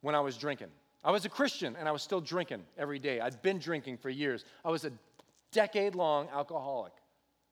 when 0.00 0.14
I 0.14 0.20
was 0.20 0.36
drinking. 0.36 0.68
I 1.08 1.10
was 1.10 1.24
a 1.24 1.30
Christian 1.30 1.74
and 1.74 1.88
I 1.88 1.90
was 1.90 2.02
still 2.02 2.20
drinking 2.20 2.64
every 2.76 2.98
day. 2.98 3.18
I'd 3.18 3.40
been 3.40 3.58
drinking 3.58 3.96
for 3.96 4.10
years. 4.10 4.44
I 4.62 4.68
was 4.68 4.84
a 4.84 4.92
decade 5.52 5.94
long 5.94 6.28
alcoholic. 6.30 6.92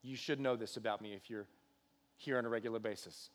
You 0.02 0.14
should 0.14 0.40
know 0.40 0.56
this 0.56 0.76
about 0.76 1.00
me 1.00 1.14
if 1.14 1.30
you're 1.30 1.46
here 2.18 2.36
on 2.36 2.44
a 2.44 2.50
regular 2.50 2.78
basis. 2.78 3.30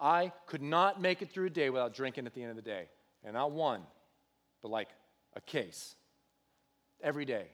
I 0.00 0.32
could 0.46 0.62
not 0.62 1.00
make 1.00 1.22
it 1.22 1.30
through 1.30 1.46
a 1.46 1.50
day 1.50 1.70
without 1.70 1.94
drinking 1.94 2.26
at 2.26 2.34
the 2.34 2.42
end 2.42 2.50
of 2.50 2.56
the 2.56 2.62
day. 2.62 2.88
And 3.22 3.34
not 3.34 3.52
one, 3.52 3.82
but 4.62 4.72
like 4.72 4.88
a 5.36 5.40
case 5.40 5.94
every 7.00 7.24
day. 7.24 7.46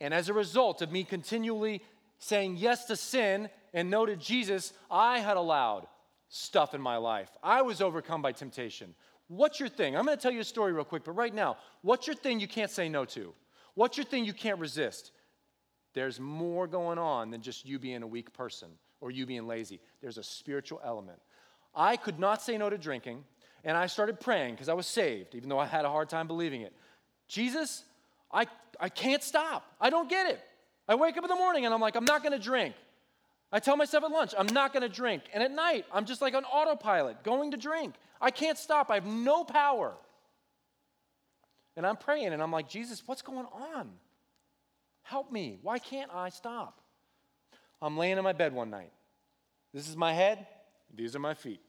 And 0.00 0.14
as 0.14 0.28
a 0.28 0.32
result 0.32 0.80
of 0.80 0.92
me 0.92 1.02
continually 1.02 1.82
saying 2.20 2.58
yes 2.58 2.84
to 2.84 2.94
sin 2.94 3.50
and 3.74 3.90
no 3.90 4.06
to 4.06 4.14
Jesus, 4.14 4.72
I 4.88 5.18
had 5.18 5.36
allowed 5.36 5.88
stuff 6.28 6.72
in 6.72 6.80
my 6.80 6.98
life. 6.98 7.30
I 7.42 7.62
was 7.62 7.80
overcome 7.80 8.22
by 8.22 8.30
temptation. 8.30 8.94
What's 9.28 9.60
your 9.60 9.68
thing? 9.68 9.96
I'm 9.96 10.04
going 10.04 10.16
to 10.16 10.22
tell 10.22 10.32
you 10.32 10.40
a 10.40 10.44
story 10.44 10.72
real 10.72 10.84
quick, 10.84 11.04
but 11.04 11.12
right 11.12 11.34
now, 11.34 11.58
what's 11.82 12.06
your 12.06 12.16
thing 12.16 12.40
you 12.40 12.48
can't 12.48 12.70
say 12.70 12.88
no 12.88 13.04
to? 13.06 13.34
What's 13.74 13.96
your 13.96 14.06
thing 14.06 14.24
you 14.24 14.32
can't 14.32 14.58
resist? 14.58 15.12
There's 15.94 16.18
more 16.18 16.66
going 16.66 16.98
on 16.98 17.30
than 17.30 17.42
just 17.42 17.66
you 17.66 17.78
being 17.78 18.02
a 18.02 18.06
weak 18.06 18.32
person 18.32 18.68
or 19.00 19.10
you 19.10 19.26
being 19.26 19.46
lazy. 19.46 19.80
There's 20.00 20.18
a 20.18 20.22
spiritual 20.22 20.80
element. 20.84 21.18
I 21.74 21.96
could 21.96 22.18
not 22.18 22.42
say 22.42 22.56
no 22.56 22.70
to 22.70 22.78
drinking, 22.78 23.24
and 23.64 23.76
I 23.76 23.86
started 23.86 24.18
praying 24.18 24.54
because 24.54 24.68
I 24.68 24.74
was 24.74 24.86
saved, 24.86 25.34
even 25.34 25.48
though 25.48 25.58
I 25.58 25.66
had 25.66 25.84
a 25.84 25.90
hard 25.90 26.08
time 26.08 26.26
believing 26.26 26.62
it. 26.62 26.72
Jesus, 27.28 27.84
I, 28.32 28.46
I 28.80 28.88
can't 28.88 29.22
stop. 29.22 29.64
I 29.80 29.90
don't 29.90 30.08
get 30.08 30.26
it. 30.30 30.40
I 30.88 30.94
wake 30.94 31.16
up 31.18 31.24
in 31.24 31.28
the 31.28 31.36
morning 31.36 31.66
and 31.66 31.74
I'm 31.74 31.80
like, 31.80 31.96
I'm 31.96 32.04
not 32.04 32.22
going 32.22 32.32
to 32.32 32.38
drink. 32.38 32.74
I 33.50 33.60
tell 33.60 33.76
myself 33.76 34.04
at 34.04 34.10
lunch, 34.10 34.34
I'm 34.36 34.46
not 34.46 34.72
going 34.72 34.82
to 34.82 34.94
drink. 34.94 35.22
And 35.32 35.42
at 35.42 35.50
night, 35.50 35.86
I'm 35.92 36.04
just 36.04 36.20
like 36.20 36.34
on 36.34 36.44
autopilot, 36.44 37.22
going 37.24 37.52
to 37.52 37.56
drink. 37.56 37.94
I 38.20 38.30
can't 38.30 38.58
stop. 38.58 38.90
I 38.90 38.94
have 38.94 39.06
no 39.06 39.44
power. 39.44 39.94
And 41.76 41.86
I'm 41.86 41.96
praying 41.96 42.32
and 42.32 42.42
I'm 42.42 42.52
like, 42.52 42.68
Jesus, 42.68 43.02
what's 43.06 43.22
going 43.22 43.46
on? 43.46 43.90
Help 45.02 45.32
me. 45.32 45.58
Why 45.62 45.78
can't 45.78 46.10
I 46.12 46.28
stop? 46.28 46.80
I'm 47.80 47.96
laying 47.96 48.18
in 48.18 48.24
my 48.24 48.32
bed 48.32 48.52
one 48.52 48.68
night. 48.68 48.92
This 49.72 49.88
is 49.88 49.96
my 49.96 50.12
head, 50.12 50.46
these 50.94 51.14
are 51.14 51.20
my 51.20 51.34
feet. 51.34 51.60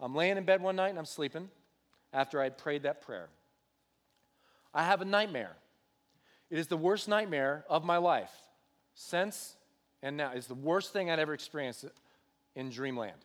I'm 0.00 0.14
laying 0.14 0.36
in 0.36 0.44
bed 0.44 0.62
one 0.62 0.76
night 0.76 0.88
and 0.88 0.98
I'm 0.98 1.04
sleeping 1.04 1.50
after 2.12 2.40
I 2.40 2.44
had 2.44 2.58
prayed 2.58 2.84
that 2.84 3.02
prayer. 3.02 3.28
I 4.74 4.84
have 4.84 5.00
a 5.00 5.04
nightmare. 5.04 5.56
It 6.50 6.58
is 6.58 6.66
the 6.66 6.76
worst 6.76 7.08
nightmare 7.08 7.64
of 7.68 7.84
my 7.84 7.98
life 7.98 8.32
since 8.94 9.56
and 10.02 10.16
now. 10.16 10.32
It's 10.34 10.46
the 10.46 10.54
worst 10.54 10.92
thing 10.92 11.10
I'd 11.10 11.18
ever 11.18 11.34
experienced 11.34 11.84
in 12.54 12.70
dreamland. 12.70 13.18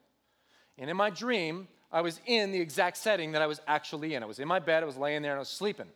And 0.78 0.90
in 0.90 0.98
my 0.98 1.10
dream, 1.10 1.68
I 1.92 2.02
was 2.02 2.20
in 2.26 2.52
the 2.52 2.60
exact 2.60 2.98
setting 2.98 3.32
that 3.32 3.42
I 3.42 3.48
was 3.48 3.62
actually 3.68 4.14
in. 4.14 4.24
I 4.24 4.26
was 4.26 4.40
in 4.40 4.48
my 4.48 4.60
bed, 4.60 4.84
I 4.84 4.86
was 4.86 4.98
laying 4.98 5.22
there, 5.22 5.32
and 5.32 5.38
I 5.38 5.40
was 5.40 5.50
sleeping. 5.50 5.88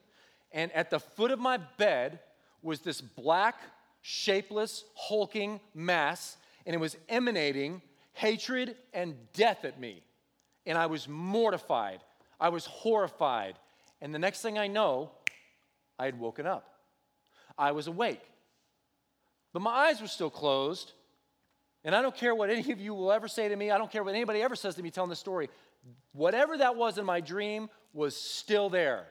And 0.52 0.72
at 0.72 0.90
the 0.90 1.00
foot 1.00 1.32
of 1.32 1.40
my 1.40 1.58
bed 1.58 2.20
was 2.62 2.82
this 2.82 3.02
black, 3.02 3.60
shapeless, 4.02 4.84
hulking 4.96 5.60
mass, 5.74 6.38
and 6.66 6.76
it 6.76 6.80
was 6.80 6.98
emanating 7.10 7.82
hatred 8.14 8.76
and 8.94 9.16
death 9.34 9.66
at 9.66 9.80
me. 9.80 10.02
And 10.66 10.78
I 10.78 10.86
was 10.86 11.08
mortified. 11.08 12.02
I 12.40 12.50
was 12.50 12.66
horrified. 12.66 13.56
And 14.02 14.14
the 14.14 14.20
next 14.20 14.42
thing 14.42 14.58
I 14.58 14.68
know, 14.68 15.12
I 15.98 16.06
had 16.06 16.20
woken 16.20 16.46
up. 16.46 16.76
I 17.58 17.72
was 17.72 17.88
awake. 17.88 18.22
But 19.54 19.62
my 19.62 19.72
eyes 19.72 20.02
were 20.02 20.08
still 20.08 20.30
closed. 20.30 20.94
And 21.84 21.96
I 21.96 22.02
don't 22.02 22.16
care 22.16 22.36
what 22.36 22.50
any 22.50 22.72
of 22.72 22.80
you 22.80 22.94
will 22.94 23.12
ever 23.12 23.28
say 23.28 23.50
to 23.50 23.56
me. 23.56 23.72
I 23.72 23.78
don't 23.78 23.92
care 23.92 24.04
what 24.04 24.14
anybody 24.14 24.42
ever 24.42 24.56
says 24.56 24.76
to 24.76 24.84
me 24.84 24.92
telling 24.92 25.10
this 25.10 25.20
story. 25.20 25.50
Whatever 26.14 26.58
that 26.58 26.76
was 26.76 26.98
in 26.98 27.06
my 27.06 27.22
dream 27.22 27.70
was 27.94 28.16
still 28.16 28.70
there. 28.70 29.08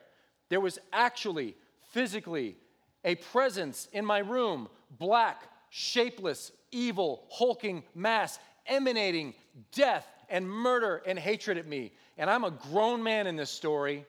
There 0.49 0.61
was 0.61 0.79
actually, 0.93 1.57
physically, 1.91 2.57
a 3.05 3.17
presence 3.17 3.89
in 3.93 4.05
my 4.05 4.19
room, 4.19 4.69
black, 4.91 5.43
shapeless, 5.71 6.53
evil, 6.71 7.27
hulking 7.31 7.83
mass, 7.95 8.39
emanating 8.67 9.35
death 9.73 10.07
and 10.29 10.49
murder 10.49 11.03
and 11.07 11.19
hatred 11.19 11.59
at 11.59 11.67
me. 11.67 11.93
And 12.19 12.31
I'm 12.31 12.45
a 12.45 12.51
grown 12.51 13.03
man 13.03 13.27
in 13.27 13.37
this 13.37 13.51
story, 13.51 14.05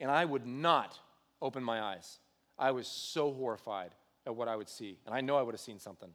and 0.00 0.10
I 0.10 0.24
would 0.24 0.46
not 0.46 0.98
open 1.40 1.62
my 1.62 1.80
eyes. 1.80 2.18
I 2.58 2.72
was 2.72 2.86
so 2.86 3.32
horrified 3.32 3.92
at 4.28 4.36
what 4.36 4.46
I 4.46 4.54
would 4.54 4.68
see. 4.68 4.98
And 5.06 5.14
I 5.14 5.20
know 5.20 5.36
I 5.36 5.42
would 5.42 5.54
have 5.54 5.60
seen 5.60 5.80
something. 5.80 6.10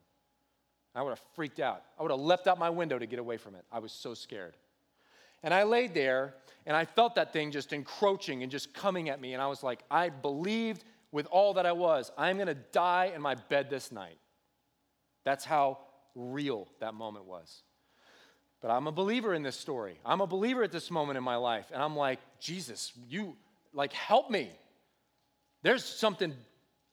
I 0.96 1.02
would 1.02 1.10
have 1.10 1.22
freaked 1.36 1.60
out. 1.60 1.84
I 2.00 2.04
would 2.04 2.12
have 2.12 2.20
leapt 2.20 2.48
out 2.48 2.60
my 2.60 2.70
window 2.70 3.00
to 3.00 3.06
get 3.06 3.20
away 3.20 3.38
from 3.38 3.56
it. 3.56 3.66
I 3.72 3.80
was 3.80 3.92
so 3.92 4.14
scared. 4.14 4.56
And 5.42 5.54
I 5.54 5.64
laid 5.64 5.94
there 5.94 6.36
and 6.66 6.78
I 6.78 6.86
felt 6.86 7.16
that 7.16 7.34
thing 7.34 7.52
just 7.52 7.74
encroaching 7.74 8.44
and 8.44 8.52
just 8.52 8.74
coming 8.74 9.10
at 9.10 9.20
me. 9.20 9.34
And 9.34 9.42
I 9.42 9.48
was 9.48 9.64
like, 9.64 9.84
I 9.92 10.10
believed 10.10 10.86
with 11.12 11.26
all 11.28 11.56
that 11.56 11.66
I 11.66 11.72
was, 11.74 12.12
I'm 12.18 12.38
going 12.38 12.48
to 12.48 12.54
die 12.54 13.12
in 13.14 13.22
my 13.22 13.36
bed 13.36 13.70
this 13.70 13.92
night. 13.92 14.18
That's 15.26 15.44
how 15.44 15.80
real 16.16 16.68
that 16.80 16.94
moment 16.94 17.26
was. 17.26 17.64
But 18.62 18.72
I'm 18.72 18.88
a 18.88 18.92
believer 18.92 19.34
in 19.34 19.44
this 19.44 19.58
story. 19.58 20.00
I'm 20.06 20.22
a 20.22 20.28
believer 20.28 20.64
at 20.64 20.72
this 20.72 20.90
moment 20.90 21.18
in 21.18 21.24
my 21.24 21.36
life. 21.36 21.70
And 21.74 21.82
I'm 21.82 21.96
like, 21.96 22.20
Jesus, 22.40 22.94
you, 23.10 23.36
like, 23.74 23.92
help 23.92 24.30
me. 24.30 24.52
There's 25.64 25.84
something 25.84 26.34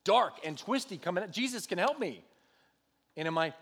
dark 0.05 0.35
and 0.45 0.57
twisty 0.57 0.99
coming 0.99 1.25
up. 1.25 1.31
Jesus 1.31 1.67
can 1.67 1.79
help 1.79 1.99
me. 1.99 2.25
And 3.17 3.29
in 3.29 3.35
my 3.35 3.53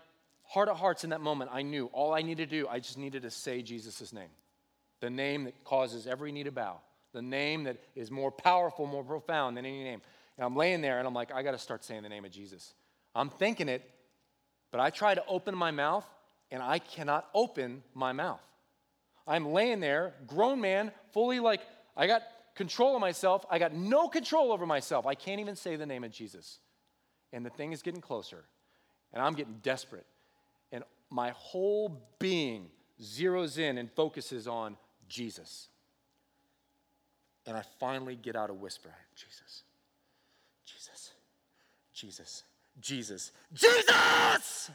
heart 0.43 0.69
of 0.69 0.77
hearts 0.77 1.03
in 1.03 1.11
that 1.11 1.21
moment, 1.21 1.51
I 1.53 1.61
knew 1.61 1.87
all 1.87 2.13
I 2.13 2.21
needed 2.21 2.49
to 2.49 2.61
do, 2.61 2.67
I 2.67 2.79
just 2.79 2.97
needed 2.97 3.23
to 3.23 3.31
say 3.31 3.61
Jesus' 3.61 4.13
name. 4.13 4.29
The 4.99 5.09
name 5.09 5.45
that 5.45 5.63
causes 5.63 6.07
every 6.07 6.31
knee 6.31 6.43
to 6.43 6.51
bow. 6.51 6.79
The 7.13 7.21
name 7.21 7.63
that 7.63 7.77
is 7.95 8.11
more 8.11 8.31
powerful, 8.31 8.85
more 8.85 9.03
profound 9.03 9.57
than 9.57 9.65
any 9.65 9.83
name. 9.83 10.01
And 10.37 10.45
I'm 10.45 10.55
laying 10.55 10.81
there 10.81 10.99
and 10.99 11.07
I'm 11.07 11.13
like, 11.13 11.33
I 11.33 11.43
got 11.43 11.51
to 11.51 11.57
start 11.57 11.83
saying 11.83 12.03
the 12.03 12.09
name 12.09 12.25
of 12.25 12.31
Jesus. 12.31 12.73
I'm 13.15 13.29
thinking 13.29 13.69
it, 13.69 13.83
but 14.71 14.79
I 14.79 14.89
try 14.89 15.15
to 15.15 15.23
open 15.27 15.55
my 15.55 15.71
mouth 15.71 16.05
and 16.51 16.61
I 16.61 16.79
cannot 16.79 17.27
open 17.33 17.83
my 17.93 18.11
mouth. 18.11 18.41
I'm 19.27 19.49
laying 19.51 19.79
there, 19.79 20.13
grown 20.27 20.61
man, 20.61 20.91
fully 21.13 21.39
like, 21.39 21.61
I 21.95 22.07
got 22.07 22.21
control 22.55 22.95
of 22.95 23.01
myself. 23.01 23.45
I 23.49 23.59
got 23.59 23.73
no 23.73 24.07
control 24.07 24.51
over 24.51 24.65
myself. 24.65 25.05
I 25.05 25.15
can't 25.15 25.39
even 25.39 25.55
say 25.55 25.75
the 25.75 25.85
name 25.85 26.03
of 26.03 26.11
Jesus. 26.11 26.59
And 27.31 27.45
the 27.45 27.49
thing 27.49 27.71
is 27.71 27.81
getting 27.81 28.01
closer, 28.01 28.43
and 29.13 29.21
I'm 29.21 29.35
getting 29.35 29.59
desperate. 29.61 30.05
And 30.71 30.83
my 31.09 31.31
whole 31.35 32.01
being 32.19 32.69
zeroes 33.01 33.57
in 33.57 33.77
and 33.77 33.91
focuses 33.91 34.47
on 34.47 34.77
Jesus. 35.07 35.67
And 37.45 37.55
I 37.55 37.63
finally 37.79 38.15
get 38.15 38.35
out 38.35 38.49
a 38.49 38.53
whisper 38.53 38.93
Jesus. 39.15 39.63
Jesus, 40.65 41.13
Jesus, 41.93 42.43
Jesus! 42.79 43.31
Jesus! 43.53 44.71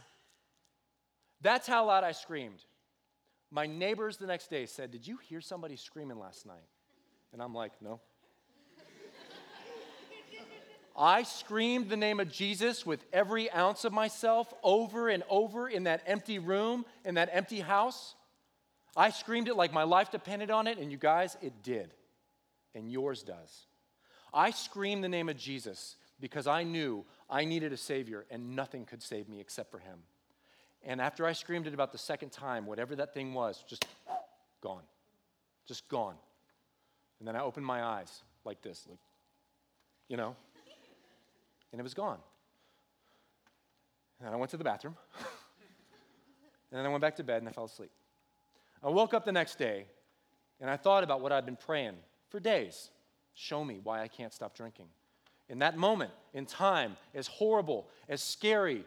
That's 1.40 1.66
how 1.66 1.86
loud 1.86 2.04
I 2.04 2.12
screamed. 2.12 2.64
My 3.50 3.66
neighbors 3.66 4.16
the 4.16 4.26
next 4.26 4.48
day 4.48 4.66
said, 4.66 4.90
Did 4.90 5.06
you 5.06 5.18
hear 5.18 5.40
somebody 5.40 5.76
screaming 5.76 6.18
last 6.18 6.46
night? 6.46 6.66
And 7.34 7.42
I'm 7.42 7.52
like, 7.52 7.72
No. 7.82 8.00
I 10.96 11.24
screamed 11.24 11.90
the 11.90 11.96
name 11.96 12.20
of 12.20 12.30
Jesus 12.30 12.86
with 12.86 13.04
every 13.12 13.50
ounce 13.50 13.84
of 13.84 13.92
myself 13.92 14.54
over 14.62 15.08
and 15.08 15.24
over 15.28 15.68
in 15.68 15.84
that 15.84 16.04
empty 16.06 16.38
room, 16.38 16.86
in 17.04 17.16
that 17.16 17.30
empty 17.32 17.58
house. 17.58 18.14
I 18.96 19.10
screamed 19.10 19.48
it 19.48 19.56
like 19.56 19.72
my 19.72 19.82
life 19.82 20.12
depended 20.12 20.52
on 20.52 20.68
it, 20.68 20.78
and 20.78 20.92
you 20.92 20.96
guys, 20.96 21.36
it 21.42 21.64
did. 21.64 21.92
And 22.76 22.92
yours 22.92 23.24
does. 23.24 23.66
I 24.32 24.52
screamed 24.52 25.02
the 25.02 25.08
name 25.08 25.28
of 25.28 25.36
Jesus 25.36 25.96
because 26.20 26.46
I 26.46 26.62
knew 26.62 27.04
I 27.28 27.44
needed 27.44 27.72
a 27.72 27.76
Savior 27.76 28.24
and 28.30 28.54
nothing 28.54 28.84
could 28.84 29.02
save 29.02 29.28
me 29.28 29.40
except 29.40 29.72
for 29.72 29.80
Him. 29.80 29.98
And 30.84 31.00
after 31.00 31.26
I 31.26 31.32
screamed 31.32 31.66
it 31.66 31.74
about 31.74 31.90
the 31.90 31.98
second 31.98 32.30
time, 32.30 32.66
whatever 32.66 32.94
that 32.96 33.12
thing 33.12 33.34
was, 33.34 33.64
just 33.66 33.84
gone. 34.60 34.84
Just 35.66 35.88
gone. 35.88 36.14
And 37.18 37.28
then 37.28 37.36
I 37.36 37.40
opened 37.40 37.64
my 37.64 37.82
eyes 37.82 38.22
like 38.44 38.62
this, 38.62 38.86
like, 38.88 38.98
you 40.08 40.16
know, 40.16 40.36
and 41.72 41.80
it 41.80 41.82
was 41.82 41.94
gone. 41.94 42.18
And 44.20 44.34
I 44.34 44.36
went 44.36 44.50
to 44.52 44.56
the 44.56 44.64
bathroom. 44.64 44.96
and 46.70 46.78
then 46.78 46.86
I 46.86 46.88
went 46.88 47.00
back 47.00 47.16
to 47.16 47.24
bed 47.24 47.42
and 47.42 47.48
I 47.48 47.52
fell 47.52 47.64
asleep. 47.64 47.90
I 48.82 48.88
woke 48.88 49.14
up 49.14 49.24
the 49.24 49.32
next 49.32 49.58
day 49.58 49.86
and 50.60 50.70
I 50.70 50.76
thought 50.76 51.04
about 51.04 51.20
what 51.20 51.32
I'd 51.32 51.46
been 51.46 51.56
praying 51.56 51.96
for 52.28 52.40
days. 52.40 52.90
Show 53.34 53.64
me 53.64 53.80
why 53.82 54.02
I 54.02 54.08
can't 54.08 54.32
stop 54.32 54.54
drinking 54.54 54.86
in 55.48 55.58
that 55.58 55.76
moment 55.76 56.10
in 56.32 56.46
time, 56.46 56.96
as 57.14 57.26
horrible, 57.26 57.88
as 58.08 58.22
scary, 58.22 58.84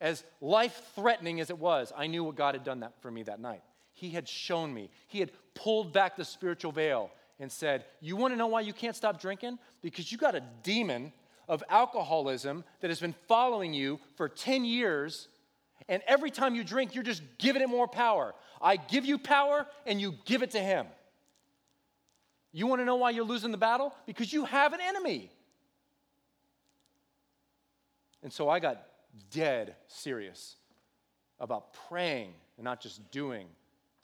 as 0.00 0.24
life 0.40 0.82
threatening 0.94 1.40
as 1.40 1.50
it 1.50 1.58
was, 1.58 1.92
I 1.96 2.06
knew 2.06 2.24
what 2.24 2.34
God 2.34 2.54
had 2.54 2.64
done 2.64 2.80
that 2.80 3.00
for 3.00 3.10
me 3.10 3.22
that 3.24 3.40
night. 3.40 3.62
He 3.92 4.10
had 4.10 4.28
shown 4.28 4.74
me, 4.74 4.90
He 5.06 5.20
had 5.20 5.30
pulled 5.54 5.92
back 5.92 6.16
the 6.16 6.24
spiritual 6.24 6.72
veil 6.72 7.10
and 7.42 7.50
said, 7.50 7.84
You 8.00 8.14
want 8.14 8.32
to 8.32 8.38
know 8.38 8.46
why 8.46 8.60
you 8.60 8.72
can't 8.72 8.94
stop 8.94 9.20
drinking? 9.20 9.58
Because 9.82 10.10
you 10.12 10.16
got 10.16 10.36
a 10.36 10.42
demon 10.62 11.12
of 11.48 11.62
alcoholism 11.68 12.62
that 12.80 12.88
has 12.88 13.00
been 13.00 13.16
following 13.26 13.74
you 13.74 13.98
for 14.14 14.28
10 14.28 14.64
years. 14.64 15.26
And 15.88 16.02
every 16.06 16.30
time 16.30 16.54
you 16.54 16.62
drink, 16.62 16.94
you're 16.94 17.02
just 17.02 17.20
giving 17.38 17.60
it 17.60 17.68
more 17.68 17.88
power. 17.88 18.32
I 18.62 18.76
give 18.76 19.04
you 19.04 19.18
power 19.18 19.66
and 19.86 20.00
you 20.00 20.14
give 20.24 20.44
it 20.44 20.52
to 20.52 20.60
him. 20.60 20.86
You 22.52 22.68
want 22.68 22.80
to 22.80 22.84
know 22.84 22.94
why 22.94 23.10
you're 23.10 23.24
losing 23.24 23.50
the 23.50 23.58
battle? 23.58 23.92
Because 24.06 24.32
you 24.32 24.44
have 24.44 24.72
an 24.72 24.80
enemy. 24.80 25.28
And 28.22 28.32
so 28.32 28.48
I 28.48 28.60
got 28.60 28.86
dead 29.32 29.74
serious 29.88 30.54
about 31.40 31.74
praying 31.88 32.34
and 32.56 32.64
not 32.64 32.80
just 32.80 33.10
doing 33.10 33.48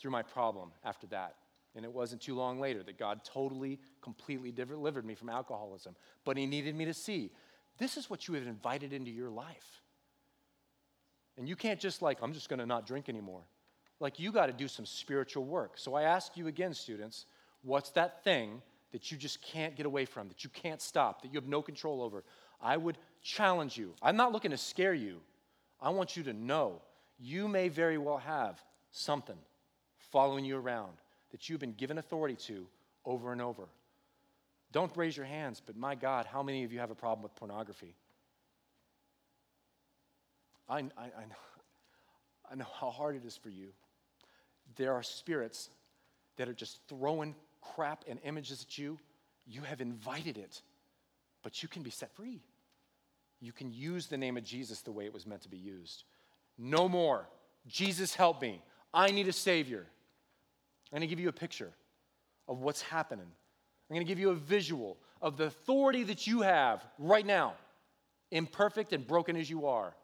through 0.00 0.10
my 0.10 0.22
problem 0.22 0.72
after 0.84 1.06
that. 1.08 1.36
And 1.78 1.84
it 1.84 1.92
wasn't 1.92 2.20
too 2.20 2.34
long 2.34 2.58
later 2.58 2.82
that 2.82 2.98
God 2.98 3.20
totally, 3.22 3.78
completely 4.02 4.50
delivered 4.50 5.04
me 5.04 5.14
from 5.14 5.28
alcoholism. 5.28 5.94
But 6.24 6.36
He 6.36 6.44
needed 6.44 6.74
me 6.74 6.84
to 6.86 6.92
see 6.92 7.30
this 7.78 7.96
is 7.96 8.10
what 8.10 8.26
you 8.26 8.34
have 8.34 8.48
invited 8.48 8.92
into 8.92 9.12
your 9.12 9.30
life. 9.30 9.80
And 11.36 11.48
you 11.48 11.54
can't 11.54 11.78
just, 11.78 12.02
like, 12.02 12.18
I'm 12.20 12.32
just 12.32 12.48
going 12.48 12.58
to 12.58 12.66
not 12.66 12.84
drink 12.84 13.08
anymore. 13.08 13.42
Like, 14.00 14.18
you 14.18 14.32
got 14.32 14.46
to 14.46 14.52
do 14.52 14.66
some 14.66 14.86
spiritual 14.86 15.44
work. 15.44 15.74
So 15.76 15.94
I 15.94 16.02
ask 16.02 16.36
you 16.36 16.48
again, 16.48 16.74
students, 16.74 17.26
what's 17.62 17.90
that 17.90 18.24
thing 18.24 18.60
that 18.90 19.12
you 19.12 19.16
just 19.16 19.40
can't 19.40 19.76
get 19.76 19.86
away 19.86 20.04
from, 20.04 20.26
that 20.26 20.42
you 20.42 20.50
can't 20.50 20.82
stop, 20.82 21.22
that 21.22 21.28
you 21.32 21.38
have 21.38 21.48
no 21.48 21.62
control 21.62 22.02
over? 22.02 22.24
I 22.60 22.76
would 22.76 22.98
challenge 23.22 23.78
you. 23.78 23.94
I'm 24.02 24.16
not 24.16 24.32
looking 24.32 24.50
to 24.50 24.56
scare 24.56 24.94
you. 24.94 25.20
I 25.80 25.90
want 25.90 26.16
you 26.16 26.24
to 26.24 26.32
know 26.32 26.82
you 27.20 27.46
may 27.46 27.68
very 27.68 27.98
well 27.98 28.18
have 28.18 28.60
something 28.90 29.38
following 30.10 30.44
you 30.44 30.56
around 30.56 30.94
that 31.30 31.48
you've 31.48 31.60
been 31.60 31.72
given 31.72 31.98
authority 31.98 32.36
to 32.46 32.66
over 33.04 33.32
and 33.32 33.40
over. 33.40 33.68
Don't 34.72 34.94
raise 34.96 35.16
your 35.16 35.26
hands, 35.26 35.62
but 35.64 35.76
my 35.76 35.94
God, 35.94 36.26
how 36.26 36.42
many 36.42 36.64
of 36.64 36.72
you 36.72 36.78
have 36.78 36.90
a 36.90 36.94
problem 36.94 37.22
with 37.22 37.34
pornography? 37.34 37.94
I, 40.68 40.78
I, 40.78 40.80
I, 40.80 41.24
know, 41.26 41.36
I 42.52 42.54
know 42.54 42.66
how 42.78 42.90
hard 42.90 43.16
it 43.16 43.24
is 43.24 43.36
for 43.36 43.48
you. 43.48 43.68
There 44.76 44.92
are 44.92 45.02
spirits 45.02 45.70
that 46.36 46.48
are 46.48 46.54
just 46.54 46.80
throwing 46.88 47.34
crap 47.74 48.04
and 48.06 48.18
images 48.24 48.62
at 48.62 48.76
you. 48.76 48.98
You 49.46 49.62
have 49.62 49.80
invited 49.80 50.36
it, 50.36 50.60
but 51.42 51.62
you 51.62 51.68
can 51.68 51.82
be 51.82 51.90
set 51.90 52.14
free. 52.14 52.42
You 53.40 53.52
can 53.52 53.72
use 53.72 54.06
the 54.06 54.18
name 54.18 54.36
of 54.36 54.44
Jesus 54.44 54.82
the 54.82 54.92
way 54.92 55.06
it 55.06 55.14
was 55.14 55.26
meant 55.26 55.42
to 55.42 55.48
be 55.48 55.56
used. 55.56 56.04
No 56.58 56.88
more. 56.88 57.26
Jesus, 57.66 58.14
help 58.14 58.42
me. 58.42 58.62
I 58.92 59.10
need 59.10 59.28
a 59.28 59.32
Savior. 59.32 59.86
I'm 60.92 60.98
going 60.98 61.08
to 61.08 61.14
give 61.14 61.20
you 61.20 61.28
a 61.28 61.32
picture 61.32 61.72
of 62.48 62.60
what's 62.60 62.82
happening. 62.82 63.26
I'm 63.26 63.94
going 63.94 64.06
to 64.06 64.08
give 64.08 64.18
you 64.18 64.30
a 64.30 64.34
visual 64.34 64.96
of 65.20 65.36
the 65.36 65.44
authority 65.44 66.04
that 66.04 66.26
you 66.26 66.42
have 66.42 66.84
right 66.98 67.26
now, 67.26 67.54
imperfect 68.30 68.92
and 68.92 69.06
broken 69.06 69.36
as 69.36 69.50
you 69.50 69.66
are, 69.66 69.94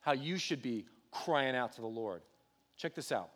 how 0.00 0.12
you 0.12 0.38
should 0.38 0.62
be 0.62 0.86
crying 1.10 1.56
out 1.56 1.72
to 1.72 1.80
the 1.80 1.86
Lord. 1.86 2.22
Check 2.76 2.94
this 2.94 3.12
out. 3.12 3.30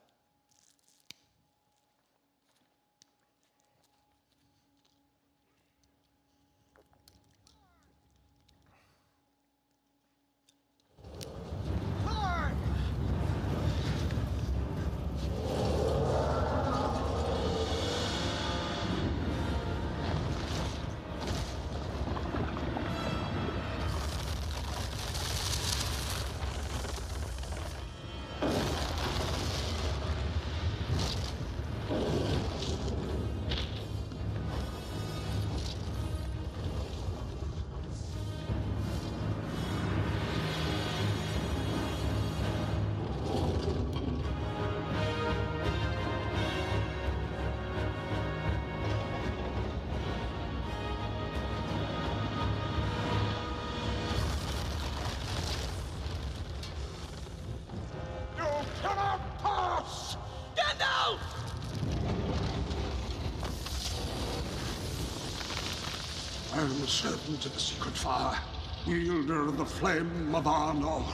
Servant 66.90 67.46
of 67.46 67.54
the 67.54 67.60
secret 67.60 67.94
fire, 67.94 68.36
wielder 68.84 69.46
of 69.46 69.56
the 69.56 69.64
flame 69.64 70.34
of 70.34 70.44
Anor. 70.44 71.06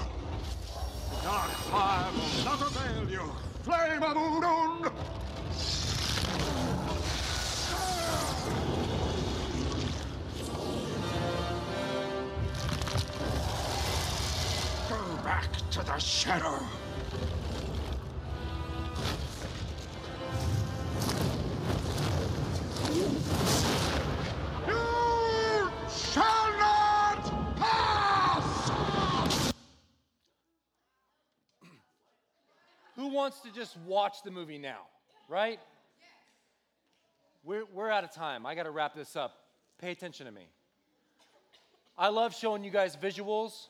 The 1.10 1.22
dark 1.22 1.50
fire 1.50 2.10
will 2.12 2.44
not 2.44 2.60
avail 2.62 3.10
you, 3.10 3.32
flame 3.62 4.02
of 4.02 4.16
Udun! 4.16 4.90
Go 14.88 15.22
back 15.22 15.52
to 15.72 15.84
the 15.84 15.98
shadow. 15.98 16.85
To 33.46 33.52
just 33.52 33.76
watch 33.86 34.22
the 34.24 34.30
movie 34.30 34.58
now, 34.58 34.80
right? 35.28 35.58
We're, 37.44 37.64
we're 37.72 37.90
out 37.90 38.04
of 38.04 38.12
time. 38.12 38.44
I 38.44 38.54
got 38.54 38.64
to 38.64 38.70
wrap 38.70 38.94
this 38.94 39.16
up. 39.16 39.36
Pay 39.80 39.90
attention 39.90 40.26
to 40.26 40.32
me. 40.32 40.48
I 41.96 42.08
love 42.08 42.34
showing 42.34 42.64
you 42.64 42.70
guys 42.70 42.96
visuals. 42.96 43.68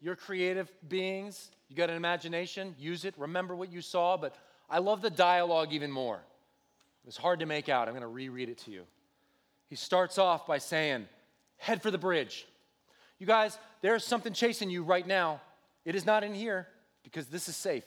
You're 0.00 0.16
creative 0.16 0.70
beings. 0.88 1.50
You 1.68 1.76
got 1.76 1.90
an 1.90 1.96
imagination, 1.96 2.74
use 2.78 3.04
it. 3.04 3.14
Remember 3.16 3.54
what 3.54 3.70
you 3.70 3.80
saw, 3.80 4.16
but 4.16 4.34
I 4.68 4.78
love 4.78 5.02
the 5.02 5.10
dialogue 5.10 5.72
even 5.72 5.90
more. 5.90 6.16
It 6.16 7.06
was 7.06 7.16
hard 7.16 7.40
to 7.40 7.46
make 7.46 7.68
out. 7.68 7.88
I'm 7.88 7.94
going 7.94 8.02
to 8.02 8.08
reread 8.08 8.48
it 8.48 8.58
to 8.58 8.70
you. 8.70 8.82
He 9.68 9.76
starts 9.76 10.18
off 10.18 10.46
by 10.46 10.58
saying, 10.58 11.06
Head 11.58 11.82
for 11.82 11.90
the 11.90 11.98
bridge. 11.98 12.46
You 13.18 13.26
guys, 13.26 13.58
there's 13.82 14.02
something 14.02 14.32
chasing 14.32 14.70
you 14.70 14.82
right 14.82 15.06
now. 15.06 15.42
It 15.84 15.94
is 15.94 16.06
not 16.06 16.24
in 16.24 16.32
here 16.32 16.66
because 17.04 17.26
this 17.26 17.48
is 17.48 17.56
safe. 17.56 17.84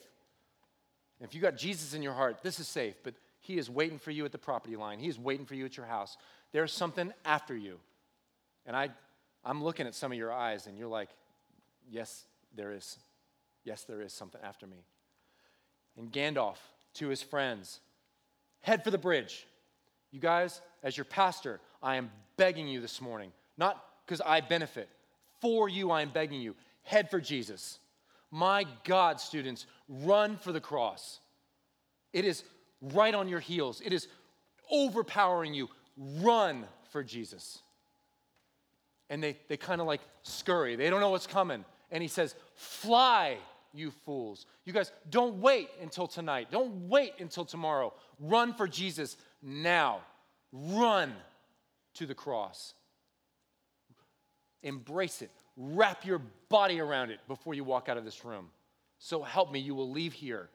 If 1.24 1.34
you 1.34 1.42
got 1.42 1.58
Jesus 1.58 1.94
in 1.94 2.02
your 2.02 2.14
heart, 2.14 2.44
this 2.44 2.60
is 2.60 2.68
safe, 2.68 2.96
but 3.04 3.14
He 3.42 3.58
is 3.58 3.70
waiting 3.70 4.00
for 4.00 4.12
you 4.12 4.26
at 4.26 4.32
the 4.32 4.38
property 4.38 4.76
line. 4.76 5.00
He 5.00 5.08
is 5.08 5.18
waiting 5.18 5.46
for 5.46 5.56
you 5.56 5.66
at 5.66 5.78
your 5.78 5.86
house. 5.86 6.18
There's 6.52 6.72
something 6.72 7.14
after 7.26 7.56
you. 7.56 7.80
And 8.66 8.76
I, 8.76 8.90
I'm 9.44 9.64
looking 9.64 9.88
at 9.88 9.96
some 9.96 10.12
of 10.12 10.18
your 10.18 10.32
eyes, 10.32 10.68
and 10.68 10.78
you're 10.78 10.88
like, 10.88 11.10
Yes, 11.90 12.24
there 12.56 12.72
is. 12.72 12.98
Yes, 13.66 13.84
there 13.84 14.02
is 14.02 14.14
something 14.14 14.42
after 14.44 14.68
me. 14.68 14.86
And 15.98 16.12
Gandalf 16.12 16.58
to 16.96 17.08
his 17.08 17.22
friends, 17.22 17.80
head 18.62 18.84
for 18.84 18.92
the 18.92 18.98
bridge. 18.98 19.46
You 20.12 20.20
guys, 20.20 20.62
as 20.84 20.96
your 20.98 21.06
pastor, 21.06 21.60
I 21.82 21.96
am 21.96 22.12
begging 22.38 22.68
you 22.68 22.82
this 22.82 23.02
morning, 23.02 23.32
not 23.58 23.84
because 24.06 24.22
I 24.22 24.42
benefit, 24.42 24.90
for 25.42 25.68
you, 25.68 25.92
I 25.92 26.02
am 26.02 26.10
begging 26.10 26.42
you, 26.42 26.56
head 26.84 27.10
for 27.10 27.20
Jesus. 27.20 27.80
My 28.34 28.66
God, 28.84 29.22
students, 29.22 29.68
run 29.88 30.38
for 30.38 30.52
the 30.52 30.60
cross. 30.60 31.20
It 32.14 32.26
is 32.26 32.44
right 32.82 33.14
on 33.14 33.28
your 33.30 33.40
heels, 33.40 33.80
it 33.86 33.94
is 33.94 34.08
overpowering 34.72 35.54
you. 35.54 35.70
Run 35.96 36.66
for 36.92 37.04
Jesus. 37.04 37.60
And 39.12 39.22
they, 39.22 39.38
they 39.50 39.58
kind 39.58 39.80
of 39.80 39.86
like 39.86 40.02
scurry, 40.24 40.76
they 40.76 40.90
don't 40.90 41.00
know 41.00 41.12
what's 41.12 41.28
coming. 41.28 41.64
And 41.92 42.02
he 42.02 42.10
says, 42.10 42.34
Fly, 42.56 43.38
you 43.72 43.92
fools. 44.04 44.48
You 44.66 44.74
guys, 44.74 44.92
don't 45.12 45.36
wait 45.36 45.70
until 45.80 46.08
tonight. 46.08 46.48
Don't 46.50 46.90
wait 46.90 47.14
until 47.20 47.46
tomorrow. 47.46 47.94
Run 48.20 48.56
for 48.56 48.68
Jesus 48.68 49.16
now. 49.44 50.00
Run 50.52 51.14
to 51.94 52.08
the 52.08 52.16
cross. 52.16 52.74
Embrace 54.64 55.22
it. 55.22 55.30
Wrap 55.56 56.06
your 56.06 56.22
body 56.50 56.80
around 56.80 57.12
it 57.12 57.20
before 57.28 57.54
you 57.54 57.64
walk 57.64 57.90
out 57.90 57.98
of 57.98 58.06
this 58.06 58.26
room. 58.26 58.50
So 58.98 59.22
help 59.22 59.52
me, 59.52 59.60
you 59.60 59.76
will 59.76 59.90
leave 59.90 60.14
here 60.14 60.50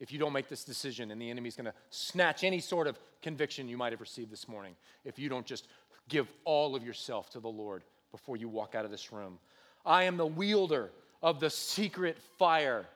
if 0.00 0.12
you 0.12 0.18
don't 0.18 0.32
make 0.32 0.48
this 0.48 0.64
decision, 0.64 1.10
and 1.10 1.20
the 1.20 1.30
enemy's 1.30 1.56
gonna 1.56 1.72
snatch 1.90 2.44
any 2.44 2.60
sort 2.60 2.86
of 2.86 2.98
conviction 3.22 3.68
you 3.68 3.76
might 3.76 3.92
have 3.92 4.00
received 4.00 4.30
this 4.30 4.48
morning 4.48 4.74
if 5.04 5.18
you 5.18 5.28
don't 5.28 5.46
just 5.46 5.68
give 6.08 6.28
all 6.44 6.76
of 6.76 6.84
yourself 6.84 7.30
to 7.30 7.40
the 7.40 7.48
Lord 7.48 7.82
before 8.10 8.36
you 8.36 8.48
walk 8.48 8.74
out 8.74 8.84
of 8.84 8.90
this 8.90 9.12
room. 9.12 9.38
I 9.86 10.04
am 10.04 10.16
the 10.16 10.26
wielder 10.26 10.90
of 11.22 11.40
the 11.40 11.50
secret 11.50 12.18
fire. 12.38 12.86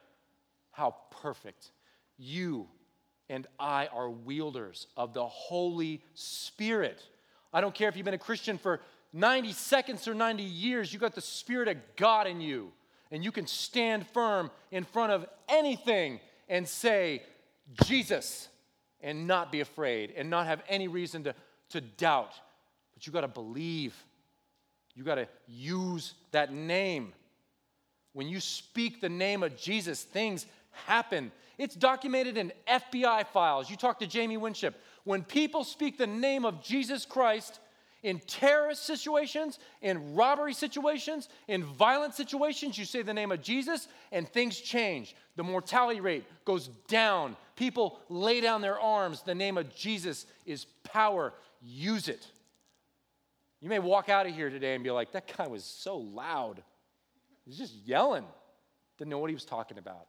How 0.73 0.97
perfect. 1.11 1.71
You 2.19 2.69
and 3.29 3.47
I 3.59 3.87
are 3.89 4.11
wielders 4.11 4.87
of 4.97 5.15
the 5.15 5.27
Holy 5.27 6.03
Spirit. 6.15 7.03
I 7.53 7.61
don't 7.61 7.75
care 7.75 7.89
if 7.89 7.97
you've 7.97 8.05
been 8.05 8.15
a 8.15 8.19
Christian 8.19 8.59
for 8.59 8.81
90 9.13 9.53
seconds 9.53 10.07
or 10.07 10.15
90 10.15 10.43
years, 10.43 10.93
you 10.93 10.99
got 10.99 11.15
the 11.15 11.21
Spirit 11.21 11.69
of 11.69 11.77
God 11.97 12.27
in 12.27 12.41
you. 12.41 12.73
And 13.11 13.25
you 13.25 13.33
can 13.33 13.47
stand 13.47 14.07
firm 14.09 14.51
in 14.71 14.85
front 14.85 15.13
of 15.13 15.27
anything 15.49 16.21
and 16.49 16.69
say, 16.69 17.23
Jesus, 17.85 18.49
and 19.01 19.27
not 19.27 19.51
be 19.51 19.61
afraid 19.61 20.13
and 20.17 20.29
not 20.29 20.47
have 20.47 20.63
any 20.69 20.89
reason 20.89 21.25
to, 21.25 21.35
to 21.71 21.81
doubt. 21.81 22.33
But 22.95 23.07
you 23.07 23.13
got 23.13 23.23
to 23.23 23.29
believe. 23.29 23.95
You 24.95 25.05
got 25.05 25.17
to 25.17 25.29
use 25.47 26.15
that 26.33 26.53
name. 26.53 27.13
When 28.13 28.29
you 28.29 28.41
speak 28.41 29.01
the 29.01 29.09
name 29.09 29.43
of 29.43 29.57
Jesus, 29.57 30.03
things 30.03 30.47
happen. 30.87 31.33
It's 31.57 31.75
documented 31.75 32.37
in 32.37 32.53
FBI 32.69 33.27
files. 33.29 33.71
You 33.71 33.77
talk 33.77 33.99
to 34.01 34.07
Jamie 34.07 34.37
Winship. 34.37 34.81
When 35.05 35.23
people 35.23 35.65
speak 35.65 35.99
the 35.99 36.07
name 36.07 36.45
of 36.45 36.63
Jesus 36.63 37.05
Christ, 37.05 37.61
In 38.03 38.21
terrorist 38.21 38.85
situations, 38.85 39.59
in 39.83 40.15
robbery 40.15 40.55
situations, 40.55 41.29
in 41.49 41.65
violent 41.65 42.15
situations, 42.15 42.79
you 42.79 42.85
say 42.85 43.03
the 43.03 43.13
name 43.13 43.33
of 43.33 43.43
Jesus 43.43 43.89
and 44.13 44.29
things 44.29 44.61
change. 44.61 45.17
The 45.35 45.43
mortality 45.43 46.01
rate 46.01 46.25
goes 46.45 46.69
down. 46.87 47.37
People 47.57 47.99
lay 48.09 48.41
down 48.41 48.61
their 48.61 48.79
arms. 48.79 49.23
The 49.23 49.35
name 49.35 49.59
of 49.59 49.75
Jesus 49.75 50.27
is 50.47 50.67
power. 50.85 51.35
Use 51.61 52.09
it. 52.09 52.25
You 53.61 53.69
may 53.69 53.81
walk 53.81 54.09
out 54.09 54.27
of 54.27 54.35
here 54.35 54.51
today 54.51 54.77
and 54.77 54.85
be 54.85 54.93
like, 54.93 55.11
that 55.13 55.37
guy 55.37 55.49
was 55.49 55.65
so 55.65 55.99
loud. 55.99 56.63
He's 57.45 57.59
just 57.59 57.75
yelling. 57.85 58.25
Didn't 58.99 59.11
know 59.11 59.19
what 59.19 59.31
he 59.31 59.35
was 59.35 59.45
talking 59.45 59.79
about. 59.79 60.07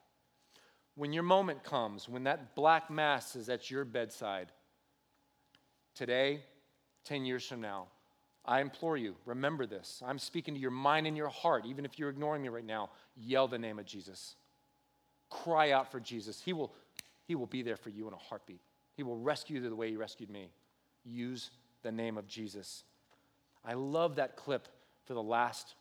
When 0.93 1.11
your 1.11 1.23
moment 1.23 1.63
comes, 1.63 2.07
when 2.07 2.25
that 2.25 2.53
black 2.55 2.91
mass 2.91 3.35
is 3.35 3.49
at 3.49 3.71
your 3.71 3.85
bedside, 3.85 4.51
today, 5.95 6.41
10 7.05 7.25
years 7.25 7.45
from 7.45 7.61
now. 7.61 7.87
I 8.45 8.61
implore 8.61 8.97
you, 8.97 9.15
remember 9.25 9.65
this. 9.65 10.01
I'm 10.05 10.17
speaking 10.17 10.55
to 10.55 10.59
your 10.59 10.71
mind 10.71 11.05
and 11.05 11.15
your 11.15 11.29
heart. 11.29 11.65
Even 11.65 11.85
if 11.85 11.99
you're 11.99 12.09
ignoring 12.09 12.41
me 12.41 12.49
right 12.49 12.65
now, 12.65 12.89
yell 13.15 13.47
the 13.47 13.59
name 13.59 13.77
of 13.77 13.85
Jesus. 13.85 14.35
Cry 15.29 15.71
out 15.71 15.91
for 15.91 15.99
Jesus. 15.99 16.41
He 16.41 16.53
will, 16.53 16.73
he 17.25 17.35
will 17.35 17.45
be 17.45 17.61
there 17.61 17.77
for 17.77 17.89
you 17.89 18.07
in 18.07 18.13
a 18.13 18.17
heartbeat. 18.17 18.61
He 18.95 19.03
will 19.03 19.17
rescue 19.17 19.61
you 19.61 19.69
the 19.69 19.75
way 19.75 19.89
he 19.89 19.97
rescued 19.97 20.29
me. 20.29 20.49
Use 21.03 21.51
the 21.83 21.91
name 21.91 22.17
of 22.17 22.27
Jesus. 22.27 22.83
I 23.63 23.73
love 23.73 24.15
that 24.15 24.35
clip 24.35 24.67
for 25.05 25.13
the 25.13 25.23
last 25.23 25.75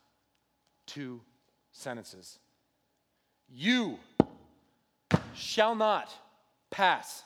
two 0.87 1.21
sentences. 1.73 2.39
You 3.51 3.99
shall 5.35 5.75
not 5.75 6.12
pass. 6.71 7.23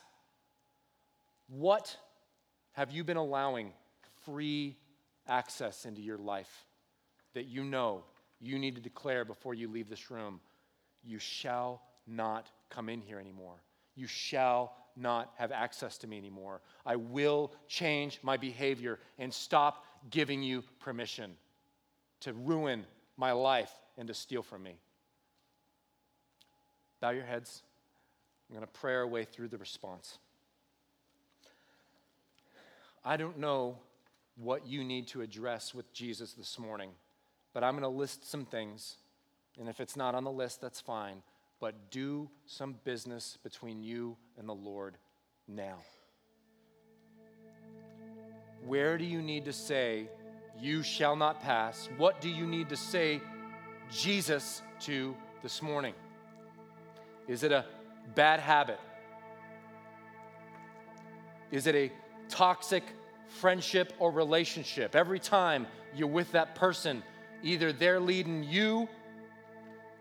What 1.48 1.96
have 2.72 2.90
you 2.90 3.02
been 3.04 3.16
allowing 3.16 3.72
free 4.24 4.76
access 5.28 5.84
into 5.84 6.00
your 6.00 6.18
life 6.18 6.66
that 7.34 7.46
you 7.46 7.64
know 7.64 8.04
you 8.40 8.58
need 8.58 8.74
to 8.74 8.80
declare 8.80 9.24
before 9.24 9.54
you 9.54 9.68
leave 9.68 9.88
this 9.88 10.10
room? 10.10 10.40
You 11.04 11.18
shall 11.18 11.82
not 12.06 12.50
come 12.70 12.88
in 12.88 13.00
here 13.00 13.18
anymore. 13.18 13.62
You 13.94 14.06
shall 14.06 14.74
not 14.96 15.32
have 15.36 15.52
access 15.52 15.98
to 15.98 16.06
me 16.06 16.18
anymore. 16.18 16.60
I 16.84 16.96
will 16.96 17.52
change 17.68 18.18
my 18.22 18.36
behavior 18.36 18.98
and 19.18 19.32
stop 19.32 19.84
giving 20.10 20.42
you 20.42 20.62
permission 20.80 21.32
to 22.20 22.32
ruin 22.32 22.84
my 23.16 23.32
life 23.32 23.72
and 23.96 24.08
to 24.08 24.14
steal 24.14 24.42
from 24.42 24.62
me. 24.62 24.76
Bow 27.00 27.10
your 27.10 27.24
heads. 27.24 27.62
I'm 28.48 28.56
going 28.56 28.66
to 28.66 28.72
pray 28.80 28.94
our 28.94 29.06
way 29.06 29.24
through 29.24 29.48
the 29.48 29.58
response. 29.58 30.18
I 33.04 33.16
don't 33.16 33.38
know 33.38 33.78
what 34.42 34.66
you 34.66 34.82
need 34.82 35.06
to 35.08 35.22
address 35.22 35.72
with 35.72 35.92
Jesus 35.92 36.32
this 36.32 36.58
morning, 36.58 36.90
but 37.54 37.62
I'm 37.62 37.74
going 37.74 37.82
to 37.82 37.88
list 37.88 38.28
some 38.28 38.44
things. 38.44 38.96
And 39.58 39.68
if 39.68 39.80
it's 39.80 39.96
not 39.96 40.14
on 40.14 40.24
the 40.24 40.32
list, 40.32 40.60
that's 40.60 40.80
fine. 40.80 41.22
But 41.60 41.90
do 41.90 42.28
some 42.46 42.74
business 42.84 43.38
between 43.44 43.82
you 43.82 44.16
and 44.36 44.48
the 44.48 44.54
Lord 44.54 44.96
now. 45.46 45.78
Where 48.66 48.98
do 48.98 49.04
you 49.04 49.22
need 49.22 49.44
to 49.44 49.52
say, 49.52 50.08
You 50.60 50.82
shall 50.82 51.14
not 51.14 51.40
pass? 51.40 51.88
What 51.96 52.20
do 52.20 52.28
you 52.28 52.46
need 52.46 52.68
to 52.70 52.76
say, 52.76 53.20
Jesus, 53.90 54.62
to 54.80 55.14
this 55.42 55.62
morning? 55.62 55.94
Is 57.28 57.44
it 57.44 57.52
a 57.52 57.64
bad 58.16 58.40
habit? 58.40 58.80
Is 61.52 61.66
it 61.66 61.74
a 61.74 61.92
toxic 62.28 62.82
friendship 63.40 63.92
or 63.98 64.10
relationship. 64.10 64.94
Every 64.94 65.18
time 65.18 65.66
you're 65.94 66.08
with 66.08 66.32
that 66.32 66.54
person, 66.54 67.02
either 67.42 67.72
they're 67.72 68.00
leading 68.00 68.44
you 68.44 68.88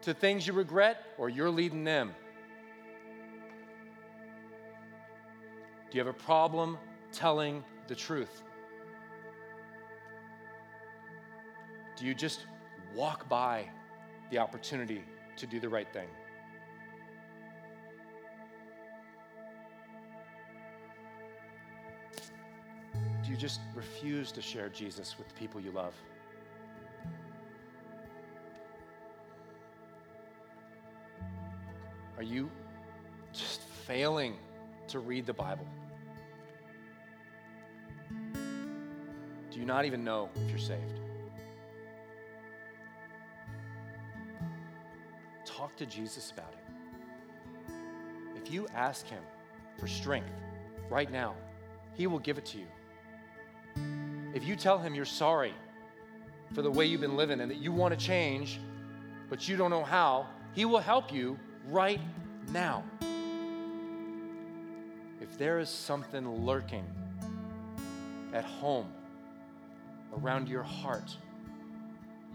to 0.04 0.14
things 0.14 0.46
you 0.46 0.54
regret 0.54 1.04
or 1.18 1.30
you're 1.30 1.50
leading 1.50 1.84
them. 1.84 2.14
Do 5.90 5.98
you 5.98 6.06
have 6.06 6.14
a 6.14 6.18
problem 6.18 6.78
telling 7.12 7.64
the 7.88 7.96
truth? 7.96 8.44
Do 11.98 12.06
you 12.06 12.16
just 12.16 12.46
walk 12.96 13.28
by 13.28 13.68
the 14.30 14.40
opportunity 14.40 15.04
to 15.38 15.46
do 15.46 15.60
the 15.60 15.70
right 15.70 15.92
thing? 15.92 16.08
You 23.32 23.38
just 23.38 23.62
refuse 23.74 24.30
to 24.34 24.42
share 24.42 24.68
Jesus 24.68 25.18
with 25.18 25.30
the 25.30 25.34
people 25.36 25.62
you 25.62 25.72
love? 25.72 25.94
Are 32.18 32.24
you 32.24 32.52
just 33.32 33.62
failing 33.62 34.36
to 34.90 35.00
read 35.00 35.26
the 35.26 35.34
Bible? 35.34 35.66
Do 38.34 39.60
you 39.60 39.66
not 39.66 39.86
even 39.86 40.04
know 40.04 40.30
if 40.36 40.50
you're 40.50 40.60
saved? 40.60 41.00
Talk 45.46 45.78
to 45.78 45.86
Jesus 45.86 46.32
about 46.32 46.54
it. 46.54 47.74
If 48.36 48.52
you 48.52 48.68
ask 48.76 49.08
Him 49.08 49.24
for 49.78 49.88
strength 49.88 50.34
right 50.90 51.10
now, 51.10 51.34
He 51.94 52.08
will 52.08 52.20
give 52.20 52.38
it 52.38 52.46
to 52.48 52.58
you. 52.58 52.68
If 54.34 54.46
you 54.46 54.56
tell 54.56 54.78
him 54.78 54.96
you're 54.96 55.06
sorry 55.06 55.54
for 56.54 56.62
the 56.62 56.72
way 56.72 56.86
you've 56.86 57.02
been 57.02 57.18
living 57.18 57.42
and 57.42 57.52
that 57.52 57.58
you 57.58 57.72
want 57.72 57.98
to 57.98 58.06
change, 58.06 58.60
but 59.30 59.48
you 59.48 59.58
don't 59.58 59.70
know 59.70 59.84
how, 59.84 60.28
he 60.54 60.66
will 60.66 60.80
help 60.80 61.14
you 61.14 61.40
right 61.68 62.00
now. 62.52 62.84
If 65.22 65.38
there 65.38 65.60
is 65.60 65.70
something 65.70 66.46
lurking 66.46 66.86
at 68.34 68.44
home, 68.44 68.88
around 70.18 70.50
your 70.50 70.64
heart, 70.64 71.16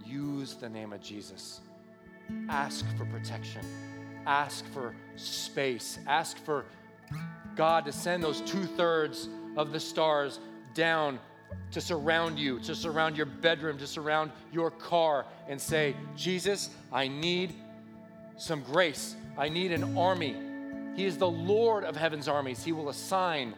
use 0.05 0.55
the 0.55 0.69
name 0.69 0.93
of 0.93 1.03
Jesus. 1.03 1.61
Ask 2.49 2.85
for 2.97 3.05
protection. 3.07 3.63
Ask 4.27 4.65
for 4.73 4.95
space. 5.17 5.99
Ask 6.07 6.39
for 6.39 6.65
God 7.55 7.85
to 7.85 7.93
send 7.93 8.23
those 8.23 8.41
two 8.43 8.65
thirds 8.65 9.29
of 9.57 9.73
the 9.73 9.81
stars 9.81 10.41
down 10.77 11.19
to 11.73 11.81
surround 11.81 12.39
you, 12.39 12.61
to 12.61 12.75
surround 12.75 13.17
your 13.17 13.27
bedroom, 13.27 13.79
to 13.79 13.87
surround 13.87 14.31
your 14.53 14.71
car, 14.71 15.27
and 15.49 15.61
say, 15.61 15.97
Jesus, 16.17 16.71
I 16.93 17.09
need 17.09 17.55
some 18.37 18.63
grace. 18.63 19.17
I 19.37 19.49
need 19.49 19.73
an 19.73 19.97
army. 19.97 20.37
He 20.95 21.05
is 21.05 21.19
the 21.19 21.29
Lord 21.29 21.85
of 21.85 21.97
heaven's 21.97 22.29
armies. 22.29 22.63
He 22.63 22.73
will 22.73 22.91
assign 22.91 23.55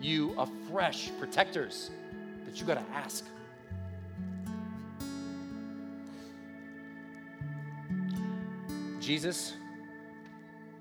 you 0.00 0.34
afresh 0.38 1.10
protectors, 1.18 1.90
but 2.44 2.60
you 2.60 2.66
got 2.66 2.74
to 2.74 2.94
ask. 2.94 3.24
Jesus, 9.00 9.54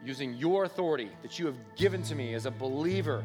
using 0.06 0.36
your 0.36 0.64
authority 0.64 1.10
that 1.22 1.40
you 1.40 1.46
have 1.46 1.58
given 1.76 2.04
to 2.04 2.16
me 2.16 2.34
as 2.34 2.46
a 2.46 2.52
believer 2.52 3.24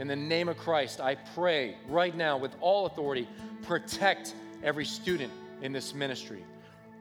in 0.00 0.08
the 0.08 0.16
name 0.16 0.48
of 0.48 0.56
Christ, 0.56 0.98
I 0.98 1.14
pray 1.14 1.76
right 1.86 2.16
now 2.16 2.38
with 2.38 2.56
all 2.62 2.86
authority, 2.86 3.28
protect 3.62 4.34
every 4.64 4.86
student 4.86 5.30
in 5.60 5.72
this 5.72 5.94
ministry. 5.94 6.42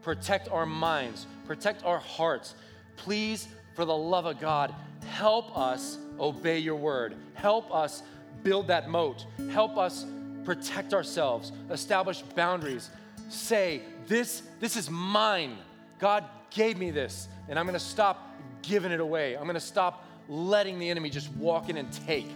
Protect 0.01 0.49
our 0.49 0.65
minds, 0.65 1.25
protect 1.47 1.85
our 1.85 1.99
hearts. 1.99 2.55
Please, 2.97 3.47
for 3.73 3.85
the 3.85 3.95
love 3.95 4.25
of 4.25 4.41
God, 4.41 4.75
help 5.07 5.57
us 5.57 5.97
obey 6.19 6.59
your 6.59 6.75
word. 6.75 7.15
Help 7.35 7.73
us 7.73 8.03
build 8.43 8.67
that 8.67 8.89
moat. 8.89 9.25
Help 9.49 9.77
us 9.77 10.05
protect 10.43 10.93
ourselves, 10.93 11.53
establish 11.69 12.21
boundaries. 12.21 12.89
Say, 13.29 13.81
this, 14.07 14.43
this 14.59 14.75
is 14.75 14.89
mine. 14.89 15.57
God 15.99 16.25
gave 16.49 16.77
me 16.77 16.91
this, 16.91 17.29
and 17.47 17.57
I'm 17.57 17.65
gonna 17.65 17.79
stop 17.79 18.35
giving 18.61 18.91
it 18.91 18.99
away. 18.99 19.37
I'm 19.37 19.47
gonna 19.47 19.61
stop 19.61 20.05
letting 20.27 20.79
the 20.79 20.89
enemy 20.89 21.09
just 21.09 21.31
walk 21.35 21.69
in 21.69 21.77
and 21.77 21.89
take 22.05 22.27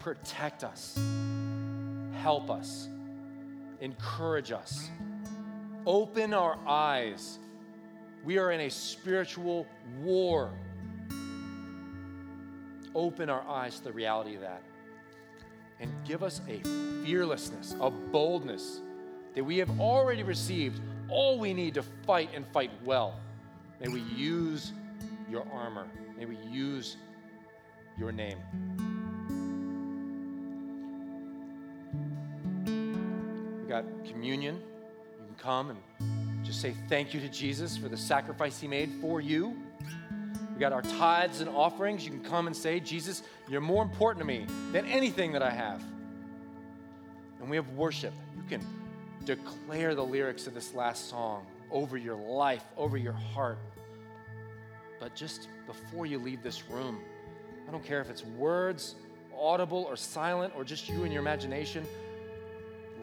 protect 0.00 0.64
us, 0.64 0.98
help 2.14 2.50
us, 2.50 2.88
encourage 3.80 4.50
us, 4.50 4.88
open 5.86 6.34
our 6.34 6.58
eyes. 6.66 7.38
We 8.24 8.38
are 8.38 8.50
in 8.50 8.60
a 8.60 8.70
spiritual 8.70 9.66
war. 10.02 10.50
Open 12.94 13.30
our 13.30 13.42
eyes 13.48 13.78
to 13.78 13.84
the 13.84 13.92
reality 13.92 14.34
of 14.34 14.40
that. 14.40 14.62
And 15.78 15.92
give 16.04 16.22
us 16.22 16.40
a 16.48 16.60
fearlessness, 17.04 17.74
a 17.80 17.90
boldness 17.90 18.80
that 19.34 19.44
we 19.44 19.58
have 19.58 19.80
already 19.80 20.22
received 20.22 20.80
all 21.08 21.38
we 21.38 21.54
need 21.54 21.74
to 21.74 21.82
fight 22.06 22.30
and 22.34 22.46
fight 22.48 22.70
well. 22.84 23.18
May 23.80 23.88
we 23.88 24.00
use 24.00 24.72
your 25.30 25.46
armor. 25.52 25.86
May 26.18 26.26
we 26.26 26.36
use 26.50 26.96
your 27.96 28.12
name. 28.12 28.89
Got 33.70 33.84
communion. 34.04 34.56
You 34.56 35.26
can 35.26 35.36
come 35.36 35.70
and 35.70 36.44
just 36.44 36.60
say 36.60 36.74
thank 36.88 37.14
you 37.14 37.20
to 37.20 37.28
Jesus 37.28 37.76
for 37.76 37.88
the 37.88 37.96
sacrifice 37.96 38.58
he 38.58 38.66
made 38.66 38.90
for 39.00 39.20
you. 39.20 39.56
We 40.52 40.58
got 40.58 40.72
our 40.72 40.82
tithes 40.82 41.40
and 41.40 41.48
offerings. 41.48 42.04
You 42.04 42.10
can 42.10 42.24
come 42.24 42.48
and 42.48 42.56
say, 42.56 42.80
Jesus, 42.80 43.22
you're 43.48 43.60
more 43.60 43.84
important 43.84 44.18
to 44.22 44.26
me 44.26 44.44
than 44.72 44.86
anything 44.86 45.30
that 45.32 45.42
I 45.42 45.50
have. 45.50 45.84
And 47.40 47.48
we 47.48 47.54
have 47.54 47.70
worship. 47.70 48.12
You 48.36 48.42
can 48.48 48.66
declare 49.24 49.94
the 49.94 50.04
lyrics 50.04 50.48
of 50.48 50.54
this 50.54 50.74
last 50.74 51.08
song 51.08 51.46
over 51.70 51.96
your 51.96 52.16
life, 52.16 52.64
over 52.76 52.96
your 52.96 53.12
heart. 53.12 53.58
But 54.98 55.14
just 55.14 55.46
before 55.68 56.06
you 56.06 56.18
leave 56.18 56.42
this 56.42 56.68
room, 56.68 56.98
I 57.68 57.70
don't 57.70 57.84
care 57.84 58.00
if 58.00 58.10
it's 58.10 58.24
words, 58.24 58.96
audible 59.38 59.86
or 59.88 59.94
silent, 59.94 60.54
or 60.56 60.64
just 60.64 60.88
you 60.88 61.04
and 61.04 61.12
your 61.12 61.22
imagination, 61.22 61.86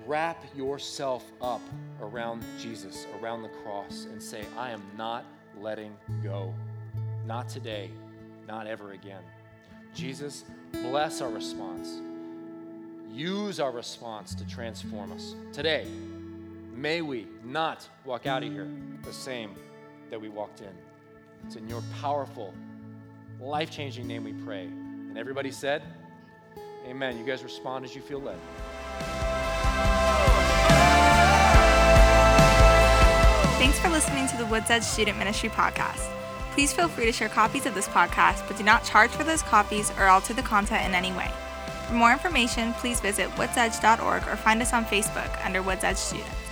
wrap 0.08 0.44
yourself 0.56 1.30
up 1.42 1.62
around 2.02 2.44
Jesus, 2.58 3.06
around 3.22 3.42
the 3.44 3.50
cross, 3.50 4.08
and 4.10 4.24
say, 4.24 4.46
I 4.58 4.72
am 4.72 4.82
not 4.98 5.26
letting 5.60 5.96
go. 6.24 6.54
Not 7.26 7.50
today, 7.50 7.92
not 8.48 8.68
ever 8.68 8.94
again. 8.94 9.22
Jesus, 9.94 10.46
bless 10.72 11.22
our 11.22 11.30
response. 11.30 12.00
Use 13.12 13.60
our 13.60 13.72
response 13.72 14.34
to 14.36 14.48
transform 14.48 15.12
us. 15.12 15.36
Today, 15.52 15.86
may 16.74 17.02
we 17.02 17.28
not 17.44 17.88
walk 18.06 18.28
out 18.28 18.44
of 18.44 18.52
here 18.52 18.70
the 19.04 19.14
same 19.14 19.56
that 20.10 20.22
we 20.22 20.30
walked 20.30 20.62
in. 20.62 20.74
It's 21.46 21.56
in 21.56 21.68
your 21.68 21.84
powerful, 22.00 22.54
life 23.42 23.72
changing 23.72 24.08
name 24.08 24.24
we 24.24 24.34
pray. 24.34 24.66
And 24.66 25.18
everybody 25.18 25.52
said, 25.52 25.84
Amen. 26.88 27.18
You 27.18 27.26
guys 27.26 27.44
respond 27.44 27.84
as 27.84 27.94
you 27.94 28.02
feel 28.02 28.22
led. 28.22 28.38
Thanks 33.58 33.80
for 33.80 33.90
listening 33.90 34.28
to 34.28 34.38
the 34.38 34.46
Woods 34.46 34.70
Edge 34.70 34.84
Student 34.84 35.18
Ministry 35.18 35.50
podcast. 35.50 36.08
Please 36.52 36.72
feel 36.72 36.88
free 36.88 37.06
to 37.06 37.12
share 37.12 37.28
copies 37.28 37.66
of 37.66 37.74
this 37.74 37.88
podcast, 37.88 38.48
but 38.48 38.56
do 38.56 38.64
not 38.64 38.84
charge 38.84 39.10
for 39.10 39.24
those 39.24 39.42
copies 39.42 39.92
or 39.98 40.04
alter 40.04 40.36
the 40.36 40.44
content 40.44 40.86
in 40.86 40.94
any 40.94 41.12
way. 41.14 41.32
For 41.88 41.96
more 41.96 42.12
information, 42.12 42.74
please 42.74 43.00
visit 43.00 43.30
woodsedge.org 43.32 44.28
or 44.28 44.36
find 44.36 44.62
us 44.62 44.74
on 44.74 44.86
Facebook 44.86 45.44
under 45.44 45.64
Woods 45.64 45.84
Edge 45.84 45.98
Students. 45.98 46.47